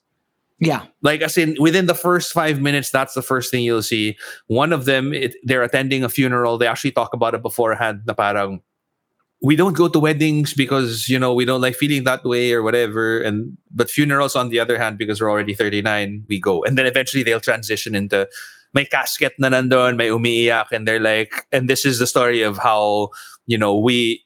Yeah. 0.62 0.86
Like, 1.02 1.24
I 1.24 1.28
said, 1.28 1.56
within 1.60 1.88
the 1.88 1.96
first 1.96 2.32
five 2.32 2.62
minutes, 2.62 2.92
that's 2.92 3.16
the 3.16 3.24
first 3.24 3.50
thing 3.50 3.64
you'll 3.64 3.82
see. 3.82 4.16
One 4.46 4.72
of 4.72 4.86
them, 4.86 5.12
it, 5.12 5.36
they're 5.44 5.64
attending 5.64 6.04
a 6.04 6.10
funeral. 6.10 6.60
They 6.60 6.68
actually 6.68 6.92
talk 6.92 7.14
about 7.14 7.34
it 7.34 7.42
beforehand. 7.42 8.04
Na 8.06 8.14
parang, 8.14 8.62
we 9.42 9.56
don't 9.56 9.76
go 9.76 9.88
to 9.88 10.00
weddings 10.00 10.54
because 10.54 11.10
you 11.10 11.18
know 11.18 11.34
we 11.34 11.46
don't 11.46 11.62
like 11.62 11.74
feeling 11.74 12.04
that 12.04 12.24
way 12.24 12.54
or 12.54 12.62
whatever. 12.62 13.20
And 13.20 13.58
but 13.72 13.90
funerals, 13.90 14.36
on 14.36 14.50
the 14.50 14.60
other 14.60 14.78
hand, 14.78 15.00
because 15.00 15.20
we're 15.20 15.32
already 15.32 15.56
thirty 15.56 15.82
nine, 15.82 16.26
we 16.30 16.40
go. 16.40 16.64
And 16.64 16.78
then 16.78 16.86
eventually 16.86 17.24
they'll 17.24 17.42
transition 17.42 17.96
into 17.96 18.30
may 18.74 18.86
casket 18.86 19.34
na 19.40 19.50
nandun, 19.50 19.98
may 19.98 20.10
umiiyak, 20.10 20.72
and 20.72 20.88
they're 20.88 21.00
like, 21.02 21.48
and 21.52 21.68
this 21.68 21.86
is 21.86 21.98
the 21.98 22.06
story 22.06 22.44
of 22.44 22.60
how 22.60 23.10
you 23.48 23.58
know 23.58 23.76
we 23.76 24.24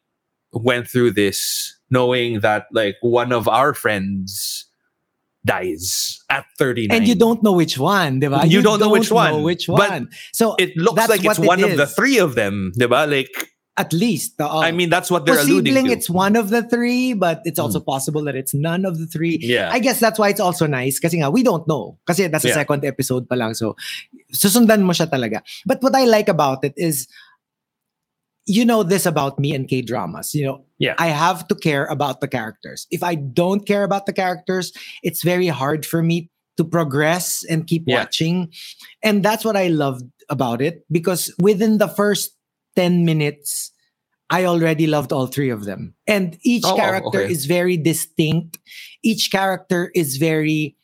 went 0.51 0.89
through 0.89 1.11
this, 1.11 1.73
knowing 1.89 2.41
that 2.41 2.67
like 2.73 2.97
one 2.99 3.31
of 3.31 3.47
our 3.47 3.73
friends 3.73 4.64
dies 5.45 6.19
at 6.29 6.45
thirty 6.57 6.87
nine, 6.87 6.97
And 6.97 7.07
you 7.07 7.15
don't 7.15 7.43
know 7.43 7.53
which 7.53 7.77
one, 7.77 8.19
di 8.19 8.27
ba? 8.27 8.43
You 8.45 8.61
don't 8.61 8.79
know 8.79 8.89
which 8.89 9.11
one, 9.11 9.43
which 9.43 9.67
but 9.67 9.89
one. 9.89 10.09
So 10.33 10.55
It 10.57 10.75
looks 10.75 11.07
like 11.07 11.23
it's 11.23 11.39
what 11.39 11.39
it 11.39 11.47
one 11.47 11.63
of 11.63 11.77
the 11.77 11.87
three 11.87 12.17
of 12.17 12.33
them, 12.35 12.73
diba? 12.75 13.05
Like, 13.05 13.55
at 13.77 13.91
least, 13.91 14.39
oo. 14.39 14.47
Uh, 14.47 14.59
I 14.63 14.71
mean, 14.71 14.89
that's 14.89 15.11
what 15.11 15.25
they're 15.25 15.39
alluding 15.39 15.85
to. 15.85 15.91
it's 15.91 16.09
one 16.09 16.35
of 16.35 16.49
the 16.49 16.63
three, 16.63 17.13
but 17.13 17.41
it's 17.43 17.59
also 17.59 17.79
hmm. 17.79 17.85
possible 17.85 18.23
that 18.23 18.35
it's 18.35 18.53
none 18.53 18.85
of 18.85 18.99
the 18.99 19.07
three. 19.07 19.37
yeah. 19.41 19.69
I 19.71 19.79
guess 19.79 19.99
that's 19.99 20.17
why 20.17 20.29
it's 20.29 20.39
also 20.39 20.65
nice 20.65 20.97
kasi 20.99 21.19
nga 21.19 21.29
we 21.29 21.43
don't 21.43 21.67
know. 21.67 21.99
Kasi 22.07 22.27
that's 22.27 22.43
the 22.43 22.55
Yeah. 22.55 22.63
second 22.63 22.85
episode 22.85 23.27
pa 23.27 23.35
lang. 23.35 23.53
So 23.53 23.75
susundan 24.31 24.87
mo 24.87 24.95
siya 24.95 25.11
talaga. 25.11 25.43
But 25.65 25.83
what 25.83 25.95
I 25.95 26.05
like 26.07 26.31
about 26.31 26.63
it 26.63 26.73
is 26.79 27.07
you 28.45 28.63
know 28.65 28.83
this 28.83 29.05
about 29.05 29.39
me 29.39 29.53
and 29.53 29.67
K-dramas. 29.67 30.33
You 30.33 30.45
know, 30.45 30.57
Yeah. 30.77 30.93
I 30.97 31.07
have 31.07 31.47
to 31.49 31.55
care 31.55 31.85
about 31.85 32.21
the 32.21 32.27
characters. 32.27 32.85
If 32.91 33.01
I 33.03 33.15
don't 33.15 33.65
care 33.65 33.83
about 33.83 34.05
the 34.05 34.13
characters, 34.13 34.71
it's 35.03 35.23
very 35.23 35.47
hard 35.47 35.85
for 35.85 36.01
me 36.03 36.29
to 36.57 36.63
progress 36.63 37.43
and 37.49 37.65
keep 37.67 37.83
Yeah. 37.87 38.05
watching. 38.05 38.53
And 39.03 39.23
that's 39.23 39.43
what 39.43 39.57
I 39.57 39.67
loved 39.67 40.05
about 40.29 40.61
it 40.61 40.85
because 40.91 41.33
within 41.39 41.77
the 41.77 41.87
first 41.89 42.33
10 42.75 43.05
minutes 43.05 43.71
I 44.29 44.45
already 44.45 44.87
loved 44.89 45.13
all 45.13 45.27
three 45.27 45.51
of 45.53 45.65
them. 45.69 45.93
And 46.09 46.37
each 46.41 46.65
Oh, 46.65 46.75
character 46.75 47.21
okay. 47.21 47.31
is 47.31 47.45
very 47.45 47.77
distinct. 47.77 48.57
Each 49.05 49.29
character 49.29 49.91
is 49.93 50.17
very 50.17 50.75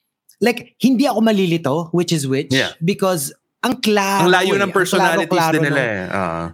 like 0.42 0.74
hindi 0.82 1.06
ako 1.10 1.22
malilito 1.22 1.90
which 1.94 2.12
is 2.14 2.28
which 2.30 2.54
Yeah. 2.54 2.74
because 2.86 3.34
ang 3.66 3.82
klaro. 3.82 4.26
Ang 4.26 4.34
layo 4.34 4.58
ng 4.62 4.72
personalities 4.74 5.46
din 5.54 5.62
nila 5.62 5.82
eh. 5.82 6.06
Ah. 6.10 6.46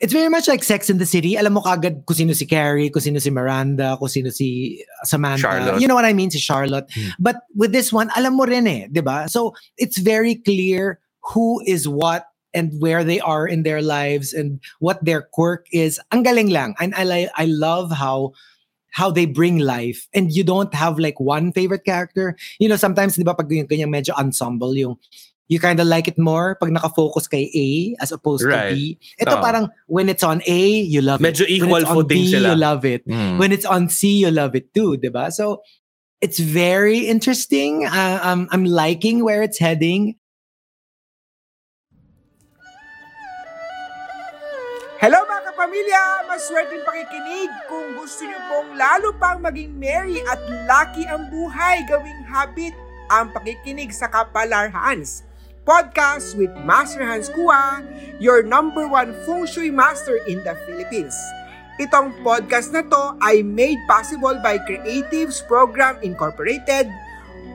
It's 0.00 0.12
very 0.12 0.28
much 0.28 0.48
like 0.48 0.64
Sex 0.64 0.90
in 0.90 0.98
the 0.98 1.06
City. 1.06 1.36
Alam 1.36 1.54
mo 1.54 1.62
kagad 1.62 2.04
kung 2.04 2.16
sino 2.16 2.32
si 2.34 2.46
Carrie, 2.46 2.90
kung 2.90 3.00
sino 3.00 3.18
si 3.18 3.30
Miranda, 3.30 3.96
kung 3.96 4.08
sino 4.08 4.30
si 4.30 4.82
Samantha. 5.04 5.40
Charlotte. 5.40 5.80
You 5.80 5.86
know 5.86 5.94
what 5.94 6.04
I 6.04 6.12
mean? 6.12 6.30
Si 6.30 6.38
Charlotte. 6.38 6.90
Hmm. 6.92 7.14
But 7.18 7.36
with 7.54 7.72
this 7.72 7.92
one, 7.92 8.10
alam 8.16 8.34
mo 8.34 8.44
rin 8.44 8.66
eh, 8.66 8.88
di 8.90 9.00
ba? 9.00 9.28
So 9.28 9.54
it's 9.78 9.98
very 9.98 10.34
clear 10.34 10.98
who 11.32 11.62
is 11.64 11.86
what 11.86 12.26
and 12.52 12.74
where 12.82 13.02
they 13.02 13.20
are 13.20 13.46
in 13.46 13.62
their 13.62 13.82
lives 13.82 14.34
and 14.34 14.60
what 14.78 15.02
their 15.04 15.22
quirk 15.30 15.66
is. 15.72 16.00
Ang 16.10 16.24
galing 16.24 16.50
lang. 16.50 16.74
And 16.80 16.94
I, 16.94 17.04
li- 17.04 17.34
I 17.34 17.46
love 17.46 17.90
how 17.92 18.32
how 18.94 19.10
they 19.10 19.26
bring 19.26 19.58
life 19.58 20.06
and 20.14 20.30
you 20.30 20.46
don't 20.46 20.72
have 20.72 21.02
like 21.02 21.18
one 21.18 21.50
favorite 21.50 21.84
character. 21.84 22.36
You 22.62 22.68
know, 22.68 22.78
sometimes, 22.78 23.16
di 23.16 23.26
ba, 23.26 23.34
pag 23.34 23.50
yung 23.50 23.66
kanyang 23.66 23.90
medyo 23.90 24.14
ensemble, 24.14 24.74
yung 24.78 24.98
you 25.46 25.60
kind 25.60 25.76
of 25.76 25.86
like 25.86 26.08
it 26.08 26.16
more 26.16 26.56
pag 26.56 26.72
nakafocus 26.72 27.28
kay 27.28 27.52
A 27.52 27.68
as 28.00 28.12
opposed 28.12 28.44
Right. 28.44 28.72
to 28.72 28.74
B. 28.74 28.78
Ito 29.20 29.36
Oo. 29.36 29.42
parang 29.44 29.64
when 29.86 30.08
it's 30.08 30.24
on 30.24 30.40
A, 30.48 30.60
you 30.80 31.04
love 31.04 31.20
Medyo 31.20 31.44
it. 31.44 31.52
equal 31.52 31.68
when 31.70 31.82
it's 31.84 31.90
on 31.90 31.96
footing 32.00 32.24
B, 32.24 32.32
sila. 32.32 32.48
you 32.48 32.56
love 32.56 32.82
it. 32.84 33.02
Mm. 33.04 33.36
When 33.36 33.52
it's 33.52 33.68
on 33.68 33.92
C, 33.92 34.24
you 34.24 34.32
love 34.32 34.56
it 34.56 34.72
too, 34.72 34.96
di 34.96 35.12
ba? 35.12 35.28
So 35.28 35.60
it's 36.20 36.40
very 36.40 37.04
interesting. 37.04 37.84
Uh, 37.84 38.20
I'm, 38.24 38.48
I'm 38.56 38.64
liking 38.64 39.20
where 39.20 39.44
it's 39.44 39.60
heading. 39.60 40.16
Hello 44.96 45.20
mga 45.20 45.52
kapamilya! 45.52 46.02
Maswerteng 46.24 46.80
pakikinig 46.80 47.50
kung 47.68 47.92
gusto 47.92 48.24
niyo 48.24 48.40
pong 48.48 48.72
lalo 48.72 49.12
pang 49.20 49.36
maging 49.36 49.76
merry 49.76 50.24
at 50.24 50.40
lucky 50.64 51.04
ang 51.04 51.28
buhay 51.28 51.84
gawing 51.84 52.24
habit 52.24 52.72
ang 53.12 53.28
pakikinig 53.28 53.92
sa 53.92 54.08
Kapalar 54.08 54.72
Hans. 54.72 55.20
Podcast 55.64 56.36
with 56.36 56.52
Master 56.60 57.00
Hans 57.00 57.32
Kua, 57.32 57.80
your 58.20 58.44
number 58.44 58.84
one 58.84 59.16
feng 59.24 59.48
shui 59.48 59.72
master 59.72 60.20
in 60.28 60.44
the 60.44 60.52
Philippines. 60.68 61.16
Itong 61.80 62.14
podcast 62.20 62.70
na 62.70 62.84
to 62.86 63.16
ay 63.24 63.40
made 63.42 63.80
possible 63.88 64.36
by 64.44 64.60
Creatives 64.62 65.40
Program 65.48 65.96
Incorporated, 66.04 66.86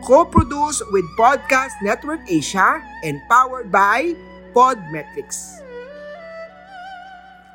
co-produced 0.03 0.83
with 0.89 1.05
Podcast 1.15 1.77
Network 1.85 2.19
Asia, 2.27 2.81
and 3.05 3.21
powered 3.29 3.69
by 3.71 4.17
Podmetrics. 4.51 5.61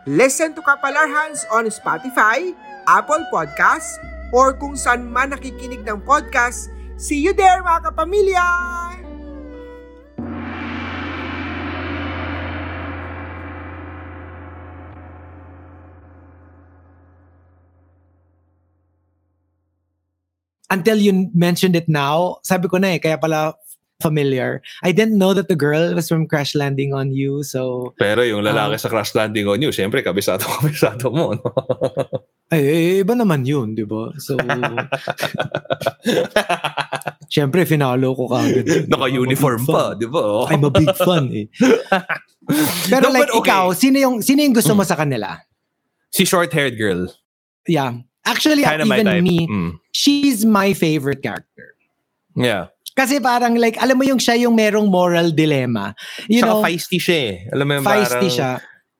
Listen 0.06 0.54
to 0.54 0.62
Kapalar 0.62 1.10
Hands 1.10 1.40
on 1.50 1.66
Spotify, 1.68 2.54
Apple 2.86 3.26
Podcasts, 3.28 3.98
or 4.30 4.54
kung 4.54 4.78
saan 4.78 5.10
man 5.10 5.34
nakikinig 5.34 5.82
ng 5.82 6.00
podcast. 6.06 6.70
See 6.94 7.18
you 7.18 7.34
there 7.34 7.60
mga 7.60 7.90
kapamilya! 7.90 9.03
Until 20.74 20.98
you 20.98 21.30
mentioned 21.30 21.78
it 21.78 21.86
now, 21.86 22.42
sabi 22.42 22.66
ko 22.66 22.82
na 22.82 22.94
eh, 22.94 22.98
kaya 22.98 23.14
pala 23.14 23.54
familiar. 24.02 24.58
I 24.82 24.90
didn't 24.90 25.14
know 25.16 25.30
that 25.32 25.46
the 25.46 25.54
girl 25.54 25.94
was 25.94 26.10
from 26.10 26.26
Crash 26.26 26.58
Landing 26.58 26.90
on 26.92 27.14
You. 27.14 27.46
So, 27.46 27.94
Pero 27.94 28.26
yung 28.26 28.42
lalaki 28.42 28.74
Ah. 28.74 28.82
sa 28.82 28.90
Crash 28.90 29.14
Landing 29.14 29.46
on 29.46 29.62
You, 29.62 29.70
syempre, 29.70 30.02
kabisado, 30.02 30.42
kabisado 30.58 31.14
mo. 31.14 31.38
No? 31.38 31.46
ay, 32.50 32.60
eh, 32.60 33.00
iba 33.06 33.14
naman 33.14 33.46
yun, 33.46 33.72
di 33.72 33.86
ba? 33.86 34.10
So, 34.18 34.34
syempre, 37.32 37.64
finalo 37.64 38.12
ko 38.18 38.26
kagad. 38.28 38.90
Naka-uniform 38.90 39.62
pa, 39.64 39.94
di 39.94 40.10
ba? 40.10 40.50
I'm 40.50 40.66
a 40.66 40.72
big 40.74 40.90
fan 40.98 41.30
eh. 41.32 41.46
Pero 42.92 43.08
No, 43.08 43.14
like 43.14 43.30
okay. 43.32 43.48
ikaw, 43.50 43.72
sino 43.72 43.96
yung 43.96 44.20
sino 44.20 44.44
yung 44.44 44.52
gusto 44.52 44.74
mo 44.76 44.84
sa 44.84 44.98
kanila? 44.98 45.40
Si 46.12 46.28
short-haired 46.28 46.76
girl. 46.76 47.08
Yeah. 47.64 48.04
Actually, 48.24 48.64
Kind 48.64 48.84
of 48.84 48.88
my 48.88 49.00
even 49.00 49.24
me, 49.24 49.48
Mm. 49.48 49.72
She's 49.94 50.42
my 50.42 50.74
favorite 50.74 51.22
character. 51.22 51.78
Yeah. 52.34 52.74
Kasi 52.98 53.22
parang 53.22 53.54
like, 53.58 53.78
alam 53.78 53.98
mo 53.98 54.04
yung 54.04 54.18
siya 54.18 54.34
yung 54.38 54.58
merong 54.58 54.90
moral 54.90 55.30
dilemma. 55.30 55.94
You 56.26 56.42
Saka 56.42 56.50
know, 56.50 56.62
feisty 56.62 56.98
siya 56.98 57.18
eh. 57.30 57.34
Alam 57.54 57.64
mo 57.66 57.72
yung 57.78 57.86
feisty 57.86 58.28
parang- 58.28 58.34
siya. 58.34 58.50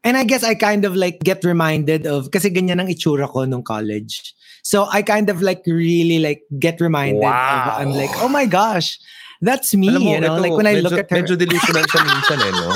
And 0.05 0.21
I 0.21 0.25
guess 0.29 0.45
I 0.45 0.53
kind 0.53 0.85
of 0.85 0.93
like 0.93 1.25
get 1.25 1.41
reminded 1.49 2.05
of, 2.05 2.29
kasi 2.29 2.53
ganyan 2.53 2.77
ang 2.77 2.93
itsura 2.93 3.25
ko 3.25 3.49
nung 3.49 3.65
college. 3.65 4.37
So 4.61 4.85
I 4.85 5.01
kind 5.01 5.33
of 5.33 5.41
like 5.41 5.65
really 5.65 6.21
like 6.21 6.45
get 6.61 6.77
reminded 6.77 7.25
Wow. 7.25 7.81
of, 7.81 7.81
I'm 7.81 7.93
like, 7.97 8.13
oh 8.21 8.29
my 8.29 8.45
gosh, 8.45 9.01
that's 9.41 9.73
me. 9.73 9.89
Alam 9.89 10.05
mo, 10.05 10.11
you 10.13 10.21
know, 10.21 10.37
ito, 10.37 10.43
like 10.45 10.53
when 10.53 10.69
I 10.69 10.77
medyo, 10.77 10.85
look 10.85 11.01
at 11.01 11.09
her. 11.09 11.17
Medyo 11.25 11.41
delusional 11.41 11.89
siya 11.89 12.03
minsan 12.05 12.37
eh, 12.37 12.53
no? 12.53 12.69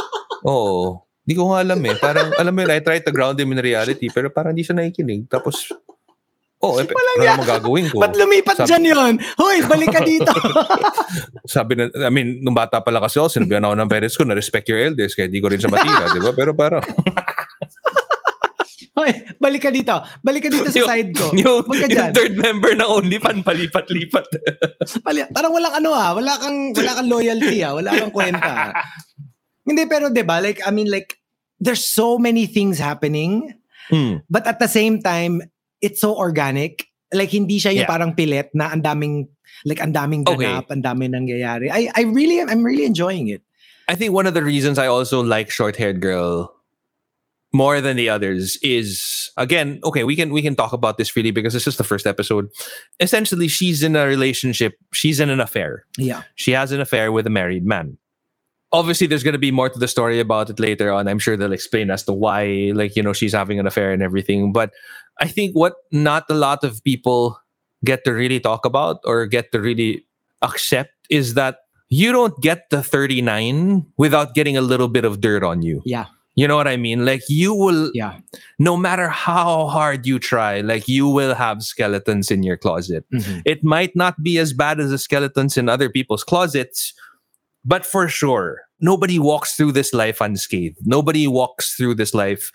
Oo. 0.50 1.04
Hindi 1.20 1.34
ko 1.36 1.52
nga 1.52 1.60
alam 1.60 1.80
eh. 1.84 1.94
Parang, 2.00 2.32
alam 2.40 2.52
mo 2.56 2.58
yun, 2.64 2.72
I 2.72 2.80
try 2.80 2.96
to 3.04 3.12
ground 3.12 3.36
him 3.36 3.52
in 3.52 3.60
reality, 3.60 4.08
pero 4.08 4.32
parang 4.32 4.56
hindi 4.56 4.64
siya 4.64 4.80
nakikinig. 4.80 5.28
Tapos, 5.28 5.68
oh, 6.60 6.76
eh, 6.76 6.84
ano 6.84 7.10
naman 7.18 7.40
gagawin 7.42 7.86
ko? 7.88 7.96
Ba't 7.98 8.14
lumipat 8.14 8.56
Sabi- 8.60 8.68
dyan 8.68 8.84
yun? 8.92 9.14
Hoy, 9.36 9.64
balik 9.64 9.90
ka 9.90 10.00
dito. 10.00 10.32
Sabi 11.56 11.72
na, 11.74 11.88
I 11.88 12.10
mean, 12.10 12.40
nung 12.40 12.52
bata 12.52 12.80
pala 12.80 13.00
kasi 13.00 13.16
ako, 13.16 13.28
sinabihan 13.30 13.64
ako 13.64 13.74
ng 13.74 13.88
parents 13.88 14.16
ko 14.16 14.24
na 14.24 14.36
respect 14.36 14.68
your 14.68 14.78
elders, 14.78 15.12
kaya 15.12 15.26
di 15.26 15.40
ko 15.40 15.48
rin 15.48 15.56
siya 15.56 15.68
matira, 15.68 16.12
di 16.12 16.20
ba? 16.20 16.32
Pero 16.32 16.52
parang, 16.52 16.84
Hoy, 18.90 19.10
balik 19.40 19.64
ka 19.64 19.70
dito. 19.72 19.96
Balik 20.20 20.44
ka 20.44 20.50
dito 20.50 20.68
sa 20.68 20.76
Yung- 20.76 20.90
side 20.90 21.10
ko. 21.16 21.26
Yung, 21.32 21.64
yung 21.64 22.12
third 22.12 22.36
member 22.36 22.76
ng 22.76 22.84
OnlyFans 22.84 23.40
palipat-lipat. 23.40 24.26
Pali, 25.00 25.24
parang 25.32 25.56
walang 25.56 25.72
ano 25.72 25.96
ah, 25.96 26.12
wala 26.12 26.36
kang 26.36 26.76
wala 26.76 26.92
kang 26.92 27.08
loyalty 27.08 27.64
ah, 27.64 27.72
wala 27.72 27.96
kang 27.96 28.12
kwenta. 28.12 28.76
Hindi 29.64 29.88
pero 29.88 30.12
'di 30.12 30.20
ba? 30.20 30.44
Like 30.44 30.60
I 30.60 30.70
mean 30.70 30.92
like 30.92 31.16
there's 31.56 31.80
so 31.80 32.18
many 32.18 32.44
things 32.44 32.76
happening 32.76 33.56
Hmm. 33.88 34.22
but 34.30 34.46
at 34.46 34.62
the 34.62 34.68
same 34.68 35.02
time 35.02 35.42
it's 35.80 36.00
so 36.00 36.14
organic. 36.16 36.86
Like 37.12 37.30
hindi 37.30 37.58
siya 37.58 37.74
yung 37.74 37.84
Yeah. 37.84 37.90
parang 37.90 38.14
pilit 38.14 38.50
na 38.54 38.70
ang 38.70 38.82
daming 38.82 39.26
like 39.66 39.80
ang 39.82 39.92
daming 39.92 40.22
Okay. 40.28 40.46
ganap, 40.46 40.70
ang 40.70 40.82
daming 40.82 41.10
nangyayari. 41.10 41.68
I 41.70 41.90
I 41.94 42.02
really 42.06 42.40
I'm 42.40 42.62
really 42.62 42.84
enjoying 42.86 43.28
it. 43.28 43.42
I 43.90 43.96
think 43.98 44.14
one 44.14 44.26
of 44.30 44.34
the 44.34 44.44
reasons 44.46 44.78
I 44.78 44.86
also 44.86 45.18
like 45.22 45.50
Short 45.50 45.74
Haired 45.74 45.98
Girl 46.00 46.54
more 47.52 47.80
than 47.82 47.96
the 47.98 48.08
others 48.08 48.54
is 48.62 49.26
again 49.36 49.80
okay 49.82 50.04
we 50.06 50.14
can 50.14 50.30
we 50.30 50.38
can 50.40 50.54
talk 50.54 50.70
about 50.72 50.98
this 51.02 51.08
freely 51.10 51.32
because 51.34 51.50
this 51.52 51.66
is 51.66 51.74
the 51.76 51.82
first 51.82 52.06
episode 52.06 52.46
essentially 53.02 53.48
she's 53.50 53.82
in 53.82 53.96
a 53.98 54.06
relationship 54.06 54.78
she's 54.94 55.18
in 55.18 55.30
an 55.34 55.40
affair 55.42 55.82
Yeah. 55.98 56.22
she 56.38 56.52
has 56.54 56.70
an 56.70 56.78
affair 56.80 57.10
with 57.10 57.26
a 57.26 57.30
married 57.34 57.66
man 57.66 57.98
obviously 58.70 59.08
there's 59.10 59.24
going 59.26 59.34
to 59.34 59.42
be 59.42 59.50
more 59.50 59.66
to 59.68 59.80
the 59.82 59.88
story 59.90 60.20
about 60.22 60.46
it 60.48 60.60
later 60.62 60.92
on 60.94 61.08
i'm 61.10 61.18
sure 61.18 61.34
they'll 61.36 61.50
explain 61.50 61.90
as 61.90 62.04
to 62.06 62.12
why 62.14 62.70
like 62.72 62.94
you 62.94 63.02
know 63.02 63.12
she's 63.12 63.34
having 63.34 63.58
an 63.58 63.66
affair 63.66 63.90
and 63.90 63.98
everything 64.00 64.52
but 64.54 64.70
i 65.20 65.28
think 65.28 65.54
what 65.54 65.74
not 65.92 66.24
a 66.30 66.34
lot 66.34 66.64
of 66.64 66.82
people 66.84 67.38
get 67.84 68.04
to 68.04 68.12
really 68.12 68.40
talk 68.40 68.64
about 68.64 68.98
or 69.04 69.26
get 69.26 69.52
to 69.52 69.60
really 69.60 70.04
accept 70.42 70.90
is 71.08 71.34
that 71.34 71.58
you 71.88 72.12
don't 72.12 72.40
get 72.40 72.70
the 72.70 72.82
39 72.82 73.84
without 73.96 74.34
getting 74.34 74.56
a 74.56 74.60
little 74.62 74.88
bit 74.88 75.04
of 75.04 75.20
dirt 75.20 75.42
on 75.42 75.62
you 75.62 75.82
Yeah. 75.84 76.06
you 76.36 76.46
know 76.46 76.56
what 76.56 76.68
i 76.68 76.76
mean 76.76 77.04
like 77.04 77.22
you 77.28 77.54
will 77.54 77.90
Yeah. 77.94 78.18
no 78.58 78.76
matter 78.76 79.08
how 79.08 79.66
hard 79.66 80.06
you 80.06 80.18
try 80.18 80.60
like 80.60 80.86
you 80.88 81.08
will 81.08 81.34
have 81.34 81.62
skeletons 81.62 82.30
in 82.30 82.42
your 82.42 82.56
closet 82.56 83.04
Mhm. 83.12 83.42
it 83.44 83.64
might 83.64 83.96
not 83.96 84.22
be 84.22 84.38
as 84.38 84.52
bad 84.52 84.78
as 84.80 84.90
the 84.90 84.98
skeletons 84.98 85.56
in 85.56 85.68
other 85.68 85.88
people's 85.90 86.22
closets, 86.24 86.94
but 87.64 87.84
for 87.84 88.08
sure, 88.08 88.62
nobody 88.80 89.18
walks 89.18 89.54
through 89.56 89.72
this 89.72 89.92
life 89.92 90.20
unscathed. 90.22 90.78
Nobody 90.86 91.26
walks 91.26 91.74
through 91.76 91.94
this 91.96 92.14
life 92.14 92.50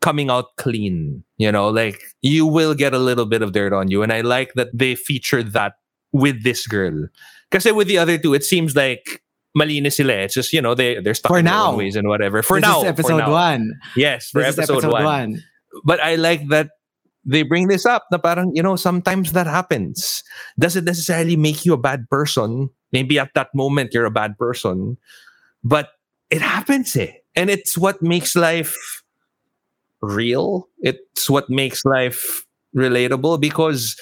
coming 0.00 0.30
out 0.30 0.56
clean. 0.56 1.24
You 1.38 1.52
know, 1.52 1.68
like 1.68 2.00
you 2.22 2.46
will 2.46 2.74
get 2.74 2.94
a 2.94 2.98
little 2.98 3.26
bit 3.26 3.42
of 3.42 3.52
dirt 3.52 3.72
on 3.72 3.90
you. 3.90 4.02
And 4.02 4.12
I 4.12 4.20
like 4.22 4.54
that 4.54 4.68
they 4.74 4.94
featured 4.94 5.52
that 5.52 5.74
with 6.12 6.42
this 6.44 6.66
girl. 6.66 7.08
Because 7.50 7.70
with 7.72 7.88
the 7.88 7.98
other 7.98 8.18
two, 8.18 8.34
it 8.34 8.44
seems 8.44 8.76
like 8.76 9.22
malinis 9.58 9.94
sila. 9.94 10.12
eh. 10.14 10.22
It's 10.24 10.34
just, 10.34 10.52
you 10.52 10.62
know, 10.62 10.74
they, 10.74 11.00
they're 11.00 11.14
stuck 11.14 11.30
For 11.32 11.38
in 11.38 11.44
now. 11.46 11.74
ways 11.76 11.96
and 11.96 12.08
whatever. 12.08 12.42
For 12.42 12.60
this 12.60 12.68
now. 12.68 12.78
is 12.78 12.82
for 12.84 12.88
episode 12.88 13.18
now. 13.18 13.30
1. 13.32 13.72
Yes, 13.96 14.30
for 14.30 14.42
This 14.42 14.56
episode, 14.58 14.74
episode 14.84 14.92
one 14.92 15.04
1. 15.04 15.42
but 15.84 16.00
I 16.00 16.14
like 16.14 16.48
that 16.48 16.70
they 17.24 17.42
bring 17.42 17.68
this 17.68 17.84
up 17.84 18.04
na 18.12 18.18
parang, 18.18 18.52
you 18.54 18.62
know, 18.62 18.76
sometimes 18.76 19.32
that 19.32 19.46
happens. 19.46 20.22
Doesn't 20.58 20.84
necessarily 20.84 21.36
make 21.36 21.64
you 21.66 21.74
a 21.74 21.78
bad 21.78 22.08
person. 22.08 22.70
Maybe 22.92 23.18
at 23.18 23.34
that 23.34 23.48
moment 23.54 23.90
you're 23.92 24.06
a 24.06 24.10
bad 24.10 24.38
person, 24.38 24.96
but 25.62 25.90
it 26.30 26.40
happens 26.42 26.94
eh. 26.96 27.12
And 27.36 27.50
it's 27.50 27.76
what 27.76 28.00
makes 28.02 28.34
life 28.34 28.99
real. 30.02 30.68
It's 30.80 31.28
what 31.28 31.48
makes 31.50 31.84
life 31.84 32.44
relatable 32.74 33.40
because 33.40 34.00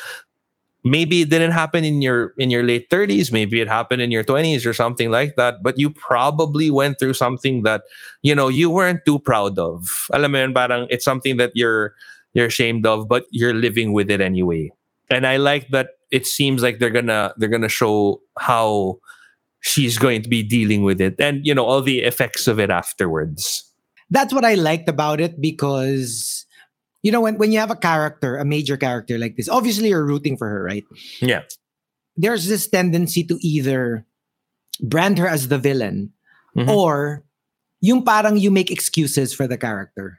maybe 0.85 1.23
it 1.23 1.31
didn't 1.31 1.51
happen 1.51 1.85
in 1.85 2.03
your 2.03 2.35
in 2.39 2.51
your 2.51 2.63
late 2.63 2.89
30s 2.89 3.33
maybe 3.33 3.61
it 3.61 3.67
happened 3.67 4.01
in 4.01 4.11
your 4.11 4.23
20s 4.23 4.65
or 4.65 4.73
something 4.73 5.11
like 5.11 5.35
that 5.37 5.63
but 5.63 5.79
you 5.79 5.91
probably 5.91 6.71
went 6.71 6.99
through 6.99 7.13
something 7.13 7.63
that 7.63 7.83
you 8.23 8.35
know 8.35 8.49
you 8.49 8.71
weren't 8.71 9.05
too 9.05 9.19
proud 9.19 9.59
of. 9.59 10.07
Alam 10.13 10.33
mo 10.33 10.53
parang 10.53 10.87
it's 10.91 11.05
something 11.05 11.37
that 11.37 11.53
you're 11.55 11.95
you're 12.33 12.47
ashamed 12.47 12.87
of 12.87 13.09
but 13.09 13.25
you're 13.31 13.55
living 13.55 13.93
with 13.93 14.11
it 14.11 14.21
anyway. 14.21 14.71
And 15.11 15.27
i 15.27 15.37
like 15.37 15.69
that 15.69 15.99
it 16.11 16.27
seems 16.27 16.63
like 16.63 16.79
they're 16.79 16.95
gonna 16.95 17.35
they're 17.37 17.49
gonna 17.49 17.69
show 17.69 18.21
how 18.39 18.99
she's 19.61 19.99
going 19.99 20.23
to 20.23 20.29
be 20.29 20.43
dealing 20.43 20.83
with 20.83 21.01
it 21.01 21.17
and 21.19 21.45
you 21.45 21.55
know 21.55 21.65
all 21.65 21.83
the 21.83 22.01
effects 22.03 22.47
of 22.47 22.61
it 22.61 22.71
afterwards 22.71 23.68
That's 24.11 24.33
what 24.33 24.45
I 24.45 24.55
liked 24.55 24.89
about 24.89 25.21
it 25.21 25.41
because 25.41 26.45
you 27.03 27.13
know 27.13 27.21
when 27.21 27.37
when 27.39 27.53
you 27.53 27.59
have 27.61 27.71
a 27.71 27.77
character, 27.79 28.37
a 28.37 28.45
major 28.45 28.77
character 28.77 29.19
like 29.19 29.37
this, 29.37 29.49
obviously 29.49 29.89
you're 29.91 30.05
rooting 30.05 30.37
for 30.37 30.49
her, 30.49 30.63
right? 30.65 30.85
yeah 31.21 31.43
there's 32.19 32.51
this 32.51 32.67
tendency 32.67 33.23
to 33.23 33.39
either 33.47 34.03
brand 34.83 35.19
her 35.23 35.29
as 35.31 35.47
the 35.49 35.59
villain 35.59 36.11
Mhm. 36.57 36.67
or 36.67 37.23
yung 37.81 38.03
parang 38.03 38.35
you 38.41 38.51
make 38.51 38.73
excuses 38.75 39.31
for 39.31 39.47
the 39.47 39.55
character. 39.57 40.19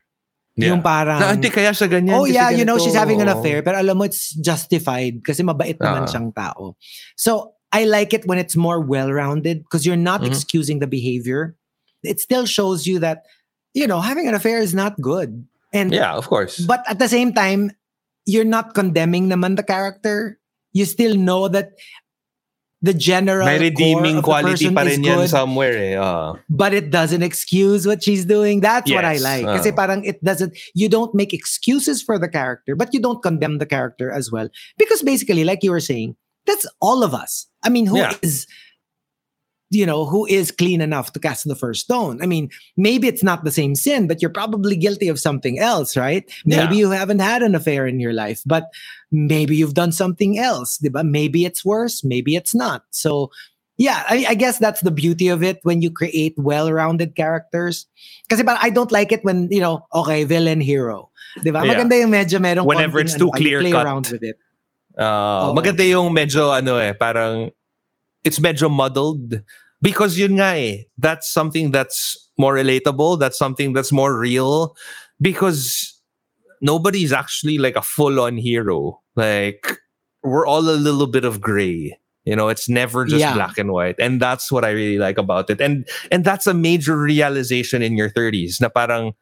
Yung 0.55 0.79
parang, 0.83 1.19
Na, 1.19 1.35
hindi 1.35 1.47
kaya 1.51 1.71
siya 1.71 1.87
ganyan 1.91 2.15
oh 2.19 2.23
yeah, 2.27 2.51
you 2.51 2.63
know, 2.63 2.75
she's 2.79 2.95
having 2.95 3.19
an 3.23 3.27
affair, 3.31 3.63
pero 3.63 3.79
alam 3.79 3.95
mo, 3.99 4.03
it's 4.07 4.31
justified 4.39 5.23
kasi 5.23 5.39
mabait 5.43 5.75
naman 5.79 6.03
Ah. 6.03 6.07
siyang 6.07 6.31
tao. 6.35 6.75
So, 7.15 7.55
I 7.71 7.83
like 7.87 8.11
it 8.15 8.27
when 8.27 8.35
it's 8.39 8.55
more 8.59 8.79
well-rounded 8.83 9.63
because 9.63 9.83
you're 9.87 9.99
not 9.99 10.19
Mhm. 10.23 10.27
excusing 10.31 10.79
the 10.83 10.87
behavior. 10.87 11.55
It 12.03 12.19
still 12.19 12.43
shows 12.47 12.87
you 12.87 12.99
that, 12.99 13.23
you 13.73 13.87
know, 13.87 14.01
having 14.01 14.27
an 14.27 14.33
affair 14.33 14.59
is 14.59 14.73
not 14.73 14.99
good. 15.01 15.45
And 15.69 15.93
yeah 15.93 16.17
of 16.17 16.25
course 16.25 16.57
but 16.65 16.81
at 16.89 16.97
the 16.97 17.07
same 17.07 17.29
time, 17.33 17.71
you're 18.25 18.47
not 18.47 18.73
condemning 18.73 19.29
naman 19.29 19.55
the 19.55 19.61
character. 19.61 20.41
You 20.73 20.85
still 20.85 21.13
know 21.13 21.47
that 21.49 21.77
the 22.81 22.93
general 22.93 23.45
may 23.45 23.57
core 23.57 23.65
of 23.67 23.69
redeeming 23.69 24.15
the 24.17 24.21
quality 24.21 24.71
person 24.71 24.75
pa 24.75 24.81
is 24.81 24.97
rin 24.97 25.03
yan 25.03 25.17
good, 25.19 25.29
somewhere 25.29 25.75
eh 25.75 25.99
ah. 25.99 26.39
but 26.49 26.73
it 26.73 26.89
doesn't 26.89 27.21
excuse 27.21 27.85
what 27.85 28.01
she's 28.01 28.23
doing. 28.25 28.61
That's 28.61 28.89
what 28.89 29.03
I 29.03 29.17
like. 29.17 29.45
uh. 29.45 29.57
Kasi 29.57 29.71
parang 29.75 30.05
it 30.05 30.23
doesn't, 30.23 30.55
you 30.73 30.87
don't 30.87 31.13
make 31.13 31.33
excuses 31.33 32.01
for 32.01 32.17
the 32.17 32.29
character, 32.29 32.75
but 32.75 32.93
you 32.93 33.01
don't 33.01 33.21
condemn 33.21 33.57
the 33.59 33.65
character 33.67 34.09
as 34.09 34.31
well. 34.31 34.47
Because 34.77 35.03
basically, 35.03 35.43
like 35.43 35.61
you 35.61 35.71
were 35.71 35.83
saying, 35.83 36.15
that's 36.47 36.65
all 36.79 37.03
of 37.03 37.13
us. 37.13 37.47
I 37.63 37.69
mean, 37.69 37.85
who 37.85 37.99
is, 38.23 38.47
Yeah. 38.47 38.55
You 39.69 39.85
know, 39.85 40.05
who 40.05 40.25
is 40.25 40.51
clean 40.51 40.81
enough 40.81 41.13
to 41.13 41.19
cast 41.19 41.47
the 41.47 41.55
first 41.55 41.85
stone? 41.85 42.21
I 42.21 42.25
mean, 42.25 42.49
maybe 42.77 43.07
it's 43.07 43.23
not 43.23 43.43
the 43.43 43.51
same 43.51 43.75
sin, 43.75 44.07
but 44.07 44.21
you're 44.21 44.33
probably 44.33 44.75
guilty 44.75 45.07
of 45.07 45.19
something 45.19 45.59
else, 45.59 45.95
right? 45.95 46.25
Maybe 46.45 46.75
Yeah. 46.75 46.79
you 46.81 46.89
haven't 46.91 47.19
had 47.19 47.43
an 47.43 47.53
affair 47.53 47.85
in 47.85 47.99
your 47.99 48.13
life, 48.13 48.41
but 48.45 48.65
maybe 49.11 49.55
you've 49.55 49.75
done 49.77 49.91
something 49.91 50.39
else. 50.39 50.77
Diba? 50.81 51.05
Maybe 51.07 51.45
it's 51.45 51.63
worse, 51.63 52.03
maybe 52.03 52.35
it's 52.35 52.55
not. 52.55 52.83
So, 52.89 53.29
yeah, 53.77 54.03
I, 54.09 54.25
I 54.29 54.35
guess 54.35 54.57
that's 54.57 54.81
the 54.81 54.91
beauty 54.91 55.29
of 55.29 55.41
it 55.43 55.59
when 55.63 55.81
you 55.81 55.91
create 55.91 56.33
well-rounded 56.37 57.15
characters. 57.15 57.85
Because 58.27 58.43
I 58.45 58.69
don't 58.69 58.91
like 58.91 59.11
it 59.13 59.23
when, 59.23 59.47
you 59.51 59.61
know, 59.61 59.85
okay, 59.93 60.25
villain, 60.25 60.59
hero. 60.61 61.09
Diba? 61.45 61.63
Yeah. 61.63 61.75
Maganda 61.77 61.93
yung 61.95 62.11
medyo 62.11 62.41
merong 62.41 62.65
Whenever 62.65 62.99
it's 62.99 63.15
too 63.15 63.29
ano, 63.29 63.37
you 63.39 63.57
play 63.61 63.69
clear-cut. 63.69 63.85
around 63.85 64.05
with 64.11 64.23
it. 64.23 64.37
Ah, 64.97 65.47
Oo. 65.47 65.53
maganda 65.55 65.85
yung 65.87 66.11
medyo 66.11 66.51
ano 66.51 66.75
eh, 66.75 66.91
parang 66.91 67.51
it's 68.23 68.39
medyo 68.39 68.69
muddled 68.69 69.41
because 69.81 70.17
yun 70.17 70.35
nga 70.37 70.55
eh, 70.57 70.83
that's 70.97 71.31
something 71.31 71.71
that's 71.71 72.17
more 72.37 72.55
relatable, 72.55 73.19
that's 73.19 73.37
something 73.37 73.73
that's 73.73 73.91
more 73.91 74.17
real 74.17 74.75
because 75.21 75.93
nobody's 76.61 77.11
actually 77.11 77.57
like 77.57 77.75
a 77.75 77.81
full-on 77.81 78.37
hero. 78.37 78.99
Like 79.15 79.79
we're 80.23 80.47
all 80.47 80.67
a 80.69 80.75
little 80.75 81.07
bit 81.07 81.23
of 81.25 81.39
gray. 81.41 81.97
You 82.25 82.35
know, 82.35 82.49
it's 82.49 82.67
never 82.69 83.05
just 83.05 83.21
Yeah. 83.21 83.33
black 83.33 83.57
and 83.57 83.71
white. 83.71 83.95
And 83.97 84.21
that's 84.21 84.51
what 84.51 84.63
I 84.65 84.71
really 84.71 84.99
like 84.99 85.17
about 85.17 85.49
it. 85.49 85.61
And 85.61 85.87
and 86.11 86.23
that's 86.23 86.45
a 86.45 86.53
major 86.53 86.99
realization 86.99 87.81
in 87.81 87.95
your 87.97 88.09
30s 88.11 88.59
na 88.61 88.69
parang 88.69 89.15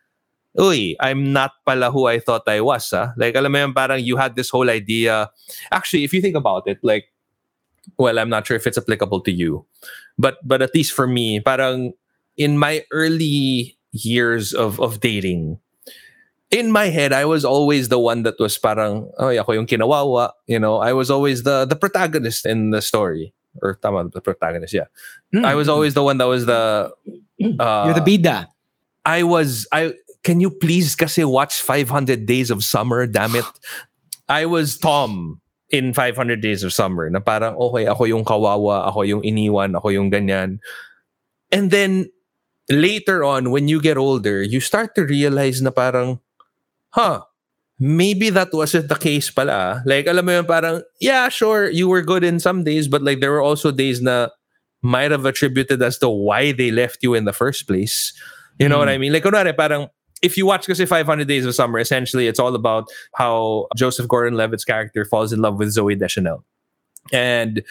uy, 0.58 0.96
I'm 1.00 1.32
not 1.32 1.54
pala 1.66 1.92
who 1.92 2.08
I 2.10 2.18
thought 2.20 2.50
I 2.50 2.62
was. 2.62 2.90
Ah. 2.92 3.14
Like, 3.16 3.38
alam 3.38 3.54
mo 3.54 3.60
yun, 3.62 3.74
parang 3.78 4.02
you 4.04 4.18
had 4.18 4.36
this 4.36 4.50
whole 4.50 4.70
idea. 4.74 5.30
Actually, 5.72 6.04
if 6.04 6.12
you 6.14 6.22
think 6.22 6.36
about 6.36 6.66
it, 6.66 6.82
like, 6.82 7.06
well, 7.98 8.20
I'm 8.20 8.30
not 8.30 8.46
sure 8.48 8.58
if 8.58 8.68
it's 8.68 8.78
applicable 8.78 9.22
to 9.22 9.32
you, 9.32 9.66
but 10.18 10.38
but 10.44 10.62
at 10.62 10.76
least 10.76 10.94
for 10.94 11.08
me, 11.08 11.40
parang 11.40 11.94
in 12.36 12.58
my 12.58 12.84
early 12.92 13.78
years 13.92 14.54
of 14.54 14.80
of 14.80 15.00
dating, 15.00 15.60
in 16.52 16.72
my 16.72 16.86
head, 16.86 17.14
I 17.14 17.26
was 17.26 17.44
always 17.44 17.90
the 17.90 18.00
one 18.00 18.24
that 18.24 18.40
was 18.40 18.58
parang, 18.58 19.12
oh, 19.18 19.30
yeah, 19.30 19.42
ako 19.42 19.54
yung 19.54 19.68
kinawawa. 19.68 20.32
You 20.48 20.60
know, 20.60 20.78
I 20.78 20.94
was 20.94 21.12
always 21.12 21.44
the 21.44 21.66
the 21.66 21.76
protagonist 21.76 22.46
in 22.46 22.72
the 22.72 22.82
story. 22.82 23.34
Or 23.62 23.74
tama, 23.74 24.10
the 24.10 24.22
protagonist, 24.22 24.74
yeah. 24.74 24.86
I 25.44 25.56
was 25.56 25.68
always 25.68 25.96
the 25.96 26.04
one 26.04 26.20
that 26.20 26.28
was 26.28 26.46
the... 26.46 26.94
Uh, 27.40 27.86
You're 27.86 27.94
the 27.94 28.02
bida. 28.02 28.48
I 29.06 29.22
was 29.22 29.68
I 29.72 29.94
can 30.24 30.42
you 30.42 30.50
please 30.50 30.96
kasi 30.96 31.24
watch 31.24 31.62
500 31.62 32.26
Days 32.26 32.50
of 32.50 32.64
Summer 32.64 33.06
damn 33.06 33.36
it 33.36 33.46
I 34.28 34.48
was 34.48 34.78
Tom 34.78 35.40
in 35.70 35.94
500 35.94 36.40
Days 36.40 36.64
of 36.64 36.72
Summer 36.72 37.10
na 37.10 37.20
parang 37.20 37.56
okay 37.60 37.88
ako 37.88 38.08
yung 38.08 38.24
kawawa 38.24 38.88
ako 38.88 39.04
yung 39.04 39.22
iniwan 39.24 39.76
ako 39.76 39.92
yung 39.92 40.10
ganyan. 40.12 40.60
And 41.52 41.72
then 41.72 42.12
later 42.72 43.24
on 43.24 43.52
when 43.52 43.68
you 43.68 43.80
get 43.80 43.96
older 43.96 44.44
you 44.44 44.60
start 44.60 44.96
to 44.96 45.08
realize 45.08 45.62
na 45.64 45.72
parang 45.72 46.20
huh 46.96 47.24
maybe 47.80 48.32
that 48.32 48.50
wasn't 48.52 48.88
the 48.90 49.00
case 49.00 49.30
pala. 49.30 49.84
Like 49.86 50.08
alam 50.08 50.24
mo 50.24 50.32
yun 50.40 50.48
parang 50.48 50.84
yeah 51.04 51.28
sure 51.28 51.68
you 51.70 51.88
were 51.88 52.04
good 52.04 52.24
in 52.24 52.40
some 52.40 52.64
days 52.64 52.88
but 52.88 53.04
like 53.04 53.20
there 53.20 53.32
were 53.32 53.44
also 53.44 53.72
days 53.72 54.00
na 54.00 54.32
might 54.82 55.12
have 55.12 55.26
attributed 55.26 55.82
as 55.82 55.98
to 56.00 56.10
why 56.10 56.52
they 56.52 56.72
left 56.72 57.02
you 57.02 57.14
in 57.14 57.26
the 57.26 57.34
first 57.34 57.68
place. 57.68 58.14
You 58.60 58.70
know 58.70 58.78
what 58.78 58.88
mm. 58.88 58.96
I 58.96 58.98
mean? 58.98 59.14
Like, 59.14 59.24
kunwari, 59.24 59.56
parang, 59.56 59.90
if 60.22 60.38
you 60.38 60.46
watch 60.46 60.66
kasi 60.66 60.86
500 60.86 61.28
Days 61.28 61.46
of 61.46 61.54
Summer, 61.56 61.80
essentially 61.80 62.28
it's 62.28 62.40
all 62.40 62.56
about 62.56 62.90
how 63.16 63.68
Joseph 63.76 64.08
Gordon-Levitt's 64.08 64.66
character 64.66 65.06
falls 65.06 65.32
in 65.32 65.42
love 65.42 65.58
with 65.60 65.70
Zooey 65.70 65.98
Deschanel. 65.98 66.44
And 67.14 67.64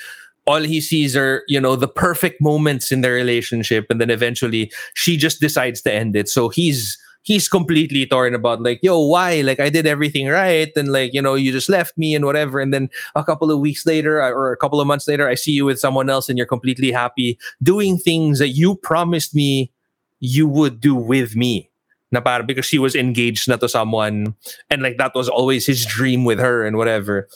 all 0.47 0.63
he 0.63 0.81
sees 0.81 1.17
are, 1.17 1.43
you 1.49 1.61
know, 1.61 1.77
the 1.77 1.89
perfect 1.89 2.41
moments 2.41 2.93
in 2.93 3.01
their 3.01 3.15
relationship. 3.15 3.87
And 3.91 4.01
then 4.01 4.11
eventually 4.11 4.71
she 4.95 5.17
just 5.17 5.41
decides 5.41 5.83
to 5.83 5.93
end 5.93 6.15
it. 6.15 6.29
So 6.29 6.49
he's 6.49 6.99
he's 7.23 7.49
completely 7.49 8.07
torn 8.07 8.37
about 8.37 8.63
like, 8.63 8.79
yo, 8.83 9.01
why? 9.01 9.41
Like 9.41 9.59
I 9.59 9.69
did 9.69 9.85
everything 9.85 10.29
right. 10.29 10.71
And 10.77 10.93
like, 10.93 11.13
you 11.13 11.21
know, 11.21 11.35
you 11.35 11.51
just 11.51 11.69
left 11.69 11.99
me 11.99 12.15
and 12.15 12.25
whatever. 12.25 12.61
And 12.61 12.73
then 12.73 12.89
a 13.17 13.25
couple 13.25 13.51
of 13.51 13.59
weeks 13.59 13.85
later 13.85 14.23
uh, 14.23 14.31
or 14.31 14.53
a 14.53 14.57
couple 14.57 14.81
of 14.81 14.87
months 14.87 15.09
later, 15.09 15.29
I 15.29 15.35
see 15.35 15.51
you 15.51 15.65
with 15.65 15.81
someone 15.81 16.09
else 16.09 16.29
and 16.29 16.39
you're 16.39 16.47
completely 16.47 16.93
happy 16.93 17.37
doing 17.61 17.99
things 17.99 18.39
that 18.39 18.51
you 18.51 18.77
promised 18.77 19.35
me 19.35 19.73
you 20.21 20.47
would 20.47 20.81
do 20.81 20.95
with 20.95 21.35
me. 21.35 21.69
Na 22.13 22.21
parang 22.21 22.47
because 22.47 22.67
she 22.67 22.79
was 22.79 22.95
engaged 22.95 23.49
na 23.49 23.57
to 23.57 23.69
someone 23.69 24.35
and 24.71 24.83
like 24.83 24.97
that 24.99 25.15
was 25.15 25.29
always 25.29 25.67
his 25.67 25.85
dream 25.85 26.25
with 26.25 26.39
her 26.39 26.65
and 26.65 26.77
whatever. 26.77 27.27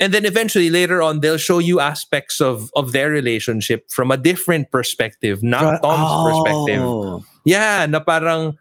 And 0.00 0.14
then 0.14 0.24
eventually 0.24 0.70
later 0.70 1.02
on 1.02 1.20
they'll 1.20 1.36
show 1.36 1.58
you 1.58 1.80
aspects 1.80 2.40
of 2.40 2.70
of 2.74 2.92
their 2.92 3.10
relationship 3.10 3.90
from 3.90 4.10
a 4.10 4.16
different 4.16 4.70
perspective, 4.70 5.42
not 5.42 5.82
Tom's 5.82 6.08
perspective. 6.24 6.80
Oh. 6.82 7.24
Yeah, 7.44 7.84
na 7.84 8.00
parang 8.00 8.56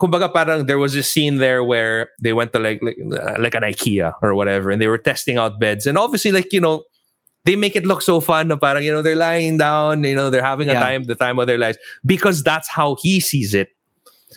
kumbaga 0.00 0.28
parang 0.28 0.66
there 0.66 0.76
was 0.78 0.94
a 0.96 1.02
scene 1.02 1.38
there 1.38 1.62
where 1.64 2.10
they 2.20 2.34
went 2.34 2.52
to 2.52 2.58
like 2.58 2.82
like, 2.82 2.98
uh, 3.00 3.36
like 3.38 3.54
an 3.54 3.62
IKEA 3.62 4.12
or 4.20 4.34
whatever 4.34 4.70
and 4.70 4.82
they 4.82 4.88
were 4.90 4.98
testing 4.98 5.38
out 5.38 5.60
beds 5.62 5.86
and 5.86 5.96
obviously 5.96 6.32
like 6.32 6.52
you 6.52 6.60
know 6.60 6.82
they 7.46 7.54
make 7.54 7.76
it 7.76 7.86
look 7.86 8.02
so 8.02 8.18
fun 8.18 8.48
na 8.50 8.56
parang 8.58 8.82
you 8.82 8.90
know 8.90 9.00
they're 9.06 9.14
lying 9.16 9.56
down 9.56 10.02
you 10.02 10.12
know 10.12 10.28
they're 10.34 10.42
having 10.44 10.68
a 10.68 10.74
Yeah. 10.74 10.80
time 10.82 11.04
the 11.06 11.14
time 11.14 11.38
of 11.38 11.46
their 11.46 11.58
lives 11.62 11.78
because 12.04 12.42
that's 12.42 12.66
how 12.68 12.96
he 13.00 13.20
sees 13.22 13.54
it 13.54 13.70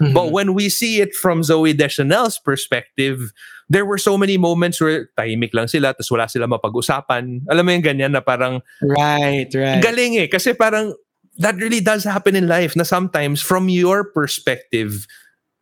Mhm. 0.02 0.14
but 0.14 0.32
when 0.32 0.54
we 0.54 0.70
see 0.70 1.02
it 1.02 1.16
from 1.16 1.42
Zooey 1.42 1.76
Deschanel's 1.76 2.38
perspective, 2.38 3.32
there 3.70 3.86
were 3.86 3.98
so 3.98 4.18
many 4.18 4.38
moments 4.38 4.80
where 4.80 5.10
tahimik 5.18 5.54
lang 5.54 5.68
sila, 5.68 5.94
tapos 5.94 6.12
wala 6.12 6.30
sila 6.30 6.48
mapag-usapan. 6.48 7.42
Alam 7.50 7.64
mo 7.66 7.72
yung 7.72 7.84
ganyan 7.84 8.12
na 8.12 8.22
parang, 8.22 8.62
right, 8.82 9.50
right. 9.56 9.84
galing 9.84 10.16
eh. 10.16 10.28
Kasi 10.28 10.54
parang, 10.54 10.96
that 11.38 11.56
really 11.58 11.82
does 11.82 12.04
happen 12.04 12.36
in 12.36 12.48
life 12.48 12.76
na 12.76 12.84
sometimes 12.84 13.42
from 13.42 13.70
your 13.70 14.04
perspective, 14.04 15.06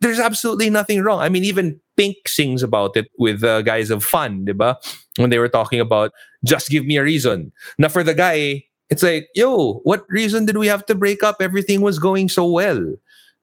there's 0.01 0.19
absolutely 0.19 0.69
nothing 0.69 1.01
wrong. 1.01 1.19
I 1.19 1.29
mean, 1.29 1.43
even 1.43 1.79
Pink 1.97 2.27
sings 2.27 2.61
about 2.61 2.95
it 2.97 3.07
with 3.17 3.43
uh, 3.43 3.61
guys 3.61 3.89
of 3.89 4.03
fun, 4.03 4.45
di 4.45 4.53
ba? 4.53 4.77
When 5.17 5.29
they 5.29 5.39
were 5.39 5.49
talking 5.49 5.79
about, 5.79 6.11
just 6.43 6.69
give 6.69 6.85
me 6.85 6.97
a 6.97 7.03
reason. 7.03 7.51
Now 7.79 7.87
for 7.87 8.03
the 8.03 8.13
guy, 8.13 8.65
it's 8.89 9.01
like, 9.01 9.27
yo, 9.33 9.81
what 9.83 10.05
reason 10.09 10.45
did 10.45 10.57
we 10.57 10.67
have 10.67 10.85
to 10.87 10.95
break 10.95 11.23
up? 11.23 11.37
Everything 11.39 11.81
was 11.81 11.97
going 11.97 12.29
so 12.29 12.45
well. 12.45 12.95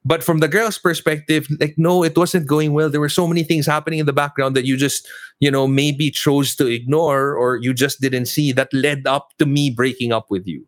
But 0.05 0.23
from 0.23 0.39
the 0.39 0.49
girl's 0.49 0.77
perspective, 0.77 1.47
like, 1.59 1.75
no, 1.77 2.03
it 2.03 2.17
wasn't 2.17 2.47
going 2.47 2.73
well. 2.73 2.89
There 2.89 2.99
were 2.99 3.07
so 3.07 3.27
many 3.27 3.43
things 3.43 3.65
happening 3.65 3.99
in 3.99 4.05
the 4.05 4.13
background 4.13 4.55
that 4.55 4.65
you 4.65 4.75
just, 4.75 5.07
you 5.39 5.49
know, 5.49 5.65
maybe 5.65 6.11
chose 6.11 6.55
to 6.57 6.67
ignore 6.67 7.35
or 7.35 7.57
you 7.57 7.73
just 7.73 8.01
didn't 8.01 8.25
see 8.25 8.51
that 8.51 8.73
led 8.73 9.07
up 9.07 9.29
to 9.39 9.45
me 9.45 9.69
breaking 9.69 10.11
up 10.11 10.29
with 10.29 10.45
you. 10.45 10.65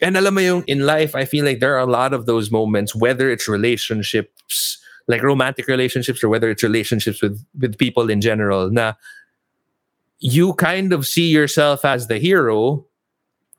And 0.00 0.16
alam 0.16 0.34
mo 0.34 0.40
yung 0.40 0.64
in 0.64 0.84
life, 0.84 1.14
I 1.14 1.24
feel 1.24 1.44
like 1.44 1.60
there 1.60 1.74
are 1.74 1.80
a 1.80 1.90
lot 1.90 2.12
of 2.12 2.26
those 2.26 2.50
moments, 2.50 2.94
whether 2.94 3.30
it's 3.30 3.48
relationships, 3.48 4.78
like 5.08 5.22
romantic 5.22 5.68
relationships, 5.68 6.22
or 6.22 6.28
whether 6.28 6.50
it's 6.50 6.62
relationships 6.62 7.22
with 7.22 7.40
with 7.58 7.78
people 7.78 8.10
in 8.10 8.20
general, 8.20 8.70
na 8.70 8.94
you 10.18 10.54
kind 10.54 10.92
of 10.92 11.06
see 11.06 11.28
yourself 11.28 11.84
as 11.84 12.08
the 12.08 12.18
hero, 12.18 12.85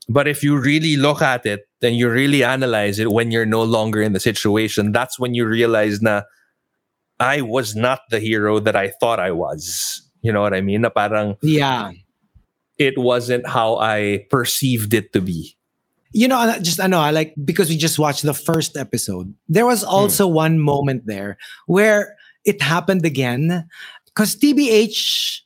but 0.09 0.27
if 0.27 0.43
you 0.43 0.57
really 0.57 0.95
look 0.95 1.21
at 1.21 1.45
it 1.45 1.67
and 1.81 1.95
you 1.95 2.09
really 2.09 2.43
analyze 2.43 2.99
it 2.99 3.11
when 3.11 3.31
you're 3.31 3.45
no 3.45 3.63
longer 3.63 4.01
in 4.01 4.13
the 4.13 4.19
situation, 4.19 4.91
that's 4.91 5.19
when 5.19 5.33
you 5.33 5.45
realize 5.45 6.01
na 6.01 6.21
I 7.19 7.41
was 7.41 7.75
not 7.75 8.01
the 8.09 8.19
hero 8.19 8.59
that 8.59 8.75
I 8.75 8.93
thought 8.99 9.19
I 9.19 9.31
was. 9.31 10.01
You 10.21 10.31
know 10.31 10.41
what 10.41 10.53
I 10.53 10.61
mean? 10.61 10.81
Na 10.81 10.89
parang 10.89 11.35
yeah. 11.41 11.91
it 12.77 12.97
wasn't 12.97 13.47
how 13.47 13.77
I 13.77 14.25
perceived 14.29 14.93
it 14.93 15.13
to 15.13 15.21
be. 15.21 15.55
You 16.13 16.27
know, 16.27 16.39
just 16.61 16.79
I 16.79 16.87
know 16.87 16.99
I 16.99 17.11
like 17.11 17.35
because 17.43 17.69
we 17.69 17.75
just 17.75 17.99
watched 17.99 18.23
the 18.23 18.33
first 18.33 18.77
episode. 18.77 19.33
There 19.49 19.65
was 19.65 19.83
hmm. 19.83 19.89
also 19.91 20.25
one 20.25 20.59
moment 20.59 21.05
there 21.05 21.37
where 21.65 22.15
it 22.45 22.61
happened 22.61 23.05
again 23.05 23.67
because 24.05 24.37
TBH 24.37 25.41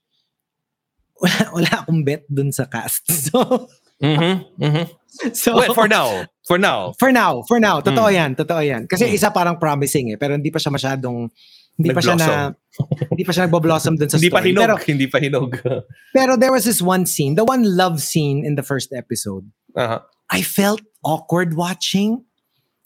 wala, 1.17 1.50
wala 1.54 1.71
akong 1.82 2.06
bet 2.06 2.30
dun 2.30 2.52
sa 2.52 2.65
cast. 2.65 3.10
So 3.32 3.67
Mm-hmm, 4.02 4.34
mm-hmm. 4.64 4.86
so 5.38 5.56
Well, 5.56 5.74
for 5.74 5.88
now, 5.88 6.26
for 6.48 6.58
now, 6.58 6.94
for 6.98 7.10
now, 7.14 7.44
for 7.48 7.60
now, 7.62 7.80
totoo 7.80 8.10
Mm. 8.10 8.18
yan, 8.18 8.30
totoo 8.36 8.62
yan. 8.66 8.82
Kasi 8.90 9.06
Mm. 9.08 9.16
isa 9.16 9.30
parang 9.30 9.62
promising 9.62 10.12
eh, 10.12 10.18
pero 10.18 10.34
hindi 10.34 10.50
pa 10.50 10.58
siya 10.58 10.74
masyadong 10.74 11.30
hindi 11.78 11.90
pa 11.96 12.02
siya 12.04 12.18
na 12.20 12.52
hindi 13.14 13.24
pa 13.24 13.32
siya 13.32 13.46
nagbo-blossom 13.48 13.96
dun 13.96 14.10
sa 14.10 14.18
hindi 14.18 14.30
pa 14.30 14.42
story. 14.42 14.50
hinog, 14.54 14.62
Pero 14.66 14.76
hindi 14.86 15.08
pa 15.08 15.18
hinog. 15.22 15.50
pero 16.18 16.32
there 16.36 16.52
was 16.52 16.66
this 16.66 16.82
one 16.82 17.06
scene, 17.06 17.36
the 17.38 17.46
one 17.46 17.64
love 17.64 18.02
scene 18.02 18.42
in 18.44 18.56
the 18.58 18.64
first 18.66 18.92
episode. 18.92 19.46
uh-huh. 19.78 20.02
I 20.32 20.42
felt 20.42 20.80
awkward 21.04 21.54
watching. 21.60 22.24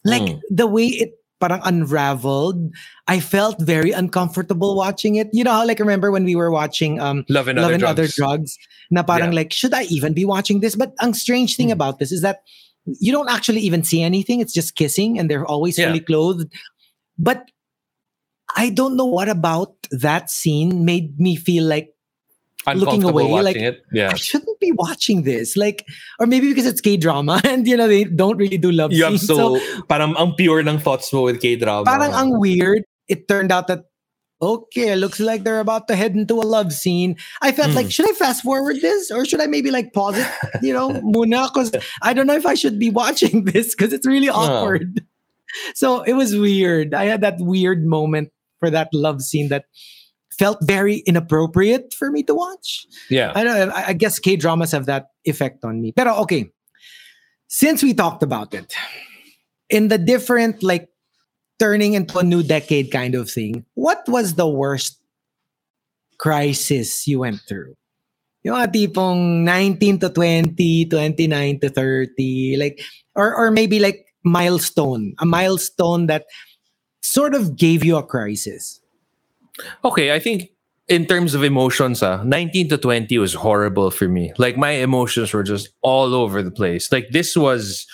Like 0.06 0.26
Mm. 0.26 0.42
the 0.54 0.66
way 0.70 0.88
it 1.02 1.12
parang 1.46 1.62
unraveled, 1.62 2.58
I 3.06 3.20
felt 3.22 3.62
very 3.62 3.92
uncomfortable 3.94 4.74
watching 4.76 5.16
it. 5.22 5.30
You 5.32 5.46
know 5.46 5.52
how 5.54 5.66
like 5.66 5.78
remember 5.78 6.10
when 6.10 6.26
we 6.26 6.34
were 6.36 6.50
watching 6.50 6.98
um 7.00 7.22
Love 7.30 7.48
and, 7.48 7.62
Love 7.62 7.66
other, 7.70 7.74
and 7.78 7.82
drugs. 7.86 8.00
Other 8.02 8.08
Drugs 8.10 8.58
na 8.90 9.04
parang 9.06 9.30
Yeah. 9.30 9.46
like 9.46 9.54
should 9.54 9.74
I 9.78 9.84
even 9.94 10.14
be 10.18 10.26
watching 10.26 10.60
this? 10.66 10.74
But 10.76 10.94
ang 11.02 11.14
strange 11.14 11.54
thing 11.56 11.70
Mm. 11.70 11.78
about 11.78 12.00
this 12.02 12.12
is 12.12 12.22
that 12.26 12.42
you 12.86 13.12
don't 13.14 13.30
actually 13.30 13.62
even 13.62 13.84
see 13.86 14.02
anything. 14.02 14.42
It's 14.42 14.54
just 14.54 14.74
kissing 14.76 15.18
and 15.22 15.30
they're 15.30 15.46
always 15.46 15.78
Yeah. 15.78 15.94
fully 15.94 16.02
clothed. 16.02 16.50
But 17.18 17.46
I 18.58 18.70
don't 18.70 18.96
know 18.96 19.06
what 19.10 19.30
about 19.30 19.74
that 19.92 20.30
scene 20.30 20.86
made 20.86 21.20
me 21.20 21.36
feel 21.36 21.66
like 21.66 21.95
looking 22.74 23.04
away, 23.04 23.30
like. 23.30 23.58
Yeah. 23.94 24.10
I 24.12 24.16
shouldn't 24.16 24.60
be 24.60 24.72
watching 24.72 25.24
this. 25.24 25.56
Like, 25.56 25.86
or 26.20 26.26
maybe 26.26 26.50
because 26.50 26.66
it's 26.66 26.82
K 26.82 26.98
drama 26.98 27.40
and 27.46 27.68
you 27.68 27.78
know 27.78 27.88
they 27.88 28.04
don't 28.06 28.38
really 28.38 28.58
do 28.58 28.72
love 28.72 28.92
You 28.92 29.04
have 29.06 29.20
scenes. 29.20 29.28
so, 29.28 29.60
parang 29.88 30.16
ang 30.18 30.34
pure 30.36 30.60
ng 30.66 30.80
thoughts 30.80 31.14
mo 31.14 31.24
with 31.24 31.40
K-drama. 31.42 31.86
parang 31.86 32.12
ang 32.14 32.40
weird. 32.40 32.84
It 33.08 33.28
turned 33.28 33.52
out 33.52 33.68
that 33.68 33.86
okay, 34.42 34.92
it 34.92 34.98
looks 34.98 35.20
like 35.20 35.44
they're 35.44 35.62
about 35.64 35.88
to 35.88 35.96
head 35.96 36.14
into 36.14 36.36
a 36.36 36.44
love 36.46 36.74
scene. 36.74 37.16
I 37.42 37.52
felt 37.52 37.72
Mm. 37.72 37.76
like 37.76 37.90
should 37.92 38.10
I 38.10 38.14
fast 38.14 38.44
forward 38.44 38.78
this 38.82 39.10
or 39.10 39.24
should 39.26 39.40
I 39.42 39.48
maybe 39.48 39.72
like 39.72 39.94
pause 39.94 40.18
it? 40.18 40.28
You 40.62 40.74
know, 40.74 40.90
muna 41.16 41.48
because 41.54 41.72
I 42.02 42.14
don't 42.14 42.28
know 42.28 42.36
if 42.36 42.46
I 42.46 42.54
should 42.54 42.78
be 42.78 42.90
watching 42.90 43.46
this 43.50 43.74
because 43.74 43.94
it's 43.94 44.06
really 44.06 44.30
awkward. 44.30 45.06
So 45.74 46.02
it 46.04 46.14
was 46.14 46.36
weird. 46.36 46.94
I 46.94 47.06
had 47.06 47.22
that 47.22 47.38
weird 47.40 47.86
moment 47.86 48.30
for 48.60 48.70
that 48.70 48.90
love 48.92 49.22
scene 49.22 49.48
that 49.50 49.66
felt 50.38 50.60
very 50.62 50.98
inappropriate 51.06 51.94
for 51.94 52.12
me 52.12 52.24
to 52.24 52.36
watch. 52.36 52.86
yeah. 53.10 53.32
I 53.36 53.44
don't 53.44 53.56
know. 53.56 53.74
I 53.74 53.90
I 53.90 53.94
guess 53.94 54.20
K 54.20 54.36
dramas 54.36 54.72
have 54.72 54.86
that 54.86 55.12
effect 55.24 55.64
on 55.64 55.82
me. 55.82 55.92
But 55.96 56.08
okay, 56.28 56.52
since 57.48 57.84
we 57.84 57.94
talked 57.94 58.24
about 58.24 58.54
it, 58.54 58.74
in 59.70 59.88
the 59.88 59.98
different 59.98 60.64
like 60.64 60.90
turning 61.60 61.94
into 61.94 62.20
a 62.20 62.24
new 62.24 62.44
decade 62.44 62.92
kind 62.92 63.16
of 63.16 63.30
thing, 63.30 63.66
what 63.74 64.04
was 64.08 64.36
the 64.36 64.48
worst 64.48 65.00
crisis 66.18 67.08
you 67.08 67.20
went 67.20 67.42
through? 67.48 67.76
Yung 68.44 68.62
mga 68.62 68.70
tipong 68.78 69.42
19 69.42 70.00
to 70.06 70.10
20, 70.10 70.86
29 70.86 71.60
to 71.62 71.70
30, 71.70 72.58
like, 72.60 72.80
or, 73.16 73.34
or 73.34 73.50
maybe 73.50 73.80
like 73.80 74.06
milestone, 74.24 75.16
a 75.18 75.26
milestone 75.26 76.06
that 76.06 76.26
sort 77.02 77.34
of 77.34 77.58
gave 77.58 77.84
you 77.84 77.98
a 77.98 78.04
crisis. 78.04 78.82
Okay, 79.84 80.14
I 80.14 80.20
think 80.20 80.50
in 80.88 81.06
terms 81.06 81.34
of 81.34 81.44
emotions, 81.44 82.04
ah, 82.04 82.22
19 82.24 82.70
to 82.70 82.78
20 82.78 83.18
was 83.18 83.34
horrible 83.34 83.90
for 83.92 84.08
me. 84.08 84.34
Like 84.38 84.58
my 84.58 84.72
emotions 84.72 85.34
were 85.34 85.44
just 85.44 85.70
all 85.82 86.14
over 86.14 86.44
the 86.44 86.52
place. 86.52 86.92
Like 86.92 87.10
this 87.10 87.36
was 87.36 87.88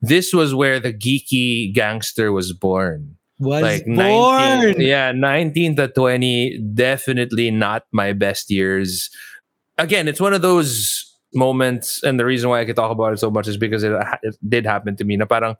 this 0.00 0.32
was 0.32 0.54
where 0.54 0.80
the 0.80 0.92
geeky 0.92 1.72
gangster 1.72 2.32
was 2.32 2.52
born. 2.52 3.16
Was 3.38 3.62
like 3.62 3.84
born. 3.84 3.96
19, 3.98 4.80
yeah 4.80 5.10
19 5.10 5.74
to 5.76 5.88
20 5.88 6.58
definitely 6.72 7.50
not 7.50 7.82
my 7.90 8.12
best 8.12 8.48
years 8.48 9.10
again 9.76 10.06
it's 10.06 10.20
one 10.20 10.32
of 10.32 10.40
those 10.40 11.02
moments 11.34 12.00
and 12.04 12.20
the 12.20 12.24
reason 12.24 12.48
why 12.48 12.60
i 12.60 12.64
could 12.64 12.76
talk 12.76 12.92
about 12.92 13.12
it 13.12 13.18
so 13.18 13.32
much 13.32 13.48
is 13.48 13.56
because 13.56 13.82
it, 13.82 13.92
it 14.22 14.36
did 14.48 14.64
happen 14.64 14.94
to 14.94 15.02
me 15.02 15.16
na 15.16 15.26
parang 15.26 15.56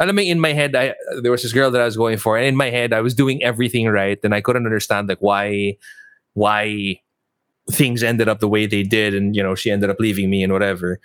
alam 0.00 0.16
mo, 0.16 0.22
in 0.22 0.40
my 0.40 0.52
head 0.52 0.74
I 0.74 0.94
there 1.20 1.30
was 1.30 1.42
this 1.42 1.52
girl 1.52 1.70
that 1.70 1.80
I 1.80 1.84
was 1.84 1.96
going 1.96 2.16
for 2.18 2.36
and 2.36 2.46
in 2.46 2.56
my 2.56 2.70
head 2.70 2.92
I 2.92 3.00
was 3.00 3.14
doing 3.14 3.42
everything 3.42 3.88
right 3.88 4.18
and 4.24 4.34
I 4.34 4.40
couldn't 4.40 4.66
understand 4.66 5.08
like 5.08 5.20
why 5.20 5.76
why 6.34 7.00
things 7.70 8.02
ended 8.02 8.28
up 8.28 8.40
the 8.40 8.48
way 8.48 8.66
they 8.66 8.82
did 8.82 9.14
and 9.14 9.36
you 9.36 9.42
know 9.42 9.54
she 9.54 9.70
ended 9.70 9.90
up 9.90 10.00
leaving 10.00 10.30
me 10.30 10.42
and 10.42 10.52
whatever 10.52 10.98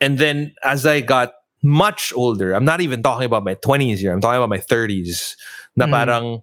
and 0.00 0.18
then 0.18 0.54
as 0.62 0.86
I 0.86 1.00
got 1.00 1.32
much 1.62 2.12
older, 2.14 2.52
I'm 2.52 2.64
not 2.64 2.80
even 2.80 3.02
talking 3.02 3.26
about 3.26 3.44
my 3.44 3.54
20s 3.56 3.98
here, 3.98 4.12
I'm 4.12 4.20
talking 4.20 4.38
about 4.38 4.48
my 4.48 4.58
30s. 4.62 5.34
Na 5.76 5.86
Mm. 5.86 5.90
parang 5.90 6.42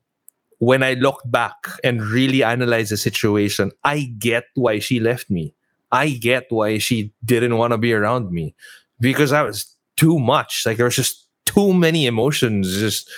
when 0.59 0.83
I 0.83 0.93
looked 0.95 1.29
back 1.29 1.55
and 1.83 2.01
really 2.01 2.43
analyzed 2.43 2.91
the 2.91 2.97
situation, 2.97 3.71
I 3.83 4.11
get 4.19 4.45
why 4.55 4.79
she 4.79 4.99
left 4.99 5.29
me. 5.29 5.53
I 5.91 6.09
get 6.19 6.47
why 6.49 6.77
she 6.79 7.11
didn't 7.23 7.57
want 7.57 7.71
to 7.71 7.77
be 7.77 7.93
around 7.93 8.31
me 8.31 8.55
because 8.99 9.31
I 9.31 9.43
was 9.43 9.74
too 9.97 10.19
much. 10.19 10.65
Like 10.65 10.77
there 10.77 10.85
was 10.85 10.95
just 10.95 11.27
too 11.45 11.73
many 11.73 12.05
emotions 12.05 12.77
just 12.77 13.09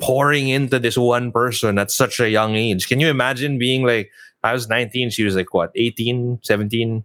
pouring 0.00 0.48
into 0.48 0.78
this 0.78 0.96
one 0.96 1.32
person 1.32 1.78
at 1.78 1.90
such 1.90 2.20
a 2.20 2.28
young 2.28 2.54
age. 2.54 2.88
Can 2.88 3.00
you 3.00 3.08
imagine 3.08 3.58
being 3.58 3.84
like, 3.84 4.10
I 4.42 4.52
was 4.52 4.68
19, 4.68 5.10
she 5.10 5.24
was 5.24 5.34
like 5.34 5.52
what, 5.54 5.72
18, 5.74 6.40
17? 6.42 7.04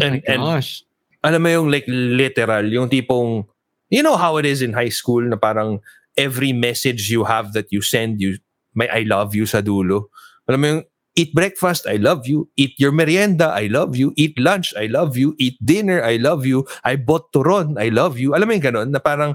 And, 0.00 0.22
and 0.26 0.42
Gosh. 0.42 0.84
alam 1.24 1.42
mo 1.42 1.48
yung 1.48 1.70
like 1.70 1.84
literal, 1.88 2.66
yung 2.70 2.88
tipong, 2.88 3.46
you 3.88 4.02
know 4.02 4.16
how 4.16 4.36
it 4.36 4.44
is 4.44 4.62
in 4.62 4.72
high 4.72 4.92
school 4.92 5.22
na 5.22 5.36
parang 5.36 5.80
every 6.16 6.52
message 6.52 7.10
you 7.10 7.24
have 7.24 7.52
that 7.54 7.72
you 7.72 7.80
send, 7.80 8.20
you 8.20 8.38
may 8.74 8.88
I 8.88 9.02
love 9.08 9.34
you 9.34 9.46
sa 9.46 9.60
dulo. 9.60 10.12
Alam 10.46 10.60
mo 10.60 10.66
yung, 10.66 10.82
eat 11.16 11.34
breakfast, 11.34 11.88
I 11.88 11.96
love 11.96 12.28
you. 12.28 12.48
Eat 12.56 12.78
your 12.78 12.92
merienda, 12.92 13.48
I 13.48 13.66
love 13.66 13.96
you. 13.96 14.12
Eat 14.16 14.38
lunch, 14.38 14.72
I 14.76 14.86
love 14.86 15.16
you. 15.16 15.34
Eat 15.38 15.56
dinner, 15.64 16.04
I 16.04 16.16
love 16.16 16.44
you. 16.44 16.68
I 16.84 16.96
bought 16.96 17.32
turon, 17.32 17.80
I 17.80 17.88
love 17.88 18.20
you. 18.20 18.36
Alam 18.36 18.48
mo 18.48 18.52
yung 18.54 18.62
ganun, 18.62 18.88
na 18.92 19.00
parang, 19.00 19.34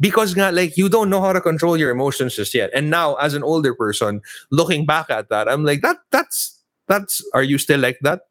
because 0.00 0.34
nga, 0.34 0.50
like, 0.50 0.76
you 0.76 0.88
don't 0.88 1.12
know 1.12 1.20
how 1.20 1.32
to 1.32 1.40
control 1.40 1.76
your 1.76 1.92
emotions 1.92 2.34
just 2.34 2.56
yet. 2.56 2.72
And 2.74 2.90
now, 2.90 3.14
as 3.20 3.34
an 3.34 3.44
older 3.44 3.76
person, 3.76 4.24
looking 4.50 4.88
back 4.88 5.10
at 5.12 5.28
that, 5.28 5.46
I'm 5.48 5.64
like, 5.64 5.82
that, 5.82 5.98
that's, 6.10 6.58
that's, 6.88 7.22
are 7.36 7.44
you 7.44 7.58
still 7.58 7.78
like 7.78 8.00
that? 8.00 8.22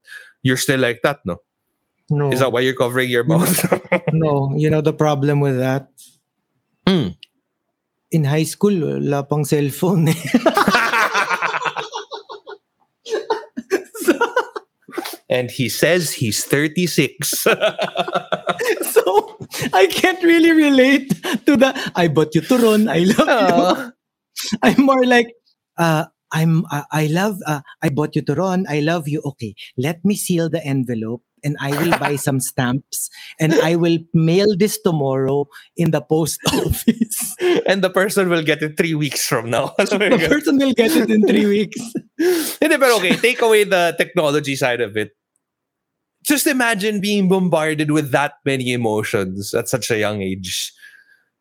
You're 0.41 0.57
still 0.57 0.79
like 0.79 1.01
that, 1.03 1.21
no? 1.23 1.37
No. 2.09 2.33
Is 2.33 2.41
that 2.41 2.51
why 2.51 2.59
you're 2.59 2.75
covering 2.75 3.09
your 3.09 3.23
mouth? 3.23 3.47
No, 4.11 4.51
you 4.55 4.69
know 4.69 4.81
the 4.81 4.91
problem 4.91 5.39
with 5.39 5.57
that? 5.59 5.87
Mm. 6.85 7.15
In 8.11 8.23
high 8.25 8.43
school, 8.43 8.75
wala 8.75 9.23
pang 9.23 9.43
cellphone 9.47 10.11
eh. 10.11 10.50
and 15.31 15.49
he 15.49 15.69
says 15.69 16.11
he's 16.11 16.43
36. 16.43 17.29
so 17.39 17.55
I 19.73 19.87
can't 19.87 20.21
really 20.21 20.51
relate 20.51 21.09
to 21.47 21.55
the 21.55 21.71
I 21.95 22.09
bought 22.09 22.35
you 22.35 22.41
turon, 22.41 22.91
I 22.91 23.07
love 23.15 23.79
you. 23.79 23.93
I'm 24.63 24.85
more 24.85 25.05
like 25.05 25.31
uh 25.77 26.05
I'm 26.31 26.65
uh, 26.71 26.83
I 26.91 27.07
love 27.07 27.39
uh, 27.47 27.61
I 27.81 27.89
bought 27.89 28.15
you 28.15 28.21
turon, 28.21 28.65
I 28.67 28.79
love 28.79 29.07
you. 29.07 29.21
Okay, 29.25 29.55
let 29.77 30.03
me 30.03 30.15
seal 30.15 30.49
the 30.49 30.63
envelope 30.63 31.23
and 31.43 31.57
I 31.59 31.71
will 31.71 31.97
buy 31.97 32.15
some 32.15 32.39
stamps 32.51 33.09
and 33.39 33.53
I 33.55 33.75
will 33.75 33.99
mail 34.13 34.55
this 34.55 34.79
tomorrow 34.79 35.47
in 35.75 35.91
the 35.91 36.01
post 36.01 36.39
office. 36.47 37.35
and 37.65 37.81
the 37.81 37.89
person 37.89 38.29
will 38.29 38.43
get 38.43 38.61
it 38.61 38.77
three 38.77 38.95
weeks 38.95 39.25
from 39.27 39.49
now. 39.49 39.73
the 39.77 40.27
person 40.27 40.57
will 40.57 40.73
get 40.73 40.95
it 40.95 41.09
in 41.09 41.27
three 41.27 41.45
weeks. 41.45 41.79
Hindi, 42.61 42.77
pero 42.77 42.97
okay, 42.97 43.15
take 43.17 43.41
away 43.41 43.63
the 43.63 43.95
technology 43.97 44.55
side 44.55 44.81
of 44.81 44.95
it. 44.95 45.11
Just 46.23 46.45
imagine 46.45 47.01
being 47.01 47.27
bombarded 47.27 47.89
with 47.91 48.11
that 48.11 48.33
many 48.45 48.73
emotions 48.73 49.53
at 49.53 49.67
such 49.69 49.89
a 49.89 49.97
young 49.97 50.21
age. 50.21 50.71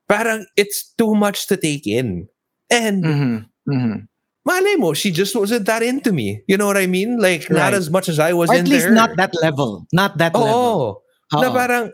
Parang 0.08 0.46
it's 0.56 0.88
too 0.96 1.14
much 1.14 1.46
to 1.48 1.56
take 1.56 1.86
in. 1.86 2.28
And 2.70 3.04
Mm-hmm. 3.04 3.36
Mm-hmm. 3.70 3.98
malay 4.46 4.74
mo, 4.76 4.94
she 4.94 5.10
just 5.10 5.36
wasn't 5.36 5.66
that 5.66 5.82
into 5.82 6.12
me. 6.12 6.42
You 6.48 6.56
know 6.56 6.66
what 6.66 6.78
I 6.80 6.86
mean? 6.86 7.18
Like, 7.20 7.50
not 7.50 7.74
as 7.74 7.90
much 7.90 8.08
as 8.08 8.18
I 8.18 8.32
was 8.32 8.48
Or 8.50 8.54
at 8.56 8.66
least 8.68 8.86
her. 8.86 8.94
not 8.94 9.16
that 9.16 9.34
level. 9.42 9.86
Not 9.92 10.16
that 10.18 10.32
oh, 10.34 10.40
level. 10.40 11.02
Na 11.34 11.52
parang, 11.52 11.92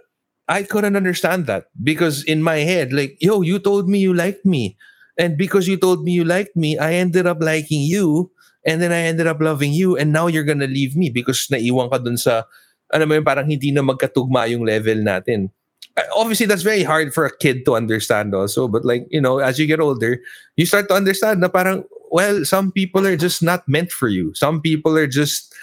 I 0.49 0.63
couldn't 0.63 0.97
understand 0.97 1.47
that. 1.47 1.67
Because 1.83 2.23
in 2.25 2.43
my 2.43 2.63
head, 2.63 2.93
like, 2.93 3.19
yo, 3.21 3.43
you 3.43 3.59
told 3.59 3.89
me 3.89 3.99
you 3.99 4.15
liked 4.15 4.47
me. 4.47 4.77
And 5.19 5.37
because 5.37 5.67
you 5.67 5.77
told 5.77 6.05
me 6.05 6.13
you 6.13 6.25
liked 6.25 6.55
me, 6.57 6.79
I 6.79 6.95
ended 6.95 7.27
up 7.27 7.43
liking 7.43 7.83
you. 7.83 8.31
And 8.65 8.81
then 8.81 8.93
I 8.93 9.01
ended 9.11 9.27
up 9.27 9.41
loving 9.41 9.73
you. 9.73 9.97
And 9.97 10.13
now 10.13 10.27
you're 10.27 10.45
gonna 10.47 10.67
leave 10.69 10.95
me 10.97 11.11
because 11.11 11.47
naiwan 11.51 11.91
ka 11.91 11.99
dun 11.99 12.17
sa, 12.17 12.45
ano 12.93 13.07
mo 13.07 13.15
yun, 13.15 13.25
parang 13.25 13.49
hindi 13.49 13.71
na 13.71 13.83
magkatugma 13.83 14.51
yung 14.51 14.65
level 14.65 14.97
natin. 15.03 15.51
Uh, 15.97 16.07
Obviously, 16.15 16.47
that's 16.47 16.63
very 16.63 16.83
hard 16.83 17.15
for 17.15 17.27
a 17.27 17.37
kid 17.37 17.65
to 17.65 17.75
understand 17.75 18.35
also. 18.35 18.69
But 18.69 18.85
like, 18.85 19.07
you 19.11 19.21
know, 19.21 19.39
as 19.39 19.59
you 19.59 19.67
get 19.67 19.81
older, 19.81 20.21
you 20.57 20.67
start 20.67 20.89
to 20.89 20.95
understand 20.95 21.41
na 21.41 21.49
parang, 21.49 21.85
well, 22.11 22.45
some 22.45 22.71
people 22.71 23.07
are 23.07 23.17
just 23.17 23.43
not 23.43 23.67
meant 23.69 23.91
for 23.91 24.09
you. 24.09 24.35
Some 24.35 24.61
people 24.61 24.97
are 24.97 25.07
just, 25.09 25.55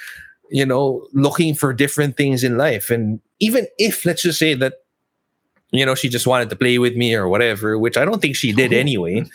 you 0.49 0.65
know, 0.65 1.07
looking 1.13 1.55
for 1.55 1.73
different 1.73 2.17
things 2.17 2.43
in 2.43 2.57
life. 2.57 2.89
And 2.89 3.19
even 3.39 3.67
if, 3.77 4.05
let's 4.05 4.23
just 4.23 4.39
say 4.39 4.53
that, 4.55 4.83
you 5.71 5.85
know, 5.85 5.95
she 5.95 6.09
just 6.09 6.27
wanted 6.27 6.49
to 6.49 6.55
play 6.55 6.77
with 6.77 6.95
me 6.95 7.15
or 7.15 7.27
whatever, 7.27 7.79
which 7.79 7.97
I 7.97 8.05
don't 8.05 8.21
think 8.21 8.35
she 8.35 8.51
did 8.51 8.73
anyway. 8.73 9.25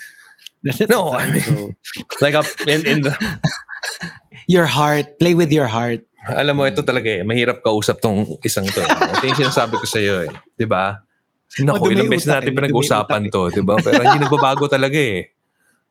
No, 0.90 1.12
I 1.12 1.30
mean, 1.30 1.76
like 2.20 2.34
up 2.34 2.44
in, 2.66 2.84
in 2.84 3.00
the, 3.02 3.14
Your 4.48 4.64
heart. 4.64 5.18
Play 5.20 5.34
with 5.34 5.52
your 5.52 5.66
heart. 5.66 6.07
Alam 6.28 6.54
mo, 6.54 6.68
ito 6.68 6.84
talaga 6.84 7.08
eh, 7.08 7.22
mahirap 7.24 7.64
kausap 7.64 8.02
tong 8.02 8.38
isang 8.44 8.66
to. 8.68 8.82
Ito 9.16 9.24
yung 9.24 9.40
sinasabi 9.48 9.74
ko 9.80 9.86
sa 9.88 9.98
iyo 10.02 10.28
eh. 10.28 10.30
Di 10.56 10.68
ba? 10.68 11.00
Naku, 11.64 11.96
ilang 11.96 12.12
beses 12.12 12.28
natin 12.28 12.52
eh, 12.52 12.56
pinag-usapan 12.56 13.32
to, 13.32 13.48
di 13.48 13.62
ba? 13.64 13.80
Pero 13.80 14.04
hindi 14.04 14.20
nagbabago 14.20 14.68
talaga 14.68 14.98
eh. 15.00 15.32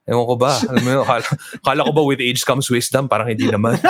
Ewan 0.08 0.24
ko 0.24 0.36
ba? 0.40 0.56
Alam 0.72 0.84
mo, 0.86 1.04
kala, 1.04 1.24
kala 1.66 1.82
ko 1.84 1.92
ba 1.92 2.04
with 2.08 2.24
age 2.24 2.46
comes 2.48 2.70
wisdom? 2.72 3.12
Parang 3.12 3.28
hindi 3.28 3.50
naman. 3.50 3.76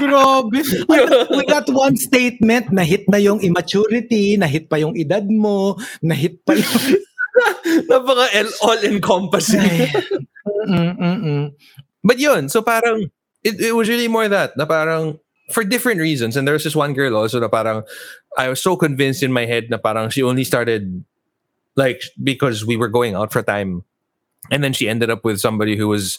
Grabe. 0.00 0.62
With 1.36 1.48
that 1.50 1.68
one 1.68 1.96
statement, 1.98 2.72
nahit 2.72 3.04
na 3.10 3.18
yung 3.20 3.42
immaturity, 3.44 4.38
nahit 4.40 4.70
pa 4.70 4.80
yung 4.80 4.96
edad 4.96 5.26
mo, 5.26 5.76
nahit 6.00 6.40
pa 6.46 6.56
yung... 6.56 6.80
Napaka 7.90 8.26
all-encompassing. 8.64 9.60
Ay. 9.60 9.90
Mm, 10.66 10.92
mm, 10.96 11.18
mm. 11.20 11.44
But 12.02 12.18
yun, 12.18 12.48
so 12.48 12.62
parang, 12.62 13.10
it, 13.44 13.60
it 13.60 13.72
was 13.74 13.88
really 13.88 14.08
more 14.08 14.28
that, 14.28 14.56
na 14.56 14.64
parang, 14.64 15.18
for 15.50 15.64
different 15.64 16.00
reasons. 16.00 16.36
And 16.36 16.46
there 16.46 16.54
was 16.54 16.64
this 16.64 16.76
one 16.76 16.94
girl 16.94 17.16
also 17.16 17.40
na 17.40 17.48
parang, 17.48 17.82
I 18.38 18.48
was 18.48 18.62
so 18.62 18.76
convinced 18.76 19.22
in 19.22 19.32
my 19.32 19.44
head 19.44 19.68
na 19.70 19.76
parang 19.76 20.10
she 20.10 20.22
only 20.22 20.44
started, 20.44 21.04
like, 21.76 22.02
because 22.22 22.64
we 22.64 22.76
were 22.76 22.88
going 22.88 23.14
out 23.14 23.32
for 23.32 23.42
time. 23.42 23.84
And 24.50 24.64
then 24.64 24.72
she 24.72 24.88
ended 24.88 25.10
up 25.10 25.24
with 25.24 25.40
somebody 25.40 25.76
who 25.76 25.88
was, 25.88 26.18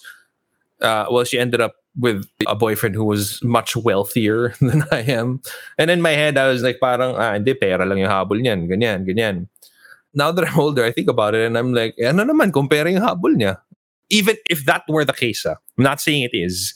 uh, 0.81 1.05
well, 1.09 1.23
she 1.23 1.39
ended 1.39 1.61
up 1.61 1.75
with 1.99 2.25
a 2.47 2.55
boyfriend 2.55 2.95
who 2.95 3.03
was 3.03 3.43
much 3.43 3.75
wealthier 3.75 4.53
than 4.61 4.83
I 4.91 4.99
am. 5.11 5.41
And 5.77 5.91
in 5.91 6.01
my 6.01 6.11
head, 6.11 6.37
I 6.37 6.47
was 6.47 6.63
like, 6.63 6.79
parang, 6.79 7.15
ah, 7.15 7.33
hindi, 7.33 7.53
pera 7.53 7.85
lang 7.85 7.97
yung 7.97 8.09
habol 8.09 8.39
niyan, 8.39 8.69
ganyan, 8.69 9.07
ganyan. 9.07 9.47
Now 10.13 10.31
that 10.31 10.47
I'm 10.47 10.59
older, 10.59 10.83
I 10.83 10.91
think 10.91 11.07
about 11.07 11.35
it 11.35 11.47
and 11.47 11.57
I'm 11.57 11.73
like, 11.73 11.95
eh, 11.97 12.07
ano 12.07 12.23
naman, 12.23 12.51
kung 12.51 12.67
pera 12.67 12.91
yung 12.91 13.03
habol 13.03 13.35
niya. 13.35 13.57
Even 14.11 14.35
if 14.49 14.67
that 14.67 14.83
were 14.91 15.07
the 15.07 15.15
case, 15.15 15.47
ah, 15.47 15.55
I'm 15.77 15.83
not 15.87 16.03
saying 16.03 16.27
it 16.27 16.35
is, 16.35 16.75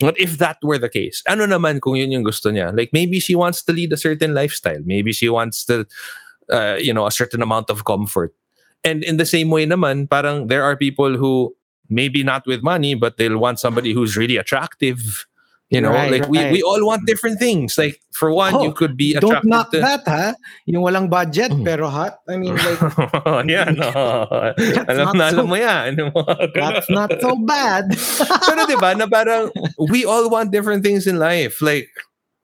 but 0.00 0.18
if 0.20 0.38
that 0.38 0.58
were 0.62 0.78
the 0.78 0.92
case, 0.92 1.22
ano 1.26 1.46
naman 1.48 1.80
kung 1.80 1.96
yun 1.96 2.12
yung 2.12 2.22
gusto 2.22 2.50
niya? 2.52 2.76
Like, 2.76 2.92
maybe 2.92 3.18
she 3.18 3.34
wants 3.34 3.64
to 3.64 3.72
lead 3.72 3.92
a 3.92 3.96
certain 3.96 4.34
lifestyle. 4.34 4.82
Maybe 4.84 5.12
she 5.12 5.28
wants 5.28 5.64
to, 5.66 5.86
uh, 6.52 6.76
you 6.78 6.92
know, 6.92 7.06
a 7.06 7.14
certain 7.14 7.42
amount 7.42 7.70
of 7.70 7.84
comfort. 7.84 8.34
And 8.84 9.02
in 9.02 9.16
the 9.16 9.24
same 9.24 9.48
way 9.48 9.64
naman, 9.66 10.10
parang 10.10 10.48
there 10.48 10.62
are 10.62 10.76
people 10.76 11.16
who 11.16 11.56
maybe 11.88 12.22
not 12.22 12.46
with 12.46 12.62
money, 12.62 12.94
but 12.94 13.16
they'll 13.16 13.38
want 13.38 13.60
somebody 13.60 13.92
who's 13.92 14.16
really 14.16 14.36
attractive. 14.36 15.26
You 15.74 15.80
know, 15.82 15.90
Right, 15.90 16.10
like 16.22 16.28
we, 16.30 16.38
right. 16.38 16.52
we 16.54 16.62
all 16.62 16.78
want 16.86 17.02
different 17.10 17.42
things. 17.42 17.74
Like 17.76 17.98
for 18.14 18.30
one, 18.30 18.54
Oh, 18.54 18.62
you 18.62 18.70
could 18.72 18.94
be 18.96 19.18
attracted 19.18 19.26
Don't 19.26 19.50
attracted 19.50 19.50
knock 19.50 19.70
to 19.74 19.78
that, 19.82 20.02
ha? 20.06 20.34
Yung 20.70 20.86
walang 20.86 21.10
budget, 21.10 21.50
Mm. 21.50 21.64
pero 21.66 21.90
hot. 21.90 22.22
I 22.30 22.36
mean, 22.38 22.54
like, 22.54 22.78
yan. 23.50 23.82
oh. 23.82 24.54
alam 24.86 25.10
not 25.10 25.16
na 25.18 25.24
alam 25.34 25.44
so- 25.44 25.50
mo 25.50 25.56
yan. 25.58 25.98
Yung 25.98 26.12
mga 26.14 26.54
ganun. 26.54 26.70
that's 26.78 26.90
not 26.90 27.10
so 27.18 27.34
bad. 27.42 27.90
Pero 28.46 28.60
di 28.70 28.76
ba, 28.78 28.94
na 28.94 29.10
parang 29.10 29.50
we 29.90 30.06
all 30.06 30.30
want 30.30 30.54
different 30.54 30.86
things 30.86 31.10
in 31.10 31.18
life. 31.18 31.58
Like, 31.58 31.90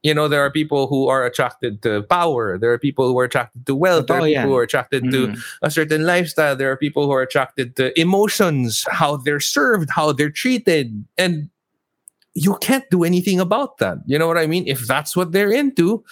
you 0.02 0.10
know, 0.16 0.26
there 0.26 0.40
are 0.40 0.50
people 0.50 0.88
who 0.88 1.06
are 1.12 1.22
attracted 1.28 1.82
to 1.86 2.02
power. 2.08 2.56
There 2.58 2.72
are 2.72 2.80
people 2.80 3.06
who 3.06 3.14
are 3.20 3.28
attracted 3.28 3.66
to 3.68 3.76
wealth. 3.76 4.08
There 4.08 4.16
are 4.16 4.24
people 4.26 4.42
yan. 4.42 4.48
who 4.48 4.56
are 4.56 4.64
attracted 4.64 5.04
to 5.12 5.20
Mm. 5.28 5.38
a 5.62 5.70
certain 5.70 6.02
lifestyle. 6.08 6.56
There 6.56 6.72
are 6.72 6.76
people 6.80 7.04
who 7.06 7.12
are 7.12 7.22
attracted 7.22 7.76
to 7.76 7.92
emotions, 8.00 8.82
how 8.90 9.20
they're 9.20 9.44
served, 9.44 9.92
how 9.92 10.10
they're 10.16 10.32
treated. 10.32 11.04
And 11.20 11.52
you 12.34 12.56
can't 12.60 12.84
do 12.90 13.04
anything 13.04 13.40
about 13.40 13.78
that. 13.78 13.98
You 14.06 14.18
know 14.18 14.26
what 14.26 14.38
I 14.38 14.46
mean? 14.46 14.66
If 14.66 14.86
that's 14.86 15.16
what 15.16 15.32
they're 15.32 15.52
into, 15.52 16.04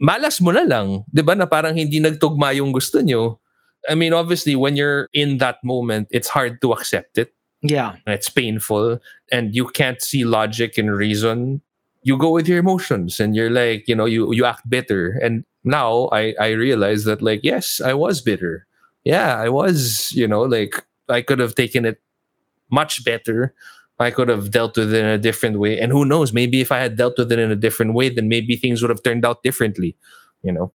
malas 0.00 0.40
mo 0.40 0.50
na 0.50 0.62
lang. 0.62 1.04
Di 1.12 1.22
ba? 1.22 1.34
Na 1.34 1.46
parang 1.46 1.76
hindi 1.76 2.00
nagtugma 2.00 2.54
yung 2.56 2.72
gusto 2.72 3.00
nyo. 3.00 3.40
I 3.88 3.94
mean, 3.94 4.12
obviously, 4.12 4.56
when 4.56 4.76
you're 4.76 5.08
in 5.12 5.38
that 5.38 5.62
moment, 5.62 6.08
it's 6.10 6.28
hard 6.28 6.60
to 6.62 6.72
accept 6.72 7.18
it. 7.18 7.32
Yeah. 7.62 7.96
It's 8.06 8.28
painful. 8.28 9.00
And 9.32 9.54
you 9.54 9.68
can't 9.68 10.02
see 10.02 10.24
logic 10.24 10.78
and 10.78 10.94
reason. 10.94 11.60
You 12.02 12.16
go 12.16 12.30
with 12.30 12.48
your 12.48 12.58
emotions 12.58 13.20
and 13.20 13.34
you're 13.34 13.50
like, 13.50 13.88
you 13.88 13.94
know, 13.94 14.06
you, 14.06 14.32
you 14.32 14.44
act 14.44 14.68
bitter. 14.68 15.18
And 15.22 15.44
now 15.64 16.08
I, 16.12 16.34
I 16.40 16.50
realize 16.50 17.04
that, 17.04 17.22
like, 17.22 17.40
yes, 17.42 17.80
I 17.80 17.94
was 17.94 18.20
bitter. 18.20 18.66
Yeah, 19.04 19.36
I 19.36 19.48
was, 19.48 20.12
you 20.12 20.26
know, 20.26 20.42
like, 20.42 20.84
I 21.08 21.22
could 21.22 21.38
have 21.38 21.54
taken 21.54 21.84
it 21.84 22.00
much 22.70 23.04
better. 23.04 23.54
I 23.98 24.10
could 24.14 24.30
have 24.30 24.50
dealt 24.50 24.78
with 24.78 24.94
it 24.94 25.02
in 25.02 25.10
a 25.10 25.18
different 25.18 25.58
way. 25.58 25.78
And 25.78 25.90
who 25.90 26.06
knows, 26.06 26.32
maybe 26.32 26.62
if 26.62 26.70
I 26.70 26.78
had 26.78 26.96
dealt 26.96 27.18
with 27.18 27.34
it 27.34 27.38
in 27.38 27.50
a 27.50 27.58
different 27.58 27.94
way, 27.94 28.08
then 28.08 28.28
maybe 28.30 28.54
things 28.54 28.80
would 28.80 28.90
have 28.90 29.02
turned 29.02 29.26
out 29.26 29.42
differently, 29.42 29.98
you 30.42 30.52
know? 30.52 30.72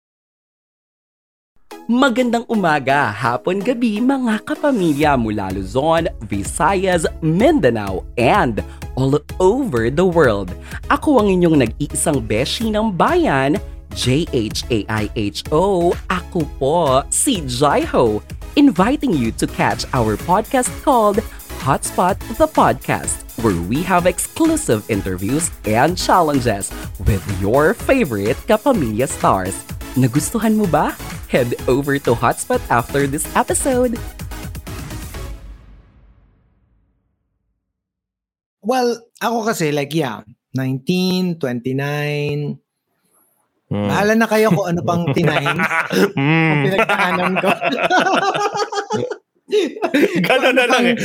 Magandang 1.89 2.45
umaga, 2.47 3.09
hapon, 3.09 3.65
gabi 3.65 3.97
mga 3.97 4.45
kapamilya 4.45 5.17
mula 5.17 5.49
Luzon, 5.49 6.05
Visayas, 6.29 7.09
Mindanao, 7.19 8.05
and 8.15 8.61
all 8.93 9.17
over 9.41 9.89
the 9.89 10.05
world. 10.05 10.53
Ako 10.93 11.25
ang 11.25 11.33
inyong 11.33 11.65
nag-iisang 11.65 12.21
beshi 12.23 12.69
ng 12.69 12.93
bayan, 12.93 13.57
J-H-A-I-H-O. 13.97 15.91
Ako 16.13 16.39
po 16.61 17.01
si 17.09 17.41
Jaiho. 17.41 18.21
inviting 18.59 19.13
you 19.13 19.31
to 19.31 19.47
catch 19.47 19.85
our 19.93 20.17
podcast 20.17 20.69
called 20.83 21.23
Hotspot 21.59 22.15
the 22.39 22.47
Podcast, 22.47 23.19
where 23.43 23.59
we 23.67 23.83
have 23.83 24.07
exclusive 24.07 24.87
interviews 24.87 25.51
and 25.67 25.99
challenges 25.99 26.71
with 27.03 27.19
your 27.43 27.75
favorite 27.75 28.39
Kapamilya 28.47 29.03
stars. 29.11 29.59
Nagustuhan 29.99 30.55
mo 30.55 30.63
ba? 30.71 30.95
Head 31.27 31.59
over 31.67 31.99
to 31.99 32.15
Hotspot 32.15 32.63
after 32.71 33.11
this 33.11 33.27
episode. 33.35 33.99
Well, 38.63 39.03
ako 39.19 39.51
kasi 39.51 39.75
like 39.75 39.91
yeah, 39.91 40.23
19, 40.55 41.43
29. 41.43 42.55
Mm. 43.69 43.85
Bahala 43.85 44.13
na 44.15 44.31
kayo 44.31 44.47
kung 44.55 44.67
ano 44.71 44.81
pang 44.87 45.03
tinahin. 45.17 45.59
Mm. 46.15 46.55
pinagdaanan 46.71 47.33
ko. 47.43 47.51
Gano'n 50.27 50.55
na 50.55 50.65
lang 50.69 50.83
eh. 50.93 50.97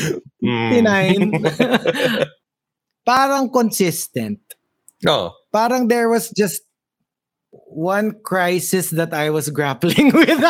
Mm. 0.45 1.33
Parang 3.09 3.49
consistent. 3.49 4.41
Oo. 5.05 5.33
Parang 5.53 5.89
there 5.89 6.09
was 6.09 6.33
just 6.33 6.65
one 7.69 8.17
crisis 8.25 8.91
that 8.91 9.13
I 9.13 9.31
was 9.31 9.49
grappling 9.51 10.13
with. 10.13 10.41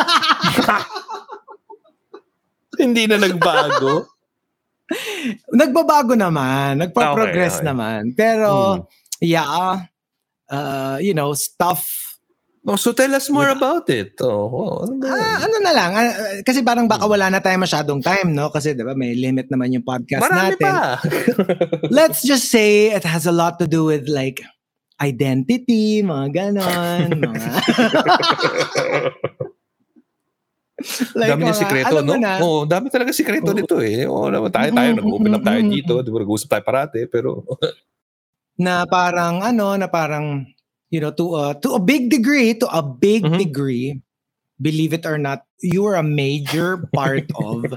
Hindi 2.75 3.07
na 3.07 3.17
nagbago. 3.19 4.07
Nagbabago 5.51 6.13
naman. 6.13 6.83
Nagpa-progress 6.83 7.59
Okay, 7.59 7.63
okay. 7.63 7.67
naman. 7.67 8.01
Pero, 8.13 8.49
yeah, 9.19 9.87
uh, 10.49 10.97
you 11.01 11.13
know, 11.13 11.33
stuff 11.33 12.04
Oh, 12.65 12.81
so 12.81 12.97
tell 12.97 13.13
us 13.13 13.29
more 13.29 13.53
about 13.53 13.85
it. 13.93 14.17
Oh, 14.25 14.49
oh, 14.49 14.89
ano 14.89 14.97
ba? 14.97 15.13
Ah, 15.13 15.45
ano 15.45 15.55
na 15.61 15.69
lang. 15.69 15.91
ah, 15.93 16.41
kasi 16.41 16.65
parang 16.65 16.89
baka 16.89 17.05
wala 17.05 17.29
na 17.29 17.37
tayo 17.37 17.61
masyadong 17.61 18.01
time, 18.01 18.33
no? 18.33 18.49
Kasi 18.49 18.73
'di 18.73 18.81
ba 18.81 18.97
may 18.97 19.13
limit 19.13 19.53
naman 19.53 19.69
yung 19.69 19.85
podcast 19.85 20.25
Marami 20.25 20.57
natin. 20.57 20.65
pa. 20.65 20.97
Let's 21.93 22.25
just 22.25 22.49
say 22.49 22.89
it 22.89 23.05
has 23.05 23.29
a 23.29 23.35
lot 23.35 23.61
to 23.61 23.69
do 23.69 23.85
with 23.85 24.09
like 24.09 24.41
identity, 24.97 26.01
mga 26.01 26.33
ganon. 26.33 27.21
mga, 27.21 27.45
like, 31.19 31.29
dami 31.29 31.41
niya 31.45 31.53
sikreto, 31.53 32.01
no? 32.01 32.17
na, 32.17 32.39
Oo, 32.41 32.65
dami 32.65 32.87
talaga 32.89 33.11
sikreto 33.11 33.51
Oo. 33.51 33.57
nito 33.61 33.77
eh. 33.83 34.07
Oo, 34.07 34.31
naman 34.31 34.49
tayo, 34.49 34.71
tayo, 34.71 34.89
Mm, 34.89 34.97
nag-open 35.03 35.35
up 35.35 35.43
tayo 35.43 35.61
mm, 35.61 35.69
dito. 35.69 35.93
Di 35.99 36.09
ba, 36.09 36.17
nag-uusap 36.23 36.47
tayo 36.47 36.63
parate, 36.63 36.99
pero... 37.11 37.43
na 38.55 38.87
parang 38.87 39.43
ano, 39.43 39.75
na 39.75 39.91
parang 39.91 40.47
you 40.95 41.03
know, 41.03 41.11
to 41.11 41.35
a, 41.35 41.43
to 41.59 41.75
a 41.75 41.81
big 41.83 42.07
degree, 42.07 42.55
to 42.55 42.67
a 42.71 42.79
big 42.79 43.27
Mhm. 43.27 43.35
degree, 43.35 43.99
believe 44.55 44.95
it 44.95 45.03
or 45.03 45.19
not, 45.19 45.43
you 45.59 45.83
are 45.83 45.99
a 45.99 46.05
major 46.05 46.79
part 46.95 47.27
of 47.35 47.67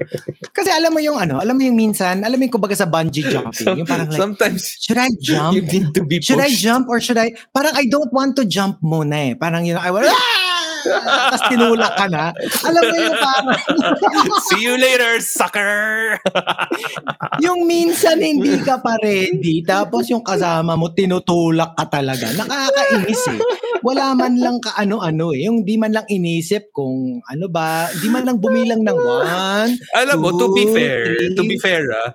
kasi 0.55 0.71
alam 0.71 0.95
mo 0.95 1.03
yung 1.03 1.19
ano, 1.19 1.43
alam 1.43 1.59
mo 1.59 1.63
yung 1.67 1.75
minsan, 1.75 2.23
alam 2.23 2.39
mo 2.39 2.47
yung 2.47 2.55
kumbaga 2.55 2.79
sa 2.79 2.87
bungee 2.87 3.27
jumping, 3.27 3.83
yung 3.83 3.89
parang 3.89 4.07
like, 4.07 4.23
Sometimes, 4.23 4.63
should 4.79 4.95
I 4.99 5.11
jump? 5.27 5.59
you 5.59 5.67
need 5.67 5.91
to 5.91 6.07
be 6.07 6.23
Should 6.23 6.39
I 6.39 6.47
pushed. 6.47 6.63
jump 6.63 6.87
or 6.87 7.03
should 7.03 7.19
I? 7.19 7.35
Parang 7.51 7.75
I 7.75 7.91
don't 7.91 8.15
want 8.15 8.39
to 8.39 8.47
jump 8.47 8.79
muna 8.79 9.33
eh. 9.33 9.33
Parang 9.35 9.67
you 9.67 9.75
know, 9.75 9.83
I 9.83 9.91
want, 9.91 10.07
ah! 10.15 10.48
Tapos 10.85 11.41
tinulak 11.51 11.93
ka 11.97 12.07
na. 12.07 12.31
Alam 12.67 12.83
mo 12.85 12.97
yung 12.97 13.19
parang, 13.19 13.61
See 14.49 14.63
you 14.63 14.75
later, 14.79 15.19
sucker! 15.21 16.17
yung 17.45 17.67
minsan 17.67 18.19
hindi 18.19 18.59
ka 18.63 18.79
pa 18.79 18.97
ready, 19.03 19.61
tapos 19.63 20.09
yung 20.09 20.23
kasama 20.23 20.75
mo 20.75 20.91
tinutulak 20.93 21.75
ka 21.75 21.89
talaga. 21.89 22.31
Nakakainis 22.35 23.25
eh. 23.35 23.41
Wala 23.83 24.15
man 24.15 24.39
lang 24.39 24.59
ka 24.59 24.75
ano-ano 24.75 25.31
eh. 25.35 25.47
Yung 25.47 25.63
di 25.63 25.79
man 25.79 25.95
lang 25.95 26.07
inisip 26.09 26.71
kung 26.73 27.23
ano 27.23 27.47
ba, 27.49 27.87
di 27.99 28.09
man 28.11 28.27
lang 28.27 28.39
bumilang 28.39 28.83
ng 28.83 28.99
one. 28.99 29.73
Alam 29.95 30.19
mo, 30.19 30.31
to 30.35 30.51
be 30.53 30.65
Two, 30.67 30.75
fair, 30.75 30.99
three. 31.05 31.35
to 31.35 31.43
be 31.45 31.57
fair, 31.59 31.83
ah, 31.95 32.11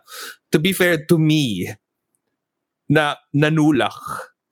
to 0.51 0.57
be 0.59 0.71
fair 0.75 0.99
to 1.07 1.15
me, 1.17 1.67
na 2.89 3.15
nanulak, 3.33 3.95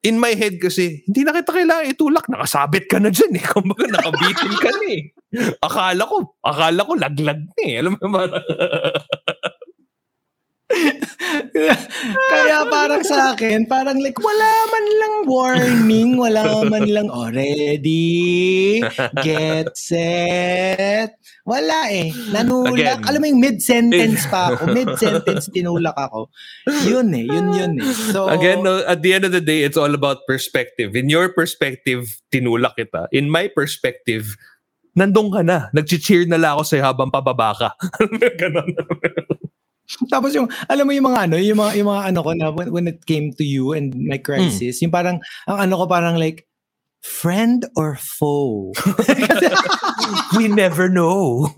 in 0.01 0.17
my 0.17 0.33
head 0.33 0.57
kasi, 0.57 1.05
hindi 1.05 1.21
na 1.21 1.33
kita 1.33 1.53
kailangan 1.53 1.85
itulak. 1.93 2.25
Nakasabit 2.25 2.89
ka 2.89 2.97
na 2.97 3.13
dyan 3.13 3.37
eh. 3.37 3.45
Kumbaga, 3.53 3.85
nakabitin 3.85 4.53
ka 4.57 4.69
na 4.73 4.85
eh. 4.89 5.01
Akala 5.61 6.03
ko, 6.09 6.35
akala 6.41 6.81
ko 6.83 6.93
laglag 6.97 7.39
na 7.45 7.61
eh. 7.61 7.79
Alam 7.79 7.93
mo 7.97 8.07
ba? 8.09 8.25
Kaya 12.31 12.57
parang 12.67 13.03
sa 13.03 13.33
akin, 13.33 13.65
parang 13.67 13.97
like, 13.99 14.19
wala 14.19 14.51
man 14.67 14.85
lang 14.99 15.15
warning, 15.27 16.09
wala 16.19 16.43
man 16.67 16.85
lang, 16.87 17.07
oh, 17.07 17.31
ready, 17.31 18.81
get 19.23 19.71
set. 19.77 21.15
Wala 21.41 21.89
eh. 21.89 22.13
Nanulak. 22.29 23.01
Again. 23.01 23.07
Alam 23.09 23.19
mo 23.19 23.27
yung 23.33 23.41
mid-sentence 23.41 24.29
pa 24.29 24.53
ako. 24.53 24.69
Mid-sentence 24.77 25.49
tinulak 25.49 25.97
ako. 25.97 26.29
Yun 26.85 27.09
eh. 27.17 27.25
Yun 27.25 27.47
yun 27.57 27.73
eh. 27.81 27.93
So, 28.13 28.29
Again, 28.29 28.61
no, 28.61 28.85
at 28.85 29.01
the 29.01 29.17
end 29.17 29.25
of 29.25 29.33
the 29.33 29.41
day, 29.41 29.65
it's 29.65 29.77
all 29.77 29.89
about 29.89 30.21
perspective. 30.29 30.93
In 30.93 31.09
your 31.09 31.33
perspective, 31.33 32.21
tinulak 32.29 32.77
kita. 32.77 33.09
In 33.09 33.33
my 33.33 33.49
perspective, 33.49 34.37
nandun 34.93 35.33
ka 35.33 35.41
na. 35.41 35.73
Nag-cheer 35.73 36.29
na 36.29 36.37
lang 36.37 36.61
ako 36.61 36.63
sa'yo 36.69 36.83
habang 36.85 37.09
pababa 37.09 37.57
ka. 37.57 37.69
Ganon. 38.39 38.69
Tapos 40.13 40.31
yung, 40.33 40.47
alam 40.67 40.87
mo 40.87 40.91
yung 40.93 41.07
mga 41.07 41.19
ano, 41.27 41.35
yung 41.37 41.59
mga, 41.59 41.71
yung 41.77 41.89
mga 41.89 42.03
ano 42.13 42.19
ko 42.23 42.31
na 42.33 42.47
when, 42.51 42.69
when 42.71 42.87
it 42.87 43.05
came 43.05 43.31
to 43.35 43.43
you 43.43 43.73
and 43.73 43.93
my 43.95 44.17
crisis, 44.17 44.81
yung 44.81 44.91
parang, 44.91 45.19
ang 45.47 45.57
ano 45.67 45.77
ko 45.79 45.85
parang 45.87 46.15
like, 46.17 46.47
friend 47.01 47.65
or 47.75 47.97
foe? 47.97 48.71
We 50.37 50.47
never 50.47 50.85
know. 50.87 51.49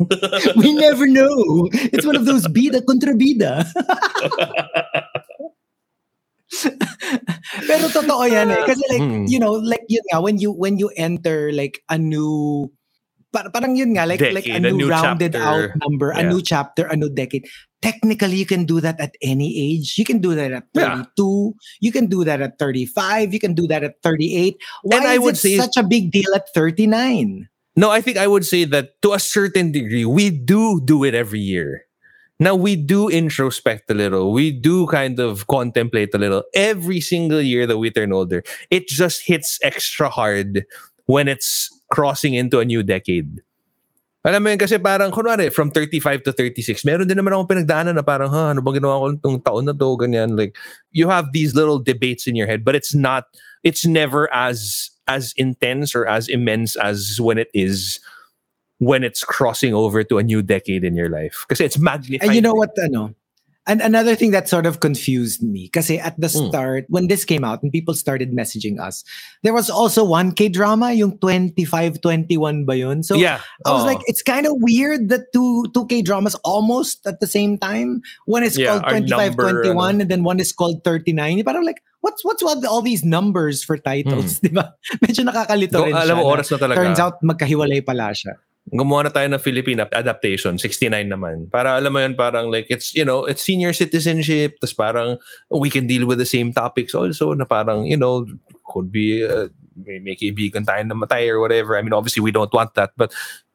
We 0.55 0.71
never 0.73 1.05
know. 1.05 1.67
It's 1.91 2.07
one 2.07 2.15
of 2.15 2.23
those 2.25 2.47
bida 2.47 2.79
contra 2.87 3.11
bida. 3.13 3.67
Pero 7.67 7.85
totoo 7.89 8.23
yan 8.29 8.49
eh. 8.53 8.61
Kasi 8.65 8.83
like, 8.93 9.03
Mm. 9.03 9.25
you 9.29 9.39
know, 9.39 9.53
like 9.57 9.83
yun 9.89 10.03
nga, 10.11 10.21
when 10.21 10.37
you, 10.39 10.51
when 10.53 10.77
you 10.77 10.89
enter 10.95 11.51
like 11.51 11.81
a 11.89 11.97
new, 11.97 12.69
par- 13.33 13.49
parang 13.51 13.75
yun 13.75 13.93
nga, 13.97 14.05
like, 14.05 14.21
like 14.21 14.45
a 14.47 14.55
Decade, 14.57 14.65
a 14.65 14.71
new, 14.71 14.85
new 14.85 14.89
rounded 14.89 15.33
chapter. 15.33 15.43
out 15.43 15.69
number, 15.81 16.11
a 16.13 16.21
Yeah. 16.21 16.29
new 16.29 16.41
chapter, 16.41 16.85
a 16.87 16.95
new 16.95 17.09
decade. 17.09 17.45
Technically, 17.83 18.37
you 18.39 18.45
can 18.47 18.63
do 18.63 18.79
that 18.79 18.95
at 18.99 19.13
any 19.21 19.51
age. 19.59 19.99
You 19.99 20.05
can 20.07 20.19
do 20.23 20.33
that 20.35 20.51
at 20.55 20.63
Yeah. 20.73 21.03
32. 21.03 21.53
You 21.83 21.91
can 21.91 22.07
do 22.07 22.23
that 22.23 22.39
at 22.39 22.55
35. 22.57 23.33
You 23.33 23.39
can 23.43 23.53
do 23.53 23.67
that 23.67 23.83
at 23.83 23.99
38. 24.01 24.55
Why 24.83 24.97
And 24.97 25.07
I 25.07 25.13
is 25.15 25.19
would 25.19 25.35
it 25.35 25.43
say- 25.43 25.57
such 25.59 25.75
a 25.75 25.83
big 25.83 26.09
deal 26.11 26.31
at 26.33 26.47
39? 26.55 27.49
No, 27.75 27.89
I 27.91 27.99
think 27.99 28.15
I 28.17 28.27
would 28.27 28.45
say 28.45 28.63
that 28.65 29.01
to 29.01 29.11
a 29.13 29.19
certain 29.19 29.71
degree, 29.73 30.05
we 30.05 30.29
do 30.29 30.79
do 30.79 31.03
it 31.03 31.13
every 31.13 31.41
year. 31.41 31.83
Now, 32.39 32.55
we 32.55 32.75
do 32.75 33.09
introspect 33.09 33.89
a 33.89 33.93
little. 33.93 34.31
We 34.31 34.51
do 34.51 34.87
kind 34.87 35.19
of 35.19 35.47
contemplate 35.47 36.13
a 36.13 36.17
little. 36.17 36.43
Every 36.55 37.01
single 37.01 37.41
year 37.41 37.67
that 37.67 37.77
we 37.77 37.91
turn 37.91 38.11
older, 38.13 38.43
it 38.71 38.87
just 38.87 39.27
hits 39.27 39.59
extra 39.61 40.09
hard 40.09 40.65
when 41.05 41.27
it's 41.27 41.69
crossing 41.91 42.33
into 42.33 42.59
a 42.59 42.65
new 42.65 42.81
decade. 42.83 43.41
Alam 44.23 44.39
mo 44.39 44.47
yun, 44.55 44.59
kasi 44.59 44.79
parang, 44.79 45.11
kunwari, 45.11 45.51
from 45.51 45.67
35 45.67 46.23
to 46.23 46.31
36, 46.31 46.87
meron 46.87 47.07
din 47.07 47.19
naman 47.19 47.35
akong 47.35 47.59
pinagdaanan 47.59 47.99
na 47.99 48.07
parang, 48.07 48.31
ha, 48.31 48.55
ano 48.55 48.63
bang 48.63 48.79
ginawa 48.79 49.03
ko 49.19 49.35
taon 49.43 49.67
na 49.67 49.75
to, 49.75 49.99
ganyan. 49.99 50.39
Like, 50.39 50.55
you 50.95 51.11
have 51.11 51.35
these 51.35 51.55
little 51.55 51.75
debates 51.75 52.23
in 52.23 52.35
your 52.39 52.47
head, 52.47 52.63
but 52.63 52.71
it's 52.71 52.95
not, 52.95 53.27
it's 53.67 53.83
never 53.83 54.31
as, 54.31 54.91
as 55.11 55.35
intense 55.35 55.91
or 55.91 56.07
as 56.07 56.31
immense 56.31 56.79
as 56.79 57.19
when 57.19 57.37
it 57.37 57.51
is 57.53 57.99
when 58.79 59.03
it's 59.03 59.23
crossing 59.23 59.73
over 59.73 60.03
to 60.03 60.17
a 60.17 60.23
new 60.23 60.41
decade 60.41 60.83
in 60.83 60.95
your 60.95 61.09
life. 61.09 61.45
Kasi 61.47 61.65
it's 61.65 61.79
magnified. 61.79 62.27
And 62.27 62.35
you 62.35 62.41
know 62.41 62.53
what, 62.53 62.71
ano? 62.79 63.15
And 63.63 63.79
another 63.79 64.11
thing 64.11 64.31
that 64.35 64.51
sort 64.51 64.67
of 64.67 64.83
confused 64.83 65.39
me, 65.39 65.71
because 65.71 65.87
at 65.87 66.19
the 66.19 66.27
Mm. 66.27 66.51
start, 66.51 66.83
when 66.91 67.07
this 67.07 67.23
came 67.23 67.47
out 67.47 67.63
and 67.63 67.71
people 67.71 67.95
started 67.95 68.35
messaging 68.35 68.75
us, 68.75 69.07
there 69.39 69.55
was 69.55 69.71
also 69.71 70.03
one 70.03 70.35
K-drama, 70.35 70.91
yung 70.91 71.15
25-21 71.17 72.65
ba 72.67 72.75
yun? 72.75 73.03
So 73.03 73.15
yeah. 73.15 73.39
I 73.65 73.71
was 73.71 73.83
oo. 73.83 73.91
like, 73.95 74.03
it's 74.05 74.21
kind 74.21 74.45
of 74.45 74.53
weird 74.59 75.07
that 75.15 75.31
two 75.31 75.65
two 75.73 75.87
K 75.87 76.01
dramas 76.03 76.35
almost 76.43 77.07
at 77.07 77.19
the 77.23 77.27
same 77.27 77.55
time. 77.57 78.03
One 78.27 78.43
is 78.43 78.59
Yeah, 78.59 78.75
called 78.75 78.83
our 78.83 78.99
25, 78.99 79.39
number, 79.39 79.63
21, 79.63 80.01
and 80.03 80.09
then 80.11 80.23
one 80.27 80.39
is 80.43 80.51
called 80.51 80.83
39. 80.83 81.43
But 81.47 81.55
I'm 81.55 81.63
like, 81.63 81.79
what's 82.03 82.19
what's 82.27 82.43
all, 82.43 82.59
all 82.67 82.83
these 82.83 83.03
numbers 83.07 83.63
for 83.63 83.79
titles, 83.79 84.39
di 84.43 84.51
ba? 84.51 84.75
Medyo 84.99 85.23
nakakalito 85.23 85.79
Hmm. 85.79 85.87
Go- 85.87 85.87
rin 85.87 85.95
alam 85.95 86.17
siya 86.19 86.23
mo, 86.23 86.27
oras 86.27 86.51
na 86.51 86.57
talaga. 86.59 86.77
Turns 86.83 86.99
out, 86.99 87.15
magkahiwalay 87.23 87.79
pala 87.79 88.11
siya. 88.11 88.35
Gumawa 88.71 89.03
na 89.03 89.11
tayo 89.11 89.27
ng 89.27 89.43
Philippine 89.43 89.83
ap- 89.83 89.91
adaptation, 89.91 90.55
69 90.55 90.87
naman. 91.03 91.51
Para 91.51 91.75
alam 91.75 91.91
mo 91.91 91.99
yun, 91.99 92.15
parang 92.15 92.47
like, 92.47 92.67
it's, 92.71 92.95
you 92.95 93.03
know, 93.03 93.27
it's 93.27 93.43
senior 93.43 93.75
citizenship, 93.75 94.55
tas 94.63 94.71
parang 94.71 95.19
we 95.51 95.67
can 95.67 95.83
deal 95.83 96.07
with 96.07 96.17
the 96.17 96.29
same 96.29 96.55
topics 96.55 96.95
also, 96.95 97.35
na 97.35 97.43
parang, 97.43 97.83
you 97.83 97.99
know, 97.99 98.23
could 98.71 98.87
be, 98.87 99.27
uh, 99.27 99.51
may, 99.75 99.99
may 99.99 100.15
kaibigan 100.15 100.63
tayo 100.63 100.79
na 100.87 100.95
matay 100.95 101.27
or 101.27 101.43
whatever. 101.43 101.75
I 101.75 101.81
mean, 101.81 101.93
obviously 101.93 102.23
we 102.23 102.31
don't 102.31 102.53
want 102.53 102.73
that, 102.75 102.95
but 102.95 103.11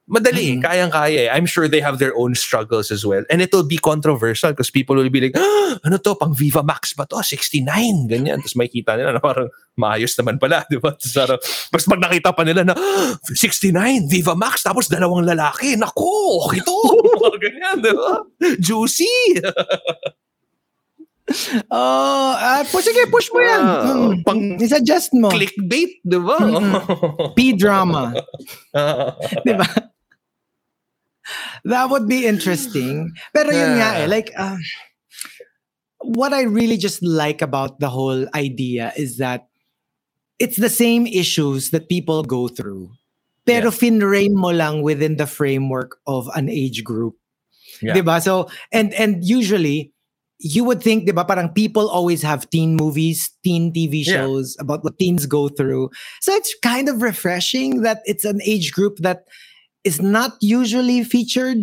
Madali, 0.09 0.57
Mhm. 0.57 0.65
kayang-kaya. 0.65 1.29
eh. 1.29 1.31
I'm 1.31 1.45
sure 1.45 1.69
they 1.69 1.85
have 1.85 2.01
their 2.01 2.17
own 2.17 2.33
struggles 2.33 2.89
as 2.89 3.05
well. 3.05 3.29
And 3.29 3.45
it'll 3.45 3.69
be 3.69 3.77
controversial 3.77 4.57
because 4.57 4.73
people 4.73 4.97
will 4.97 5.13
be 5.13 5.21
like, 5.21 5.37
ah, 5.37 5.77
ano 5.85 6.01
to, 6.01 6.17
pang 6.17 6.33
Viva 6.33 6.65
Max 6.65 6.97
ba 6.97 7.05
to? 7.13 7.21
69, 7.21 8.09
ganyan. 8.09 8.41
Tapos 8.41 8.57
makikita 8.57 8.97
nila 8.97 9.13
na 9.13 9.21
parang 9.21 9.53
maayos 9.77 10.17
naman 10.17 10.41
pala, 10.41 10.65
di 10.73 10.81
ba? 10.81 10.97
Tapos, 10.97 11.13
parang, 11.13 11.93
pag 11.93 12.01
nakita 12.09 12.33
pa 12.33 12.41
nila 12.41 12.65
na, 12.65 12.73
ah, 12.73 13.13
69, 13.37 14.09
Viva 14.09 14.33
Max, 14.33 14.65
tapos 14.65 14.89
dalawang 14.89 15.29
lalaki, 15.29 15.77
nako, 15.77 16.49
ito. 16.57 16.73
ganyan, 17.45 17.77
di 17.85 17.93
ba? 17.93 18.25
Juicy. 18.57 19.13
Oh, 21.69 22.33
ah, 22.33 22.65
po, 22.65 22.81
sige, 22.81 23.05
push 23.13 23.29
mo 23.37 23.41
yan. 23.45 23.61
Mm, 23.61 24.13
pang- 24.25 24.57
I-suggest 24.57 25.13
mo. 25.13 25.29
Clickbait, 25.29 26.01
di 26.01 26.17
ba? 26.17 26.41
P-drama. 27.37 28.17
Ah. 28.73 29.13
Di 29.45 29.53
ba? 29.53 29.69
That 31.65 31.91
would 31.91 32.09
be 32.09 32.27
interesting. 32.27 33.13
Pero 33.35 33.51
yun 33.51 33.79
nga 33.79 34.05
eh, 34.05 34.07
like, 34.07 34.33
uh, 34.37 34.57
what 36.01 36.33
I 36.33 36.43
really 36.43 36.77
just 36.77 37.03
like 37.03 37.43
about 37.43 37.81
the 37.81 37.89
whole 37.91 38.27
idea 38.35 38.93
is 38.97 39.19
that 39.19 39.49
it's 40.39 40.57
the 40.57 40.71
same 40.71 41.07
issues 41.07 41.71
that 41.71 41.89
people 41.89 42.23
go 42.23 42.49
through. 42.49 42.91
Pero 43.45 43.71
finrame 43.71 44.35
mo 44.37 44.49
lang 44.49 44.83
within 44.83 45.17
the 45.17 45.27
framework 45.27 45.99
of 46.07 46.29
an 46.37 46.49
age 46.49 46.85
group. 46.85 47.17
Yeah. 47.81 47.95
Diba? 47.95 48.21
So, 48.23 48.49
and 48.73 48.93
and 48.95 49.25
usually, 49.25 49.93
you 50.39 50.65
would 50.65 50.83
think, 50.83 51.09
diba, 51.09 51.27
parang 51.27 51.51
people 51.51 51.89
always 51.89 52.23
have 52.23 52.49
teen 52.51 52.77
movies, 52.77 53.31
teen 53.43 53.73
TV 53.73 54.05
Yeah. 54.05 54.23
shows 54.23 54.57
about 54.61 54.85
what 54.85 54.99
teens 54.99 55.27
go 55.27 55.49
through. 55.49 55.91
So 56.21 56.33
it's 56.35 56.55
kind 56.63 56.89
of 56.89 57.03
refreshing 57.03 57.83
that 57.83 58.03
it's 58.05 58.25
an 58.25 58.41
age 58.45 58.73
group 58.73 58.99
that 59.01 59.25
is 59.85 60.01
not 60.01 60.37
usually 60.41 61.05
featured 61.05 61.59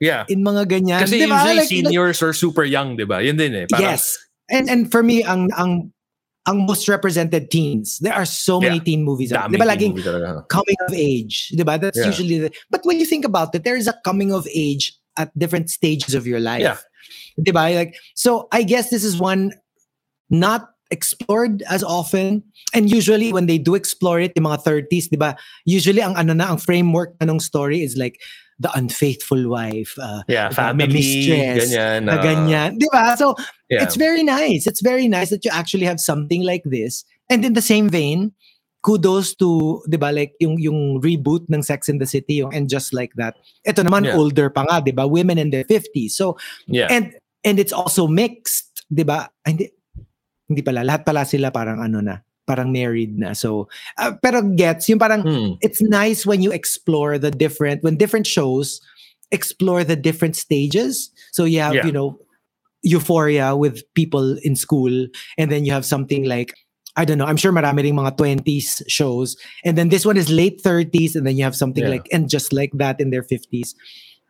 Yeah. 0.00 0.24
in 0.28 0.44
mga 0.44 0.66
ganyan. 0.70 1.00
Kasi 1.02 1.26
Diba? 1.26 1.34
usually 1.34 1.56
Like- 1.58 1.68
seniors 1.68 2.22
or 2.22 2.32
super 2.32 2.62
young, 2.64 2.96
di 2.96 3.04
ba? 3.04 3.18
Yun 3.22 3.36
din 3.36 3.54
eh. 3.54 3.66
Parang- 3.66 3.82
yes. 3.98 4.14
And 4.48 4.70
and 4.70 4.90
for 4.90 5.02
me, 5.02 5.22
ang 5.26 5.50
ang 5.58 5.92
ang 6.48 6.64
most 6.64 6.88
represented 6.88 7.50
teens. 7.50 7.98
There 8.00 8.14
are 8.14 8.24
so 8.24 8.56
many 8.56 8.80
Yeah. 8.80 8.86
teen 8.88 9.02
movies. 9.04 9.32
out. 9.36 9.50
Diba 9.52 9.68
laging 9.68 10.00
coming 10.48 10.80
of 10.88 10.94
age. 10.96 11.52
Diba? 11.52 11.76
That's 11.76 11.98
Yeah. 11.98 12.08
usually 12.08 12.38
the, 12.38 12.50
but 12.72 12.80
when 12.88 12.96
you 12.96 13.04
think 13.04 13.26
about 13.28 13.52
it, 13.54 13.64
there 13.68 13.76
is 13.76 13.84
a 13.84 13.92
coming 14.06 14.32
of 14.32 14.48
age 14.48 14.96
at 15.20 15.28
different 15.36 15.68
stages 15.68 16.14
of 16.16 16.24
your 16.24 16.40
life. 16.40 16.64
Yeah. 16.64 16.80
Diba? 17.36 17.74
Like, 17.76 18.00
so 18.16 18.48
I 18.48 18.62
guess 18.64 18.88
this 18.88 19.04
is 19.04 19.20
one 19.20 19.52
not 20.30 20.72
explored 20.90 21.62
as 21.68 21.82
often. 21.82 22.42
And 22.74 22.90
usually 22.90 23.32
when 23.32 23.46
they 23.46 23.58
do 23.58 23.74
explore 23.74 24.20
it, 24.20 24.32
yung 24.36 24.46
mga 24.46 24.62
30s, 24.64 25.08
diba? 25.08 25.36
Usually 25.64 26.02
ang 26.02 26.16
ano 26.16 26.32
na, 26.32 26.48
ang 26.50 26.58
framework 26.58 27.14
na 27.20 27.26
ng 27.26 27.40
story 27.40 27.82
is 27.82 27.96
like 27.96 28.20
the 28.58 28.70
unfaithful 28.74 29.48
wife, 29.48 29.94
uh, 30.02 30.22
Yeah, 30.26 30.50
family, 30.50 30.90
mistress, 30.90 31.70
ganyan. 31.70 32.10
ganyan. 32.10 32.70
Diba? 32.80 33.16
So 33.16 33.34
yeah. 33.70 33.82
it's 33.82 33.96
very 33.96 34.22
nice. 34.22 34.66
It's 34.66 34.82
very 34.82 35.06
nice 35.06 35.30
that 35.30 35.44
you 35.44 35.50
actually 35.54 35.86
have 35.86 36.00
something 36.00 36.42
like 36.42 36.62
this. 36.66 37.04
And 37.30 37.44
in 37.44 37.52
the 37.52 37.62
same 37.62 37.88
vein, 37.88 38.32
kudos 38.82 39.34
to, 39.36 39.82
'di 39.86 39.98
ba, 40.00 40.10
like 40.10 40.32
yung 40.40 40.58
yung 40.58 40.98
reboot 41.02 41.46
ng 41.50 41.62
Sex 41.62 41.88
in 41.88 41.98
the 41.98 42.06
City, 42.06 42.40
yung 42.42 42.54
and 42.54 42.70
just 42.70 42.94
like 42.94 43.12
that. 43.14 43.36
Ito 43.66 43.84
naman 43.84 44.06
Yeah. 44.06 44.16
older 44.16 44.48
pa 44.50 44.64
nga, 44.66 44.80
'di 44.82 44.94
ba? 44.94 45.06
Women 45.06 45.38
in 45.38 45.50
their 45.50 45.64
50s. 45.66 46.16
So 46.16 46.38
yeah. 46.66 46.88
and 46.90 47.14
and 47.44 47.58
it's 47.62 47.74
also 47.74 48.06
mixed, 48.08 48.82
mixed, 48.82 48.86
'di 48.90 49.04
ba? 49.06 49.28
Hindi 50.48 50.64
pala 50.64 50.80
lahat 50.82 51.04
pala 51.04 51.28
sila 51.28 51.52
parang 51.52 51.78
ano 51.84 52.00
na, 52.00 52.24
parang 52.48 52.72
married 52.72 53.20
na. 53.20 53.36
So 53.36 53.68
uh, 54.00 54.16
pero 54.16 54.40
gets 54.42 54.88
yung 54.88 54.98
parang 54.98 55.20
Hmm. 55.22 55.60
it's 55.60 55.84
nice 55.84 56.24
when 56.24 56.40
you 56.40 56.50
explore 56.50 57.20
the 57.20 57.30
different 57.30 57.84
when 57.84 58.00
different 58.00 58.24
shows 58.26 58.80
explore 59.28 59.84
the 59.84 59.92
different 59.96 60.32
stages 60.40 61.12
so 61.36 61.44
you 61.44 61.60
have 61.60 61.76
Yeah. 61.76 61.84
you 61.84 61.92
know 61.92 62.16
euphoria 62.80 63.52
with 63.56 63.82
people 63.92 64.38
in 64.40 64.56
school 64.56 64.88
and 65.36 65.52
then 65.52 65.64
you 65.68 65.72
have 65.76 65.84
something 65.84 66.24
like 66.24 66.54
I 66.96 67.04
don't 67.04 67.18
know 67.20 67.26
I'm 67.28 67.36
sure 67.36 67.52
marami 67.52 67.84
ring 67.84 67.94
mga 68.00 68.16
20s 68.16 68.88
shows 68.88 69.36
and 69.68 69.76
then 69.76 69.92
this 69.92 70.06
one 70.08 70.16
is 70.16 70.32
late 70.32 70.62
30s 70.64 71.12
and 71.14 71.26
then 71.28 71.36
you 71.36 71.44
have 71.44 71.56
something 71.58 71.84
Yeah. 71.84 72.00
like 72.00 72.08
and 72.08 72.24
just 72.30 72.56
like 72.56 72.72
that 72.80 73.00
in 73.04 73.10
their 73.12 73.22
50s 73.22 73.76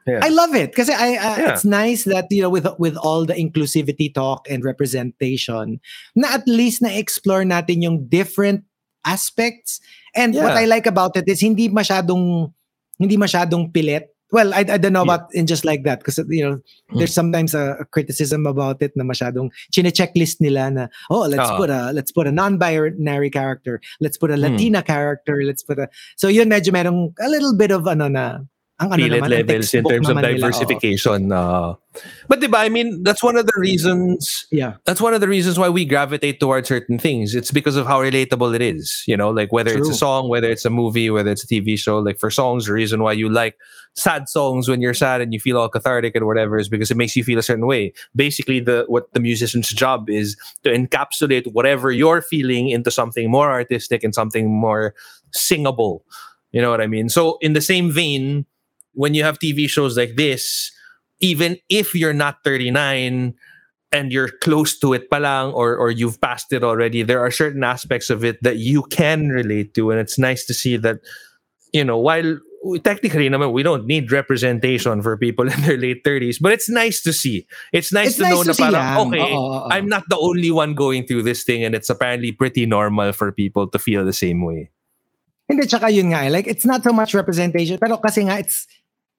Yeah. 0.09 0.25
I 0.25 0.33
love 0.33 0.57
it 0.57 0.73
because 0.73 0.89
I, 0.89 1.21
I 1.21 1.33
Yeah. 1.37 1.53
it's 1.53 1.69
nice 1.69 2.09
that 2.09 2.33
you 2.33 2.41
know 2.41 2.49
with 2.49 2.65
with 2.81 2.97
all 2.97 3.29
the 3.29 3.37
inclusivity 3.37 4.09
talk 4.09 4.49
and 4.49 4.65
representation 4.65 5.85
na 6.17 6.33
at 6.41 6.49
least 6.49 6.81
na 6.81 6.89
explore 6.97 7.45
natin 7.45 7.85
yung 7.85 8.09
different 8.09 8.65
aspects 9.05 9.81
and 10.17 10.35
what 10.35 10.57
I 10.57 10.65
like 10.65 10.87
about 10.89 11.17
it 11.17 11.29
is 11.29 11.41
hindi 11.41 11.69
masyadong 11.69 12.53
hindi 12.99 13.17
masyadong 13.17 13.71
pilit 13.73 14.11
well 14.29 14.53
I, 14.53 14.61
I 14.69 14.77
don't 14.77 14.93
know 14.93 15.07
Yeah. 15.07 15.15
about 15.25 15.33
in 15.33 15.47
just 15.49 15.65
like 15.65 15.85
that 15.89 16.01
because 16.05 16.21
you 16.29 16.45
know 16.45 16.61
there's 16.93 17.15
sometimes 17.15 17.55
a, 17.57 17.81
a 17.81 17.85
criticism 17.89 18.45
about 18.45 18.83
it 18.85 18.93
na 18.97 19.05
masyadong 19.05 19.49
chine-checklist 19.73 20.41
nila 20.45 20.69
na 20.69 20.85
oh 21.09 21.25
let's 21.25 21.49
Oo. 21.53 21.57
put 21.65 21.71
a 21.73 21.93
let's 21.97 22.13
put 22.13 22.27
a 22.29 22.35
non-binary 22.35 23.31
character 23.33 23.81
let's 24.05 24.19
put 24.21 24.29
a 24.29 24.37
Hmm. 24.37 24.53
Latina 24.53 24.81
character 24.85 25.41
let's 25.47 25.65
put 25.65 25.79
a 25.81 25.89
so 26.21 26.29
yun 26.29 26.49
medyo 26.53 26.69
merong 26.77 27.17
a 27.23 27.29
little 27.33 27.57
bit 27.57 27.73
of 27.73 27.89
ano 27.89 28.09
na 28.13 28.45
ang 28.81 28.93
ano 28.95 29.03
naman, 29.11 29.29
levels 29.31 29.75
in 29.75 29.83
terms 29.83 30.09
of 30.09 30.15
naman 30.17 30.23
nila, 30.23 30.39
diversification. 30.39 31.33
uh, 31.33 31.75
but 32.29 32.39
diba, 32.39 32.63
I 32.63 32.69
mean, 32.69 33.03
that's 33.03 33.23
one 33.25 33.35
of 33.37 33.47
the 33.47 33.59
reasons 33.59 34.47
Yeah. 34.53 34.75
that's 34.87 35.01
one 35.01 35.15
of 35.15 35.21
the 35.21 35.27
reasons 35.27 35.59
why 35.59 35.69
we 35.69 35.85
gravitate 35.85 36.39
towards 36.39 36.69
certain 36.69 36.97
things. 36.99 37.35
It's 37.35 37.51
because 37.51 37.75
of 37.75 37.87
how 37.91 37.99
relatable 38.01 38.55
it 38.55 38.63
is. 38.63 39.03
You 39.07 39.17
know, 39.17 39.31
like 39.31 39.51
whether 39.51 39.75
it's 39.77 39.89
a 39.89 39.95
song, 39.99 40.29
whether 40.29 40.49
it's 40.49 40.65
a 40.65 40.71
movie, 40.71 41.11
whether 41.11 41.31
it's 41.31 41.43
a 41.43 41.49
TV 41.51 41.77
show. 41.77 41.99
Like 41.99 42.19
for 42.23 42.31
songs, 42.31 42.67
the 42.67 42.73
reason 42.73 43.03
why 43.03 43.13
you 43.19 43.29
like 43.29 43.59
sad 43.99 44.29
songs 44.29 44.69
when 44.69 44.81
you're 44.81 44.95
sad 44.95 45.21
and 45.21 45.35
you 45.35 45.41
feel 45.41 45.59
all 45.59 45.69
cathartic 45.69 46.15
and 46.15 46.25
whatever 46.25 46.57
is 46.57 46.69
because 46.69 46.89
it 46.93 46.97
makes 46.97 47.17
you 47.17 47.25
feel 47.25 47.39
a 47.39 47.43
certain 47.43 47.67
way. 47.67 47.93
Basically, 48.15 48.61
the 48.61 48.85
what 48.87 49.11
the 49.13 49.19
musician's 49.19 49.71
job 49.75 50.09
is 50.09 50.37
to 50.63 50.71
encapsulate 50.71 51.51
whatever 51.51 51.91
you're 51.91 52.23
feeling 52.23 52.71
into 52.71 52.93
something 52.95 53.29
more 53.29 53.51
artistic 53.51 54.05
and 54.05 54.15
something 54.15 54.47
more 54.47 54.95
singable. 55.35 56.05
You 56.53 56.63
know 56.63 56.71
what 56.71 56.81
I 56.81 56.87
mean? 56.87 57.11
So 57.11 57.37
in 57.43 57.53
the 57.53 57.61
same 57.61 57.91
vein, 57.93 58.47
when 58.99 59.15
you 59.15 59.23
have 59.23 59.39
TV 59.39 59.71
shows 59.71 59.97
like 59.97 60.17
this, 60.19 60.75
even 61.23 61.57
if 61.71 61.95
you're 61.95 62.13
not 62.13 62.43
39 62.43 63.33
and 63.95 64.13
you're 64.13 64.35
close 64.43 64.77
to 64.83 64.93
it 64.93 65.09
palang 65.09 65.55
or 65.55 65.79
or 65.79 65.95
you've 65.95 66.21
passed 66.21 66.53
it 66.53 66.67
already, 66.67 67.07
there 67.07 67.23
are 67.23 67.31
certain 67.31 67.63
aspects 67.63 68.11
of 68.11 68.27
it 68.27 68.43
that 68.43 68.59
you 68.59 68.83
can 68.91 69.31
relate 69.31 69.73
to. 69.79 69.95
And 69.95 70.03
it's 70.03 70.19
nice 70.19 70.45
to 70.51 70.53
see 70.53 70.77
that, 70.83 70.99
you 71.73 71.87
know, 71.87 71.97
while 71.97 72.43
technically 72.83 73.31
naman, 73.31 73.55
we 73.55 73.63
don't 73.63 73.87
need 73.87 74.11
representation 74.11 74.99
for 75.01 75.17
people 75.17 75.47
in 75.55 75.63
their 75.63 75.79
late 75.79 76.03
30s, 76.03 76.43
but 76.43 76.51
it's 76.51 76.69
nice 76.69 77.01
to 77.07 77.15
see. 77.15 77.47
It's 77.73 77.95
nice 77.95 78.09
It's 78.09 78.17
to 78.19 78.23
nice 78.27 78.35
know 78.35 78.43
to 78.43 78.49
na 78.51 78.53
see 78.59 78.67
parang, 78.67 79.15
okay, 79.15 79.31
Oo, 79.31 79.63
oo. 79.63 79.69
I'm 79.71 79.87
not 79.87 80.11
the 80.11 80.19
only 80.19 80.51
one 80.51 80.75
going 80.75 81.07
through 81.07 81.23
this 81.23 81.47
thing 81.47 81.63
and 81.63 81.71
it's 81.79 81.89
apparently 81.89 82.35
pretty 82.35 82.67
normal 82.67 83.15
for 83.15 83.31
people 83.31 83.71
to 83.71 83.79
feel 83.79 84.03
the 84.05 84.13
same 84.13 84.43
way. 84.43 84.75
Hindi, 85.49 85.65
tsaka 85.65 85.89
yun 85.89 86.13
nga, 86.13 86.29
eh, 86.29 86.31
like, 86.35 86.45
it's 86.45 86.69
not 86.69 86.85
so 86.85 86.93
much 86.93 87.15
representation, 87.17 87.81
pero 87.81 87.97
kasi 87.97 88.29
nga, 88.29 88.37
it's, 88.37 88.69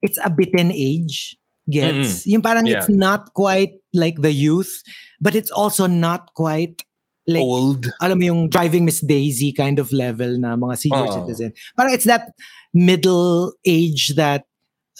it's 0.02 0.18
a 0.22 0.30
bitten 0.30 0.70
age, 0.72 1.36
gets? 1.68 2.26
Yung 2.26 2.42
parang 2.42 2.66
Yeah. 2.66 2.80
it's 2.80 2.90
not 2.90 3.32
quite 3.34 3.78
like 3.94 4.20
the 4.22 4.32
youth, 4.32 4.82
but 5.20 5.34
it's 5.34 5.50
also 5.50 5.86
not 5.86 6.34
quite 6.34 6.82
like, 7.28 7.44
Old. 7.44 7.86
alam 8.02 8.18
mo 8.18 8.24
yung 8.26 8.42
driving 8.48 8.84
Miss 8.84 8.98
Daisy 9.00 9.52
kind 9.52 9.78
of 9.78 9.92
level 9.92 10.34
na 10.40 10.56
mga 10.56 10.74
senior 10.78 11.06
Oo. 11.06 11.14
citizen. 11.22 11.52
Parang 11.78 11.94
it's 11.94 12.08
that 12.08 12.34
middle 12.74 13.54
age 13.66 14.16
that, 14.18 14.46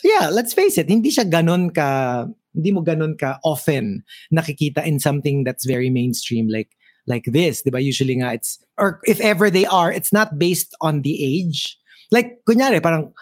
yeah, 0.05 0.29
let's 0.31 0.53
face 0.55 0.79
it, 0.79 0.87
hindi 0.89 1.11
siya 1.11 1.27
ganun 1.27 1.75
ka, 1.75 2.29
hindi 2.55 2.71
mo 2.71 2.83
ganun 2.83 3.19
ka 3.19 3.39
often 3.43 4.03
nakikita 4.35 4.85
in 4.87 4.99
something 4.99 5.43
that's 5.43 5.67
very 5.67 5.91
mainstream 5.91 6.47
like 6.51 6.71
like 7.07 7.27
this, 7.31 7.63
'di 7.63 7.71
ba? 7.75 7.81
Usually 7.83 8.15
nga 8.19 8.35
it's 8.35 8.59
or 8.79 9.01
if 9.07 9.19
ever 9.23 9.51
they 9.51 9.67
are, 9.67 9.91
it's 9.91 10.13
not 10.13 10.39
based 10.39 10.75
on 10.83 11.03
the 11.03 11.15
age. 11.19 11.79
Like 12.11 12.43
kunyari 12.47 12.83
parang 12.83 13.15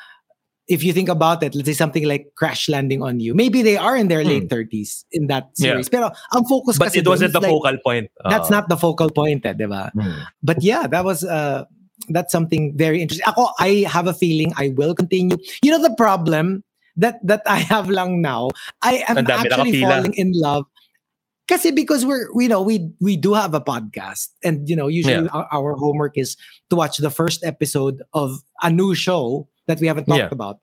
if 0.68 0.84
you 0.84 0.92
think 0.92 1.08
about 1.08 1.42
it, 1.42 1.54
let's 1.54 1.66
say 1.66 1.72
something 1.72 2.04
like 2.04 2.32
Crash 2.36 2.68
Landing 2.68 3.02
on 3.02 3.20
You, 3.20 3.34
maybe 3.34 3.62
they 3.62 3.76
are 3.76 3.96
in 3.96 4.08
their 4.08 4.22
late 4.22 4.48
30s 4.48 5.04
in 5.12 5.26
that 5.28 5.48
series. 5.56 5.88
Yeah. 5.90 5.98
Pero 5.98 6.06
ang 6.36 6.44
focus 6.44 6.76
But 6.78 6.92
kasi 6.92 7.00
it 7.00 7.08
wasn't 7.08 7.32
the 7.32 7.40
like, 7.40 7.50
focal 7.50 7.76
point. 7.82 8.10
That's 8.28 8.52
Uh, 8.52 8.60
not 8.60 8.68
the 8.68 8.76
focal 8.76 9.08
point, 9.08 9.44
eh, 9.48 9.56
'di 9.56 9.66
ba? 9.66 9.90
hmm. 9.96 10.28
But 10.44 10.62
yeah, 10.62 10.86
that 10.86 11.04
was 11.04 11.24
uh 11.24 11.64
that's 12.12 12.30
something 12.30 12.76
very 12.76 13.00
interesting. 13.00 13.26
Ako, 13.26 13.50
I 13.58 13.88
have 13.88 14.06
a 14.06 14.14
feeling 14.14 14.52
I 14.60 14.76
will 14.76 14.94
continue. 14.94 15.40
You 15.64 15.72
know 15.72 15.82
the 15.82 15.96
problem 15.96 16.62
that 17.00 17.16
that 17.24 17.42
I 17.48 17.64
have 17.64 17.88
lang 17.88 18.20
now, 18.20 18.52
I 18.84 19.02
am 19.08 19.24
actually 19.24 19.80
falling 19.80 20.12
in 20.14 20.36
love. 20.36 20.68
Kasi 21.48 21.72
because 21.72 22.04
we're 22.04 22.28
we 22.36 22.44
know 22.44 22.60
we 22.60 22.92
we 23.00 23.16
do 23.16 23.32
have 23.32 23.56
a 23.56 23.64
podcast 23.64 24.28
and 24.44 24.68
you 24.68 24.76
know 24.76 24.84
usually 24.84 25.32
our, 25.32 25.48
our 25.48 25.72
homework 25.80 26.20
is 26.20 26.36
to 26.68 26.76
watch 26.76 27.00
the 27.00 27.08
first 27.08 27.40
episode 27.40 28.04
of 28.12 28.44
a 28.60 28.68
new 28.68 28.92
show 28.92 29.48
that 29.68 29.78
we 29.80 29.86
haven't 29.86 30.06
talked 30.06 30.18
Yeah. 30.18 30.32
about. 30.32 30.58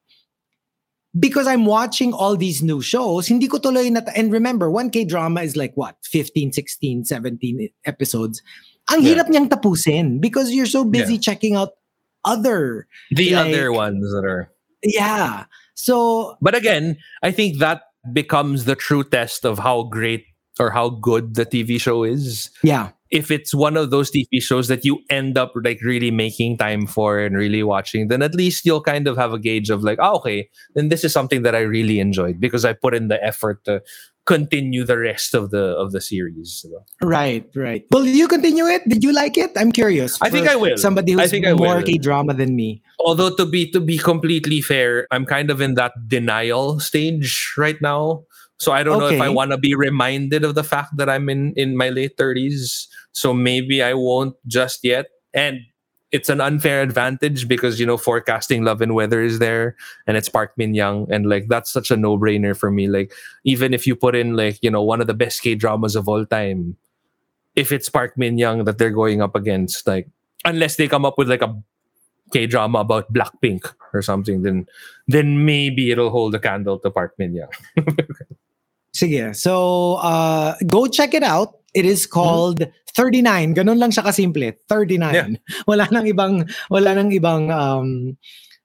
Because 1.18 1.48
I'm 1.48 1.64
watching 1.66 2.12
all 2.12 2.36
these 2.36 2.60
new 2.62 2.82
shows, 2.82 3.28
hindi 3.32 3.48
ko 3.48 3.58
tuloy 3.58 3.88
na 3.90 4.02
and 4.20 4.34
remember 4.36 4.68
1K 4.70 5.08
drama 5.08 5.48
is 5.48 5.56
like 5.56 5.72
what 5.80 5.96
15, 6.04 6.52
16, 6.52 7.06
17 7.08 7.70
episodes. 7.88 8.44
Ang 8.92 9.00
Yeah. 9.02 9.16
hirap 9.24 9.32
niyang 9.32 9.48
tapusin 9.48 10.20
because 10.20 10.52
you're 10.52 10.68
so 10.68 10.84
busy 10.84 11.16
checking 11.18 11.56
out 11.56 11.80
other 12.28 12.88
The 13.16 13.32
Like- 13.32 13.48
other 13.56 13.72
ones 13.72 14.04
that 14.12 14.26
are 14.28 14.52
yeah. 14.84 15.46
So 15.80 16.36
But 16.42 16.52
again, 16.54 16.98
I 17.24 17.32
think 17.32 17.60
that 17.64 17.88
becomes 18.12 18.66
the 18.68 18.76
true 18.76 19.04
test 19.08 19.46
of 19.48 19.60
how 19.64 19.88
great 19.88 20.26
or 20.60 20.72
how 20.76 20.90
good 20.90 21.36
the 21.40 21.46
TV 21.48 21.80
show 21.80 22.04
is. 22.04 22.52
yeah, 22.62 22.92
If 23.16 23.32
it's 23.32 23.56
one 23.56 23.78
of 23.80 23.90
those 23.96 24.12
TV 24.12 24.44
shows 24.44 24.68
that 24.68 24.84
you 24.84 25.00
end 25.10 25.38
up 25.40 25.54
like 25.64 25.80
really 25.82 26.12
making 26.12 26.58
time 26.60 26.86
for 26.86 27.20
and 27.20 27.38
really 27.38 27.64
watching, 27.64 28.10
then 28.10 28.22
at 28.22 28.36
least 28.36 28.66
you'll 28.66 28.84
kind 28.84 29.08
of 29.08 29.16
have 29.16 29.32
a 29.32 29.40
gauge 29.40 29.70
of 29.72 29.84
like, 29.88 30.00
oh, 30.02 30.18
okay, 30.18 30.50
then 30.76 30.90
this 30.90 31.04
is 31.08 31.14
something 31.16 31.42
that 31.44 31.56
I 31.56 31.62
really 31.62 32.00
enjoyed 32.04 32.40
because 32.44 32.66
I 32.66 32.74
put 32.74 32.94
in 32.94 33.08
the 33.08 33.24
effort 33.24 33.64
to 33.66 33.82
continue 34.26 34.84
the 34.84 34.98
rest 34.98 35.36
of 35.38 35.52
the 35.52 35.78
of 35.78 35.92
the 35.94 36.02
series. 36.02 36.66
right, 37.02 37.46
right. 37.56 37.86
Will 37.92 38.06
you 38.06 38.28
continue 38.28 38.66
it? 38.66 38.82
Did 38.90 39.04
you 39.04 39.14
like 39.14 39.38
it? 39.38 39.52
I'm 39.56 39.72
curious. 39.72 40.20
I 40.22 40.30
think 40.30 40.50
I 40.50 40.56
will. 40.58 40.76
Somebody 40.78 41.14
I 41.14 41.22
who's 41.22 41.32
think 41.32 41.46
I 41.46 41.54
more. 41.54 41.82
K 41.84 41.98
drama 41.98 42.34
than 42.34 42.56
me. 42.56 42.82
although 43.00 43.30
to 43.36 43.46
be 43.46 43.70
to 43.72 43.80
be 43.80 43.98
completely 44.00 44.62
fair 44.62 45.06
i'm 45.12 45.26
kind 45.26 45.52
of 45.54 45.62
in 45.62 45.76
that 45.76 45.94
denial 46.08 46.80
stage 46.80 47.54
right 47.58 47.78
now 47.82 48.24
so 48.58 48.72
i 48.72 48.84
don't 48.84 49.00
know 49.00 49.08
if 49.08 49.22
i 49.22 49.30
want 49.30 49.52
to 49.52 49.58
be 49.58 49.76
reminded 49.76 50.44
of 50.44 50.56
the 50.56 50.64
fact 50.64 50.96
that 50.98 51.10
i'm 51.10 51.30
in 51.30 51.54
in 51.54 51.76
my 51.76 51.90
late 51.90 52.16
30s 52.18 52.88
so 53.16 53.34
maybe 53.34 53.82
i 53.82 53.94
won't 53.94 54.36
just 54.46 54.84
yet. 54.84 55.08
And 55.34 55.60
it's 56.12 56.30
an 56.30 56.40
unfair 56.40 56.82
advantage 56.82 57.48
because 57.48 57.80
you 57.80 57.86
know 57.86 57.98
forecasting 57.98 58.64
love 58.64 58.82
and 58.82 58.94
weather 58.94 59.22
is 59.22 59.40
there 59.40 59.76
and 60.08 60.16
it's 60.16 60.30
park 60.30 60.54
min 60.56 60.74
young 60.74 61.12
and 61.12 61.28
like 61.28 61.48
that's 61.48 61.72
such 61.72 61.92
a 61.92 61.98
no-brainer 61.98 62.56
for 62.56 62.70
me. 62.72 62.88
Like 62.88 63.12
even 63.44 63.74
if 63.74 63.88
you 63.88 63.96
put 63.96 64.16
in 64.16 64.36
like 64.36 64.60
you 64.62 64.70
know 64.70 64.84
one 64.84 65.02
of 65.02 65.08
the 65.08 65.14
best 65.14 65.42
k 65.42 65.56
dramas 65.56 65.96
of 65.96 66.08
all 66.08 66.26
time 66.26 66.78
if 67.56 67.72
it's 67.72 67.90
park 67.90 68.18
min 68.18 68.38
young 68.38 68.64
that 68.66 68.78
they're 68.78 68.92
going 68.92 69.22
up 69.22 69.36
against 69.36 69.88
like 69.88 70.08
unless 70.46 70.76
they 70.76 70.88
come 70.88 71.06
up 71.06 71.18
with 71.18 71.30
like 71.30 71.42
a 71.42 71.56
K 72.34 72.48
drama 72.48 72.80
about 72.80 73.14
Blackpink 73.14 73.72
or 73.94 74.02
something, 74.02 74.42
then 74.42 74.66
then 75.08 75.46
maybe 75.46 75.92
it'll 75.92 76.10
hold 76.10 76.34
a 76.34 76.40
candle 76.40 76.80
to 76.80 76.90
Park 76.90 77.14
Min 77.20 77.36
Young. 77.36 77.54
Sige. 78.96 79.36
So, 79.36 80.00
uh, 80.00 80.56
go 80.66 80.88
check 80.88 81.12
it 81.14 81.24
out. 81.24 81.60
It 81.76 81.84
Mm-hmm. 81.84 82.08
called 82.16 82.60
39. 82.96 83.52
Ganun 83.60 83.76
lang 83.76 83.92
siya 83.92 84.08
kasimple. 84.08 84.56
39. 84.72 85.12
Yeah. 85.14 85.28
Wala 85.68 85.92
nang 85.92 86.08
ibang, 86.08 86.48
wala 86.72 86.96
nang 86.96 87.12
ibang, 87.12 87.52
um, 87.52 88.16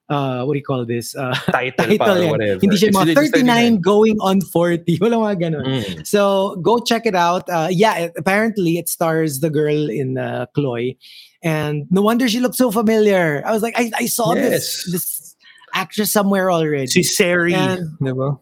uh, 0.07 0.43
what 0.47 0.53
do 0.55 0.59
you 0.59 0.63
call 0.63 0.85
this? 0.87 1.11
Uh, 1.15 1.35
Title, 1.51 1.97
title 1.99 2.23
or 2.23 2.31
whatever. 2.39 2.59
Hindi 2.63 2.79
siya 2.79 2.95
mga 2.95 3.11
really 3.11 3.27
just 3.27 3.35
39 3.43 3.81
going 3.83 4.15
on 4.23 4.39
40. 4.39 4.99
Wala 5.03 5.19
mga 5.19 5.35
ganun. 5.51 5.65
Mm. 5.67 6.07
So 6.07 6.55
go 6.63 6.79
check 6.79 7.03
it 7.05 7.15
out. 7.15 7.43
Uh, 7.51 7.67
yeah, 7.69 8.07
it, 8.07 8.13
apparently 8.15 8.77
it 8.79 8.87
stars 8.87 9.39
the 9.43 9.49
girl 9.51 9.91
in 9.91 10.15
uh, 10.17 10.47
CLOY, 10.55 10.95
and 11.43 11.87
no 11.91 11.99
wonder 12.01 12.27
she 12.31 12.39
looked 12.39 12.55
so 12.55 12.71
familiar. 12.71 13.43
I 13.45 13.51
was 13.51 13.61
like, 13.63 13.75
I, 13.75 13.91
I 13.99 14.05
saw 14.07 14.31
this 14.35 14.87
Yes. 14.87 14.91
this 14.91 15.35
actress 15.75 16.11
somewhere 16.11 16.47
already. 16.51 16.87
Si 16.87 17.03
Seri. 17.03 17.55
And- 17.55 17.99
diba? 17.99 18.39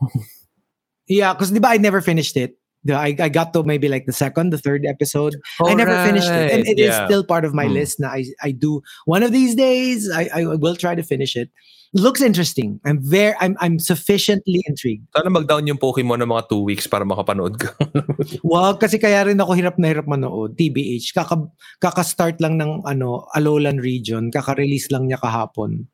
Yeah, 1.09 1.33
because 1.33 1.51
I 1.51 1.77
never 1.77 1.99
finished 1.99 2.37
it. 2.37 2.55
I, 2.87 3.11
I 3.19 3.27
got 3.27 3.51
to 3.59 3.63
maybe 3.67 3.89
like 3.91 4.05
the 4.07 4.15
second, 4.15 4.55
the 4.55 4.57
third 4.57 4.85
episode. 4.87 5.35
I 5.59 5.73
never 5.75 5.91
finished 6.07 6.31
it, 6.31 6.47
and 6.55 6.63
it 6.63 6.79
is 6.79 6.95
Yeah. 6.95 7.11
still 7.11 7.27
part 7.27 7.43
of 7.43 7.51
my 7.51 7.67
Mm. 7.67 7.75
list. 7.75 7.99
Now 7.99 8.15
I 8.15 8.23
I 8.39 8.55
do 8.55 8.79
one 9.03 9.19
of 9.19 9.35
these 9.35 9.51
days. 9.51 10.07
I, 10.07 10.31
I 10.31 10.41
will 10.55 10.79
try 10.79 10.95
to 10.95 11.03
finish 11.03 11.35
it. 11.35 11.51
Looks 11.91 12.21
interesting. 12.23 12.79
I'm 12.87 13.01
very 13.03 13.35
I'm 13.43 13.59
I'm 13.59 13.83
sufficiently 13.83 14.63
intrigued. 14.63 15.09
Sana 15.11 15.27
mag-down 15.27 15.67
yung 15.67 15.75
Pokemon 15.81 16.23
ng 16.23 16.29
mga 16.31 16.47
two 16.47 16.63
weeks 16.63 16.87
para 16.87 17.03
makapanood 17.03 17.59
ka. 17.59 17.73
Wag 18.47 18.79
kasi 18.79 18.95
kaya 19.01 19.25
rin 19.27 19.41
ako 19.43 19.57
hirap 19.59 19.75
na 19.81 19.89
hirap 19.91 20.07
manood. 20.07 20.53
TBH. 20.55 21.11
Kaka, 21.17 21.49
kaka-start 21.83 22.39
lang 22.39 22.55
ng 22.61 22.85
ano, 22.87 23.25
Alolan 23.35 23.81
region. 23.83 24.29
Kaka-release 24.31 24.87
lang 24.93 25.09
niya 25.11 25.17
kahapon. 25.19 25.89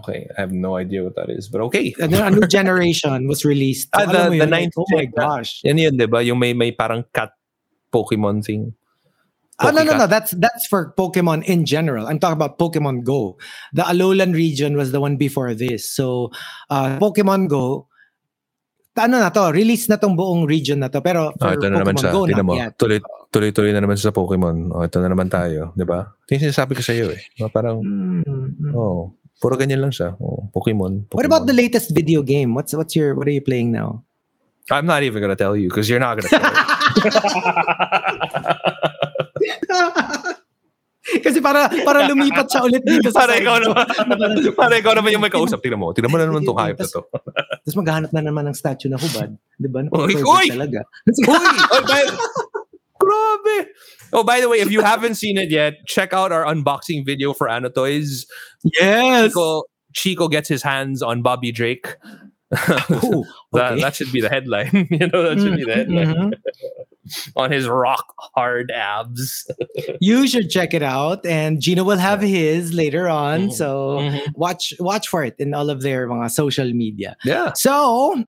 Okay, 0.00 0.26
I 0.36 0.40
have 0.40 0.52
no 0.52 0.76
idea 0.76 1.04
what 1.04 1.14
that 1.16 1.28
is, 1.28 1.48
but 1.48 1.60
okay. 1.68 1.94
Ano, 2.00 2.24
a 2.24 2.30
new 2.30 2.46
generation 2.58 3.28
was 3.28 3.44
released. 3.44 3.88
Ah, 3.92 4.04
mo 4.06 4.12
the- 4.12 4.30
the 4.30 4.36
yun, 4.44 4.50
ninth 4.50 4.74
Oh 4.76 4.84
my 4.90 5.04
gosh. 5.06 5.60
Yan 5.64 5.78
yun, 5.78 5.96
di 5.96 6.06
ba? 6.06 6.22
Yung 6.22 6.38
may, 6.38 6.52
may 6.52 6.72
parang 6.72 7.04
cat 7.12 7.32
Pokemon 7.92 8.42
thing. 8.44 8.74
Oh, 9.62 9.70
no, 9.70 9.86
no, 9.86 9.94
no. 9.94 10.10
That's 10.10 10.34
that's 10.34 10.66
for 10.66 10.90
Pokemon 10.98 11.46
in 11.46 11.62
general. 11.62 12.10
I'm 12.10 12.18
talking 12.18 12.34
about 12.34 12.58
Pokemon 12.58 13.06
Go. 13.06 13.38
The 13.70 13.86
Alolan 13.86 14.34
region 14.34 14.74
was 14.74 14.90
the 14.90 14.98
one 14.98 15.14
before 15.14 15.54
this. 15.54 15.86
So, 15.86 16.34
uh, 16.74 16.98
Pokemon 16.98 17.46
Go, 17.46 17.86
ano 18.98 19.22
na 19.22 19.30
to, 19.30 19.54
release 19.54 19.86
na 19.86 19.94
tong 19.94 20.18
buong 20.18 20.50
region 20.50 20.82
na 20.82 20.90
to. 20.90 20.98
Pero 20.98 21.30
for 21.38 21.50
Oh, 21.50 21.54
ito 21.54 21.70
na 21.70 21.78
naman 21.86 21.94
Pokemon 21.94 22.02
siya. 22.02 22.10
Go, 22.10 22.26
Tingnan 22.26 22.42
not 22.42 22.50
mo. 22.50 22.54
yet. 22.58 22.72
Tuloy, 22.74 22.98
tuloy-tuloy 23.30 23.70
na 23.70 23.82
naman 23.86 23.94
sa 23.94 24.10
Pokemon. 24.10 24.74
Oh, 24.74 24.82
ito 24.82 24.98
na 24.98 25.06
naman 25.06 25.30
tayo. 25.30 25.70
Di 25.78 25.86
ba? 25.86 26.02
Ito 26.02 26.30
yung 26.34 26.44
sinasabi 26.50 26.74
ko 26.74 26.82
sa 26.82 26.90
iyo 26.90 27.14
eh. 27.14 27.22
Mga 27.38 27.50
Parang, 27.54 27.78
Mm. 27.78 28.74
oh, 28.74 29.14
puro 29.44 29.60
ganyan 29.60 29.84
lang 29.84 29.92
siya. 29.92 30.16
Oh, 30.16 30.48
Pokemon, 30.56 31.12
Pokemon. 31.12 31.20
What 31.20 31.28
about 31.28 31.44
the 31.44 31.52
latest 31.52 31.92
video 31.92 32.24
game? 32.24 32.56
What's 32.56 32.72
what's 32.72 32.96
your 32.96 33.12
what 33.12 33.28
are 33.28 33.36
you 33.36 33.44
playing 33.44 33.76
now? 33.76 34.00
I'm 34.72 34.88
not 34.88 35.04
even 35.04 35.20
gonna 35.20 35.36
tell 35.36 35.52
you 35.52 35.68
because 35.68 35.92
you're 35.92 36.00
not 36.00 36.16
gonna. 36.16 36.32
Kasi 41.04 41.36
para 41.44 41.68
para 41.84 42.08
lumipat 42.08 42.48
siya 42.48 42.64
ulit 42.64 42.80
dito 42.80 43.12
sa 43.12 43.28
para 43.28 43.36
ikaw 43.36 43.60
naman. 43.60 43.84
para 44.64 44.80
ikaw 44.80 44.96
naman 44.96 45.12
yung 45.12 45.20
may 45.20 45.28
kausap. 45.28 45.60
Tingnan 45.60 45.84
mo. 45.84 45.92
Tingnan 45.92 46.08
mo 46.08 46.16
na 46.16 46.24
naman 46.24 46.48
itong 46.48 46.64
hype 46.64 46.80
na 46.80 46.88
to. 46.88 47.04
Tapos 47.60 47.76
maghanap 47.76 48.08
na 48.16 48.24
naman 48.24 48.48
ng 48.48 48.56
statue 48.56 48.88
na 48.88 48.96
hubad. 48.96 49.36
Di 49.60 49.68
ba? 49.68 49.84
Uy, 49.92 50.16
uy! 50.24 50.48
Talaga. 50.48 50.80
Uy! 51.04 52.00
Grabe! 52.96 53.56
Oh, 54.14 54.22
by 54.22 54.40
the 54.40 54.48
way, 54.48 54.58
if 54.60 54.70
you 54.70 54.80
haven't 54.80 55.16
seen 55.16 55.36
it 55.36 55.50
yet, 55.50 55.74
check 55.86 56.12
out 56.12 56.30
our 56.32 56.44
unboxing 56.44 57.04
video 57.04 57.34
for 57.34 57.48
Anatoys. 57.48 58.24
Yes! 58.62 59.28
Chico, 59.30 59.64
Chico 59.92 60.28
gets 60.28 60.48
his 60.48 60.62
hands 60.62 61.02
on 61.02 61.20
Bobby 61.20 61.50
Drake. 61.52 61.96
Ooh, 62.54 63.24
that, 63.52 63.72
okay. 63.72 63.80
that 63.80 63.96
should 63.96 64.12
be 64.12 64.20
the 64.20 64.28
headline. 64.28 64.86
you 64.90 65.08
know, 65.08 65.22
that 65.22 65.40
should 65.40 65.56
be 65.56 65.64
the 65.64 65.74
headline. 65.74 66.14
Mhm. 66.14 66.32
on 67.36 67.50
his 67.50 67.68
rock 67.68 68.14
hard 68.34 68.70
abs. 68.70 69.46
You 70.00 70.26
should 70.26 70.48
check 70.48 70.72
it 70.72 70.82
out. 70.82 71.26
And 71.26 71.60
Gino 71.60 71.84
will 71.84 71.98
have 71.98 72.20
his 72.22 72.72
later 72.72 73.08
on. 73.08 73.48
Mhm. 73.48 73.52
So 73.52 74.18
watch 74.36 74.72
watch 74.80 75.08
for 75.08 75.22
it 75.24 75.34
in 75.38 75.52
all 75.52 75.68
of 75.68 75.82
their 75.82 76.08
mga 76.08 76.30
social 76.30 76.72
media. 76.72 77.16
Yeah. 77.24 77.52
So 77.54 78.24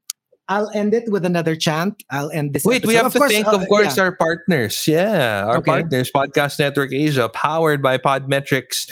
I'll 0.49 0.70
end 0.74 0.94
it 0.94 1.11
with 1.11 1.24
another 1.24 1.57
chant. 1.57 2.05
I'll 2.11 2.30
end 2.30 2.53
this. 2.53 2.64
Wait, 2.64 2.86
we 2.86 2.97
episode. 2.97 3.20
have 3.20 3.30
to 3.30 3.34
thank, 3.34 3.47
uh, 3.49 3.59
of 3.59 3.68
course, 3.68 3.97
yeah. 3.97 4.03
our 4.05 4.12
partners. 4.14 4.86
Yeah, 4.86 5.44
our 5.44 5.57
Okay. 5.59 5.70
partners, 5.72 6.11
Podcast 6.14 6.59
Network 6.61 6.92
Asia, 6.92 7.28
powered 7.28 7.82
by 7.82 7.99
Podmetrics. 7.99 8.88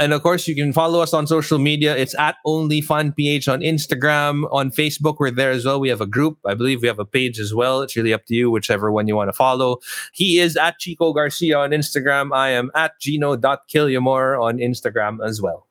And 0.00 0.12
of 0.12 0.22
course, 0.22 0.48
you 0.48 0.56
can 0.56 0.72
follow 0.72 1.00
us 1.00 1.14
on 1.14 1.28
social 1.28 1.58
media. 1.60 1.96
It's 1.96 2.18
at 2.18 2.36
OnlyFunPH 2.44 3.46
on 3.52 3.60
Instagram. 3.60 4.52
On 4.52 4.70
Facebook, 4.72 5.16
we're 5.20 5.30
there 5.30 5.52
as 5.52 5.64
well. 5.64 5.78
We 5.78 5.88
have 5.90 6.00
a 6.00 6.06
group. 6.06 6.38
I 6.44 6.54
believe 6.54 6.82
we 6.82 6.88
have 6.88 6.98
a 6.98 7.04
page 7.04 7.38
as 7.38 7.54
well. 7.54 7.82
It's 7.82 7.94
really 7.94 8.12
up 8.12 8.26
to 8.26 8.34
you, 8.34 8.50
whichever 8.50 8.90
one 8.90 9.06
you 9.06 9.14
want 9.14 9.28
to 9.28 9.32
follow. 9.32 9.78
He 10.12 10.40
is 10.40 10.56
at 10.56 10.78
Chico 10.80 11.12
Garcia 11.12 11.56
on 11.58 11.70
Instagram. 11.70 12.34
I 12.34 12.50
am 12.50 12.70
at 12.74 12.98
Gino.Quillamor 13.00 14.42
on 14.42 14.58
Instagram 14.58 15.24
as 15.24 15.40
well. 15.40 15.66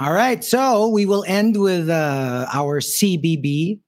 All 0.00 0.12
right. 0.12 0.44
So 0.44 0.86
we 0.88 1.06
will 1.06 1.24
end 1.26 1.56
with 1.60 1.88
uh, 1.88 2.46
our 2.52 2.80
CBB. 2.80 3.80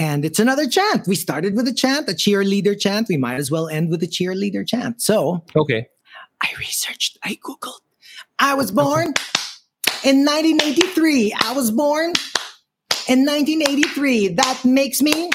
And 0.00 0.24
it's 0.24 0.38
another 0.38 0.66
chant. 0.66 1.06
We 1.06 1.14
started 1.14 1.54
with 1.54 1.68
a 1.68 1.74
chant, 1.74 2.08
a 2.08 2.12
cheerleader 2.12 2.74
chant. 2.80 3.08
We 3.10 3.18
might 3.18 3.34
as 3.34 3.50
well 3.50 3.68
end 3.68 3.90
with 3.90 4.02
a 4.02 4.06
cheerleader 4.06 4.66
chant. 4.66 5.02
So 5.02 5.44
Okay. 5.54 5.88
I 6.40 6.48
researched, 6.58 7.18
I 7.22 7.34
Googled. 7.44 7.80
I 8.38 8.54
was 8.54 8.70
born 8.70 9.08
in 10.02 10.24
1983. 10.24 11.34
I 11.38 11.52
was 11.52 11.70
born 11.70 12.14
in 13.08 13.26
1983. 13.26 14.28
That 14.28 14.64
makes 14.64 15.02
me 15.02 15.28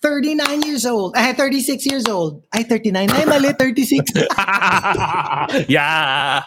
39 0.00 0.62
years 0.62 0.86
old. 0.86 1.16
I 1.16 1.22
had 1.22 1.36
36 1.36 1.84
years 1.84 2.06
old. 2.06 2.44
I 2.52 2.62
39. 2.62 3.10
I'm 3.10 3.28
mali, 3.28 3.52
36. 3.52 4.12
yeah. 5.68 6.42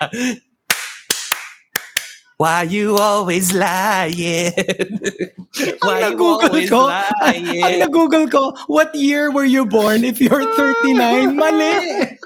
Why 2.38 2.64
you 2.64 2.98
always 2.98 3.56
lying? 3.56 4.52
Ang 5.88 5.98
nag-google 6.04 6.68
ko, 6.68 6.92
ang 6.92 7.80
nag-google 7.80 8.28
ko, 8.28 8.52
what 8.68 8.92
year 8.92 9.32
were 9.32 9.48
you 9.48 9.64
born 9.64 10.04
if 10.04 10.20
you're 10.20 10.44
39? 10.60 11.32
Mali! 11.32 12.20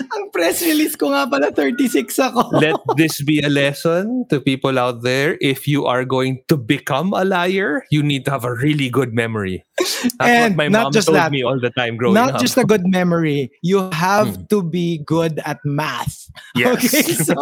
Ang 0.00 0.30
press 0.32 0.62
release 0.62 0.96
ko 0.96 1.10
nga 1.12 1.28
pala, 1.28 1.50
36 1.52 2.08
ako. 2.18 2.56
Let 2.64 2.76
this 2.96 3.20
be 3.22 3.40
a 3.40 3.48
lesson 3.48 4.24
to 4.30 4.40
people 4.40 4.78
out 4.78 5.02
there. 5.02 5.36
If 5.40 5.68
you 5.68 5.84
are 5.86 6.04
going 6.04 6.42
to 6.48 6.56
become 6.56 7.12
a 7.12 7.24
liar, 7.24 7.84
you 7.90 8.02
need 8.02 8.24
to 8.26 8.30
have 8.32 8.44
a 8.44 8.54
really 8.54 8.88
good 8.88 9.12
memory. 9.12 9.64
That's 9.78 10.06
And 10.20 10.56
what 10.56 10.64
my 10.64 10.68
mom 10.68 10.92
just 10.92 11.08
told 11.08 11.16
that. 11.18 11.32
me 11.32 11.42
all 11.42 11.58
the 11.60 11.70
time 11.70 11.96
growing 11.96 12.14
Not 12.14 12.28
up. 12.28 12.32
Not 12.34 12.40
just 12.42 12.56
a 12.56 12.64
good 12.64 12.86
memory, 12.86 13.50
you 13.62 13.90
have 13.92 14.36
Hmm. 14.36 14.44
to 14.50 14.62
be 14.62 15.02
good 15.04 15.40
at 15.44 15.58
math. 15.64 16.30
yes. 16.56 16.78
Okay, 16.78 17.02
so, 17.28 17.34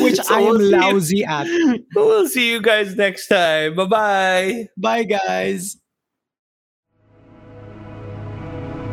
which 0.00 0.20
So 0.20 0.34
I 0.34 0.40
am 0.40 0.56
we'll 0.56 0.62
you- 0.62 0.76
lousy 0.76 1.24
at. 1.24 1.46
We'll 1.96 2.28
see 2.28 2.50
you 2.52 2.60
guys 2.60 2.94
next 2.96 3.28
time. 3.28 3.76
Bye 3.76 3.86
bye. 3.86 4.68
Bye, 4.76 5.04
guys. 5.04 5.76